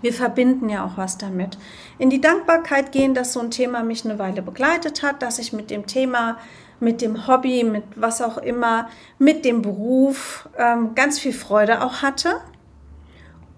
Wir 0.00 0.14
verbinden 0.14 0.70
ja 0.70 0.84
auch 0.84 0.96
was 0.96 1.18
damit. 1.18 1.58
In 1.98 2.08
die 2.08 2.22
Dankbarkeit 2.22 2.90
gehen, 2.90 3.12
dass 3.14 3.34
so 3.34 3.40
ein 3.40 3.50
Thema 3.50 3.84
mich 3.84 4.04
eine 4.06 4.18
Weile 4.18 4.40
begleitet 4.40 5.02
hat, 5.02 5.22
dass 5.22 5.38
ich 5.38 5.52
mit 5.52 5.70
dem 5.70 5.86
Thema, 5.86 6.38
mit 6.80 7.02
dem 7.02 7.28
Hobby, 7.28 7.64
mit 7.64 7.84
was 7.96 8.22
auch 8.22 8.38
immer, 8.38 8.88
mit 9.18 9.44
dem 9.44 9.60
Beruf 9.60 10.48
ähm, 10.58 10.94
ganz 10.94 11.18
viel 11.18 11.34
Freude 11.34 11.84
auch 11.84 12.00
hatte 12.00 12.40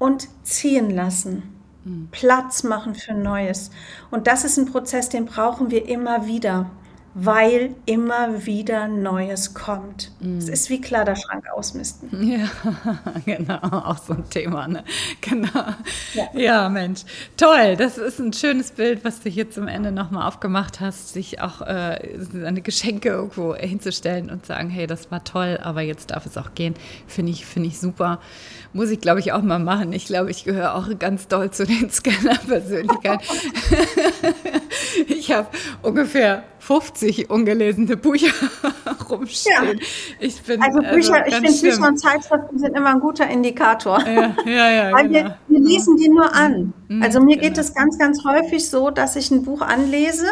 und 0.00 0.28
ziehen 0.42 0.90
lassen. 0.90 1.54
Platz 2.10 2.62
machen 2.62 2.94
für 2.94 3.14
Neues. 3.14 3.70
Und 4.10 4.26
das 4.26 4.44
ist 4.44 4.56
ein 4.56 4.66
Prozess, 4.66 5.10
den 5.10 5.26
brauchen 5.26 5.70
wir 5.70 5.86
immer 5.86 6.26
wieder 6.26 6.70
weil 7.14 7.76
immer 7.86 8.44
wieder 8.44 8.88
Neues 8.88 9.54
kommt. 9.54 10.10
Mm. 10.20 10.38
Es 10.38 10.48
ist 10.48 10.68
wie 10.68 10.80
Kleiderschrank 10.80 11.44
ausmisten. 11.54 12.10
Ja, 12.34 12.48
genau, 13.24 13.60
auch 13.60 13.98
so 13.98 14.14
ein 14.14 14.28
Thema. 14.28 14.66
Ne? 14.66 14.82
Genau. 15.20 15.48
Ja. 16.14 16.28
ja. 16.34 16.68
Mensch, 16.68 17.02
toll. 17.36 17.76
Das 17.76 17.98
ist 17.98 18.18
ein 18.18 18.32
schönes 18.32 18.72
Bild, 18.72 19.04
was 19.04 19.20
du 19.20 19.30
hier 19.30 19.50
zum 19.50 19.68
Ende 19.68 19.92
nochmal 19.92 20.26
aufgemacht 20.26 20.80
hast, 20.80 21.12
sich 21.12 21.40
auch 21.40 21.60
äh, 21.60 22.16
seine 22.18 22.62
Geschenke 22.62 23.10
irgendwo 23.10 23.54
hinzustellen 23.54 24.30
und 24.30 24.46
sagen, 24.46 24.70
hey, 24.70 24.86
das 24.86 25.10
war 25.10 25.22
toll, 25.22 25.58
aber 25.62 25.82
jetzt 25.82 26.10
darf 26.10 26.26
es 26.26 26.36
auch 26.36 26.54
gehen. 26.54 26.74
Finde 27.06 27.32
ich, 27.32 27.46
finde 27.46 27.68
ich 27.68 27.78
super. 27.78 28.20
Muss 28.74 28.90
ich, 28.90 29.00
glaube 29.00 29.20
ich, 29.20 29.32
auch 29.32 29.42
mal 29.42 29.60
machen. 29.60 29.92
Ich 29.92 30.04
glaube, 30.06 30.32
ich 30.32 30.42
gehöre 30.42 30.74
auch 30.74 30.88
ganz 30.98 31.28
doll 31.28 31.48
zu 31.52 31.64
den 31.64 31.90
Scanner-Persönlichkeiten. 31.92 33.24
ich 35.06 35.30
habe 35.30 35.46
ungefähr 35.82 36.42
50 36.58 37.30
ungelesene 37.30 37.96
Bücher 37.96 38.34
rumstehen. 39.08 39.78
Ja. 39.78 39.86
Ich 40.18 40.42
bin, 40.42 40.60
also 40.60 40.80
Bücher, 40.80 41.22
also 41.22 41.28
ich 41.28 41.34
finde 41.34 41.52
Bücher 41.52 41.88
und 41.88 41.98
Zeitschriften 41.98 42.58
sind 42.58 42.76
immer 42.76 42.90
ein 42.90 42.98
guter 42.98 43.30
Indikator. 43.30 44.00
Ja, 44.00 44.34
ja, 44.44 44.70
ja. 44.70 44.92
Weil 44.96 45.08
genau. 45.08 45.12
wir, 45.12 45.38
wir, 45.46 45.60
lesen 45.60 45.96
die 45.96 46.08
nur 46.08 46.34
an. 46.34 46.72
Mhm, 46.88 47.00
also 47.00 47.20
mir 47.20 47.36
genau. 47.36 47.48
geht 47.48 47.58
es 47.58 47.74
ganz, 47.74 47.96
ganz 47.96 48.24
häufig 48.24 48.68
so, 48.68 48.90
dass 48.90 49.14
ich 49.14 49.30
ein 49.30 49.44
Buch 49.44 49.60
anlese 49.60 50.26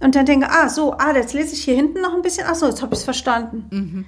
und 0.00 0.16
dann 0.16 0.26
denke, 0.26 0.48
ah, 0.50 0.68
so, 0.68 0.94
ah, 0.94 1.14
jetzt 1.14 1.34
lese 1.34 1.54
ich 1.54 1.62
hier 1.62 1.76
hinten 1.76 2.00
noch 2.00 2.14
ein 2.14 2.22
bisschen, 2.22 2.48
ach 2.48 2.56
so, 2.56 2.66
jetzt 2.66 2.82
habe 2.82 2.94
ich 2.94 2.98
es 2.98 3.04
verstanden. 3.04 3.66
Mhm. 3.70 4.04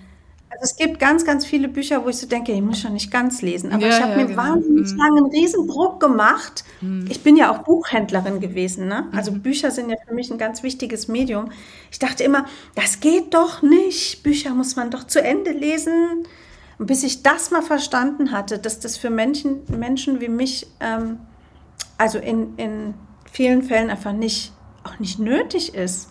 Also 0.50 0.64
es 0.64 0.76
gibt 0.76 0.98
ganz, 0.98 1.26
ganz 1.26 1.44
viele 1.44 1.68
Bücher, 1.68 2.04
wo 2.04 2.08
ich 2.08 2.16
so 2.16 2.26
denke, 2.26 2.52
ich 2.52 2.62
muss 2.62 2.80
schon 2.80 2.94
nicht 2.94 3.10
ganz 3.10 3.42
lesen. 3.42 3.70
Aber 3.70 3.86
ja, 3.86 3.88
ich 3.88 4.00
habe 4.00 4.12
ja, 4.12 4.16
mir 4.16 4.26
genau. 4.26 4.42
wahnsinnig 4.42 4.92
mhm. 4.92 4.98
lange 4.98 5.16
einen 5.18 5.30
Riesendruck 5.30 6.00
gemacht. 6.00 6.64
Mhm. 6.80 7.06
Ich 7.10 7.22
bin 7.22 7.36
ja 7.36 7.52
auch 7.52 7.64
Buchhändlerin 7.64 8.40
gewesen. 8.40 8.88
Ne? 8.88 9.08
Also 9.14 9.30
mhm. 9.30 9.42
Bücher 9.42 9.70
sind 9.70 9.90
ja 9.90 9.96
für 10.06 10.14
mich 10.14 10.30
ein 10.30 10.38
ganz 10.38 10.62
wichtiges 10.62 11.06
Medium. 11.06 11.50
Ich 11.90 11.98
dachte 11.98 12.24
immer, 12.24 12.46
das 12.74 13.00
geht 13.00 13.34
doch 13.34 13.62
nicht. 13.62 14.22
Bücher 14.22 14.54
muss 14.54 14.74
man 14.74 14.90
doch 14.90 15.04
zu 15.04 15.22
Ende 15.22 15.52
lesen. 15.52 16.24
Und 16.78 16.86
bis 16.86 17.02
ich 17.02 17.22
das 17.22 17.50
mal 17.50 17.62
verstanden 17.62 18.32
hatte, 18.32 18.58
dass 18.58 18.80
das 18.80 18.96
für 18.96 19.10
Menschen, 19.10 19.62
Menschen 19.68 20.20
wie 20.20 20.28
mich, 20.28 20.66
ähm, 20.80 21.18
also 21.98 22.18
in, 22.18 22.56
in 22.56 22.94
vielen 23.30 23.62
Fällen 23.62 23.90
einfach 23.90 24.12
nicht, 24.12 24.52
auch 24.84 24.98
nicht 24.98 25.18
nötig 25.18 25.74
ist 25.74 26.08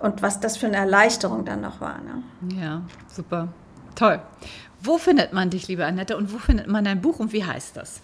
und 0.00 0.22
was 0.22 0.40
das 0.40 0.56
für 0.56 0.66
eine 0.66 0.76
Erleichterung 0.76 1.44
dann 1.44 1.60
noch 1.60 1.80
war. 1.80 1.98
Ne? 1.98 2.22
Ja, 2.60 2.82
super. 3.08 3.48
Toll. 3.94 4.20
Wo 4.80 4.98
findet 4.98 5.32
man 5.32 5.50
dich, 5.50 5.68
liebe 5.68 5.84
Annette, 5.84 6.16
und 6.16 6.32
wo 6.32 6.38
findet 6.38 6.68
man 6.68 6.84
dein 6.84 7.00
Buch 7.00 7.18
und 7.18 7.32
wie 7.32 7.44
heißt 7.44 7.76
das? 7.76 8.00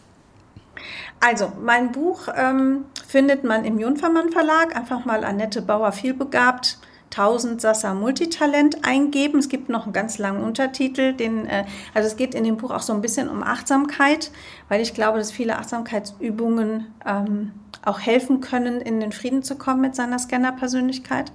Also, 1.20 1.52
mein 1.62 1.92
Buch 1.92 2.28
ähm, 2.34 2.86
findet 3.06 3.44
man 3.44 3.64
im 3.64 3.78
Junfermann 3.78 4.30
Verlag. 4.30 4.74
Einfach 4.76 5.04
mal 5.04 5.24
Annette 5.24 5.62
Bauer 5.62 5.92
vielbegabt. 5.92 6.78
1000 7.16 7.60
Sassa 7.60 7.94
Multitalent 7.94 8.84
eingeben. 8.84 9.38
Es 9.38 9.48
gibt 9.48 9.68
noch 9.68 9.84
einen 9.84 9.92
ganz 9.92 10.18
langen 10.18 10.42
Untertitel. 10.42 11.12
Den, 11.12 11.46
äh, 11.46 11.64
also 11.94 12.08
es 12.08 12.16
geht 12.16 12.34
in 12.34 12.42
dem 12.42 12.56
Buch 12.56 12.72
auch 12.72 12.82
so 12.82 12.92
ein 12.92 13.00
bisschen 13.00 13.28
um 13.28 13.42
Achtsamkeit, 13.42 14.32
weil 14.68 14.80
ich 14.80 14.94
glaube, 14.94 15.18
dass 15.18 15.30
viele 15.30 15.58
Achtsamkeitsübungen 15.58 16.92
ähm, 17.06 17.52
auch 17.84 18.00
helfen 18.00 18.40
können, 18.40 18.80
in 18.80 18.98
den 18.98 19.12
Frieden 19.12 19.42
zu 19.42 19.56
kommen 19.56 19.80
mit 19.80 19.94
seiner 19.94 20.18
Scanner-Persönlichkeit. 20.18 21.30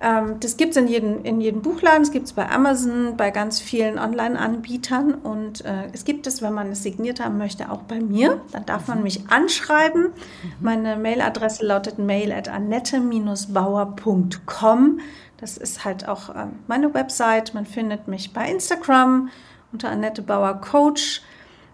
Ähm, 0.00 0.38
das 0.38 0.56
gibt 0.56 0.70
es 0.70 0.76
in 0.76 0.86
jedem, 0.86 1.24
in 1.24 1.40
jedem 1.40 1.62
Buchladen, 1.62 2.02
es 2.02 2.12
gibt 2.12 2.26
es 2.26 2.32
bei 2.32 2.48
Amazon, 2.48 3.16
bei 3.16 3.32
ganz 3.32 3.58
vielen 3.60 3.98
Online-Anbietern 3.98 5.14
und 5.14 5.64
äh, 5.64 5.88
es 5.92 6.04
gibt 6.04 6.28
es, 6.28 6.40
wenn 6.40 6.54
man 6.54 6.70
es 6.70 6.84
signiert 6.84 7.18
haben 7.20 7.38
möchte, 7.38 7.72
auch 7.72 7.82
bei 7.82 7.98
mir. 8.00 8.40
Dann 8.52 8.64
darf 8.64 8.86
man 8.86 9.02
mich 9.02 9.28
anschreiben. 9.28 10.04
Mhm. 10.04 10.12
Meine 10.60 10.96
Mailadresse 10.96 11.66
lautet 11.66 11.98
mail 11.98 12.30
at 12.32 12.48
annette-bauer.com. 12.48 15.00
Das 15.38 15.56
ist 15.56 15.84
halt 15.84 16.06
auch 16.06 16.28
äh, 16.30 16.46
meine 16.68 16.94
Website. 16.94 17.54
Man 17.54 17.66
findet 17.66 18.06
mich 18.06 18.32
bei 18.32 18.48
Instagram 18.48 19.30
unter 19.72 19.90
Annette 19.90 20.22
Bauer 20.22 20.60
Coach. 20.60 21.22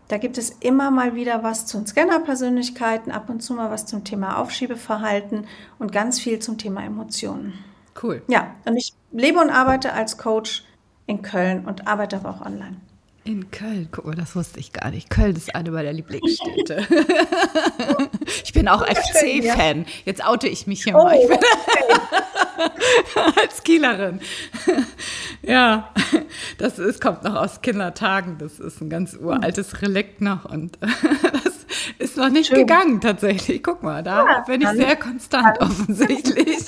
Da 0.08 0.18
gibt 0.18 0.38
es 0.38 0.50
immer 0.60 0.90
mal 0.90 1.14
wieder 1.14 1.42
was 1.42 1.66
zu 1.66 1.84
Scanner-Persönlichkeiten, 1.84 3.10
ab 3.10 3.28
und 3.28 3.42
zu 3.42 3.54
mal 3.54 3.70
was 3.70 3.86
zum 3.86 4.04
Thema 4.04 4.38
Aufschiebeverhalten 4.38 5.46
und 5.78 5.92
ganz 5.92 6.20
viel 6.20 6.38
zum 6.38 6.58
Thema 6.58 6.84
Emotionen. 6.84 7.54
Cool. 8.00 8.22
Ja, 8.28 8.54
und 8.64 8.76
ich 8.76 8.92
lebe 9.12 9.38
und 9.38 9.50
arbeite 9.50 9.92
als 9.92 10.18
Coach 10.18 10.64
in 11.06 11.22
Köln 11.22 11.64
und 11.66 11.86
arbeite 11.86 12.16
aber 12.16 12.30
auch 12.30 12.40
online. 12.40 12.76
In 13.26 13.50
Köln, 13.50 13.88
guck 13.90 14.04
mal, 14.04 14.14
das 14.14 14.36
wusste 14.36 14.60
ich 14.60 14.74
gar 14.74 14.90
nicht. 14.90 15.08
Köln 15.08 15.34
ist 15.34 15.54
eine 15.54 15.70
meiner 15.70 15.94
Lieblingsstädte. 15.94 16.86
ich 18.44 18.52
bin 18.52 18.68
auch 18.68 18.86
FC-Fan. 18.86 19.86
Jetzt 20.04 20.26
oute 20.26 20.46
ich 20.46 20.66
mich 20.66 20.84
hier 20.84 20.94
oh, 20.94 21.04
mal. 21.04 21.16
Ich 21.16 21.28
bin 21.28 21.38
okay. 21.38 23.30
als 23.40 23.62
Kielerin. 23.62 24.20
ja, 25.42 25.90
das 26.58 26.78
ist, 26.78 27.00
kommt 27.00 27.24
noch 27.24 27.34
aus 27.34 27.62
Kindertagen. 27.62 28.36
Das 28.36 28.60
ist 28.60 28.82
ein 28.82 28.90
ganz 28.90 29.14
uraltes 29.14 29.80
Relikt 29.80 30.20
noch 30.20 30.44
und 30.44 30.78
ist 31.98 32.16
noch 32.16 32.30
nicht 32.30 32.48
Schön. 32.48 32.58
gegangen 32.58 33.00
tatsächlich. 33.00 33.62
Guck 33.62 33.82
mal, 33.82 34.02
da 34.02 34.24
ja, 34.24 34.40
bin 34.40 34.60
ich 34.60 34.68
sehr 34.68 34.96
konstant 34.96 35.60
offensichtlich. 35.60 36.58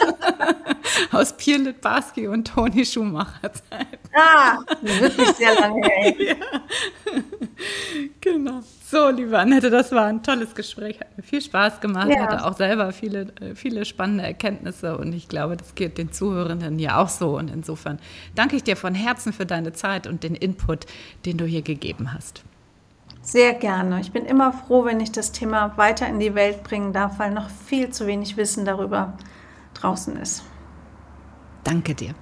Aus 1.13 1.37
Pierre 1.37 1.63
Litbarski 1.63 2.29
und 2.29 2.47
Toni 2.47 2.85
Schumacher 2.85 3.53
Zeit. 3.53 3.99
Ah, 4.15 4.59
wirklich 4.81 5.29
sehr 5.31 5.55
lange 5.61 5.87
her. 5.87 6.15
ja. 6.19 6.35
Genau. 8.21 8.61
So, 8.89 9.11
liebe 9.11 9.39
Annette, 9.39 9.71
das 9.71 9.93
war 9.93 10.07
ein 10.07 10.23
tolles 10.23 10.55
Gespräch. 10.55 11.01
Hat 11.01 11.17
mir 11.17 11.23
viel 11.23 11.43
Spaß 11.43 11.81
gemacht. 11.81 12.09
Ja. 12.09 12.23
Hatte 12.23 12.45
auch 12.45 12.57
selber 12.57 12.93
viele, 12.93 13.33
viele 13.55 13.85
spannende 13.85 14.25
Erkenntnisse 14.25 14.97
und 14.97 15.13
ich 15.13 15.29
glaube, 15.29 15.57
das 15.57 15.75
geht 15.75 15.99
den 15.99 16.13
Zuhörenden 16.13 16.79
ja 16.79 16.99
auch 16.99 17.09
so. 17.09 17.37
Und 17.37 17.51
insofern 17.51 17.99
danke 18.35 18.57
ich 18.57 18.63
dir 18.63 18.77
von 18.77 18.95
Herzen 18.95 19.33
für 19.33 19.47
deine 19.47 19.73
Zeit 19.73 20.07
und 20.07 20.23
den 20.23 20.35
Input, 20.35 20.87
den 21.25 21.37
du 21.37 21.45
hier 21.45 21.63
gegeben 21.63 22.13
hast. 22.13 22.45
Sehr 23.27 23.53
gerne. 23.55 24.01
Ich 24.01 24.13
bin 24.13 24.25
immer 24.25 24.53
froh, 24.53 24.85
wenn 24.85 25.01
ich 25.01 25.11
das 25.11 25.33
Thema 25.33 25.77
weiter 25.77 26.07
in 26.07 26.21
die 26.21 26.37
Welt 26.37 26.63
bringen 26.63 26.93
darf, 26.93 27.19
weil 27.19 27.33
noch 27.33 27.51
viel 27.51 27.91
zu 27.91 28.07
wenig 28.07 28.37
Wissen 28.37 28.65
darüber 28.65 29.15
draußen 29.75 30.17
ist. 30.17 30.45
Danke 31.65 31.97
dir. 31.97 32.15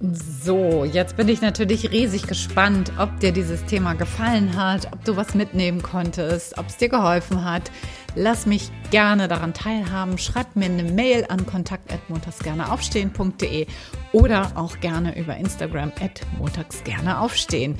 So, 0.00 0.84
jetzt 0.84 1.16
bin 1.16 1.28
ich 1.28 1.40
natürlich 1.42 1.90
riesig 1.90 2.28
gespannt, 2.28 2.92
ob 2.96 3.18
dir 3.18 3.32
dieses 3.32 3.64
Thema 3.66 3.94
gefallen 3.94 4.54
hat, 4.56 4.92
ob 4.92 5.04
du 5.04 5.16
was 5.16 5.34
mitnehmen 5.34 5.82
konntest, 5.82 6.56
ob 6.56 6.68
es 6.68 6.76
dir 6.76 6.88
geholfen 6.88 7.44
hat. 7.44 7.72
Lass 8.14 8.46
mich 8.46 8.70
gerne 8.90 9.26
daran 9.28 9.52
teilhaben. 9.52 10.16
Schreib 10.16 10.56
mir 10.56 10.66
eine 10.66 10.84
Mail 10.84 11.26
an 11.28 11.44
kontakt@montagsgerneaufstehen.de 11.44 13.66
oder 14.12 14.52
auch 14.54 14.78
gerne 14.80 15.18
über 15.18 15.36
Instagram 15.36 15.92
at 16.00 16.22
montagsgerneaufstehen. 16.38 17.76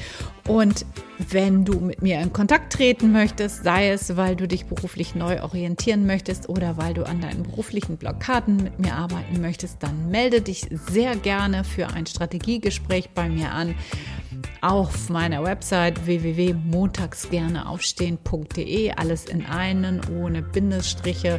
Und 0.50 0.84
wenn 1.30 1.64
du 1.64 1.78
mit 1.78 2.02
mir 2.02 2.20
in 2.20 2.32
Kontakt 2.32 2.72
treten 2.72 3.12
möchtest, 3.12 3.62
sei 3.62 3.90
es, 3.90 4.16
weil 4.16 4.34
du 4.34 4.48
dich 4.48 4.66
beruflich 4.66 5.14
neu 5.14 5.44
orientieren 5.44 6.06
möchtest 6.06 6.48
oder 6.48 6.76
weil 6.76 6.92
du 6.92 7.06
an 7.06 7.20
deinen 7.20 7.44
beruflichen 7.44 7.96
Blockaden 7.96 8.56
mit 8.56 8.80
mir 8.80 8.96
arbeiten 8.96 9.40
möchtest, 9.40 9.80
dann 9.80 10.10
melde 10.10 10.40
dich 10.40 10.66
sehr 10.72 11.14
gerne 11.14 11.62
für 11.62 11.90
ein 11.90 12.06
Strategiegespräch 12.06 13.10
bei 13.10 13.28
mir 13.28 13.52
an 13.52 13.76
auf 14.60 15.08
meiner 15.08 15.44
Website 15.44 16.04
www.montagsgerneaufstehen.de. 16.04 18.90
Alles 18.96 19.26
in 19.26 19.46
einen, 19.46 20.00
ohne 20.20 20.42
Bindestriche. 20.42 21.38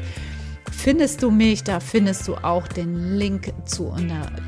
Findest 0.83 1.21
du 1.21 1.29
mich, 1.29 1.63
da 1.63 1.79
findest 1.79 2.27
du 2.27 2.33
auch 2.37 2.67
den 2.67 3.15
Link 3.15 3.53
zu, 3.65 3.95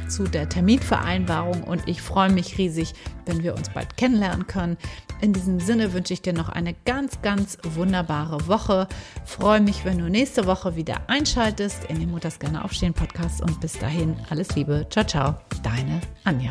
zu 0.07 0.23
der 0.23 0.49
Terminvereinbarung 0.49 1.61
und 1.61 1.87
ich 1.87 2.01
freue 2.01 2.31
mich 2.31 2.57
riesig, 2.57 2.95
wenn 3.27 3.43
wir 3.43 3.53
uns 3.53 3.69
bald 3.69 3.97
kennenlernen 3.97 4.47
können. 4.47 4.77
In 5.21 5.31
diesem 5.31 5.59
Sinne 5.59 5.93
wünsche 5.93 6.11
ich 6.11 6.23
dir 6.23 6.33
noch 6.33 6.49
eine 6.49 6.73
ganz, 6.85 7.21
ganz 7.21 7.59
wunderbare 7.61 8.47
Woche. 8.47 8.87
Freue 9.25 9.61
mich, 9.61 9.85
wenn 9.85 9.99
du 9.99 10.09
nächste 10.09 10.47
Woche 10.47 10.75
wieder 10.75 11.07
einschaltest 11.07 11.83
in 11.85 11.99
den 11.99 12.09
Mutters 12.09 12.39
gerne 12.39 12.65
aufstehen 12.65 12.95
Podcast 12.95 13.39
und 13.39 13.61
bis 13.61 13.77
dahin 13.77 14.15
alles 14.31 14.55
Liebe. 14.55 14.87
Ciao, 14.89 15.05
ciao. 15.05 15.35
Deine 15.61 16.01
Anja. 16.23 16.49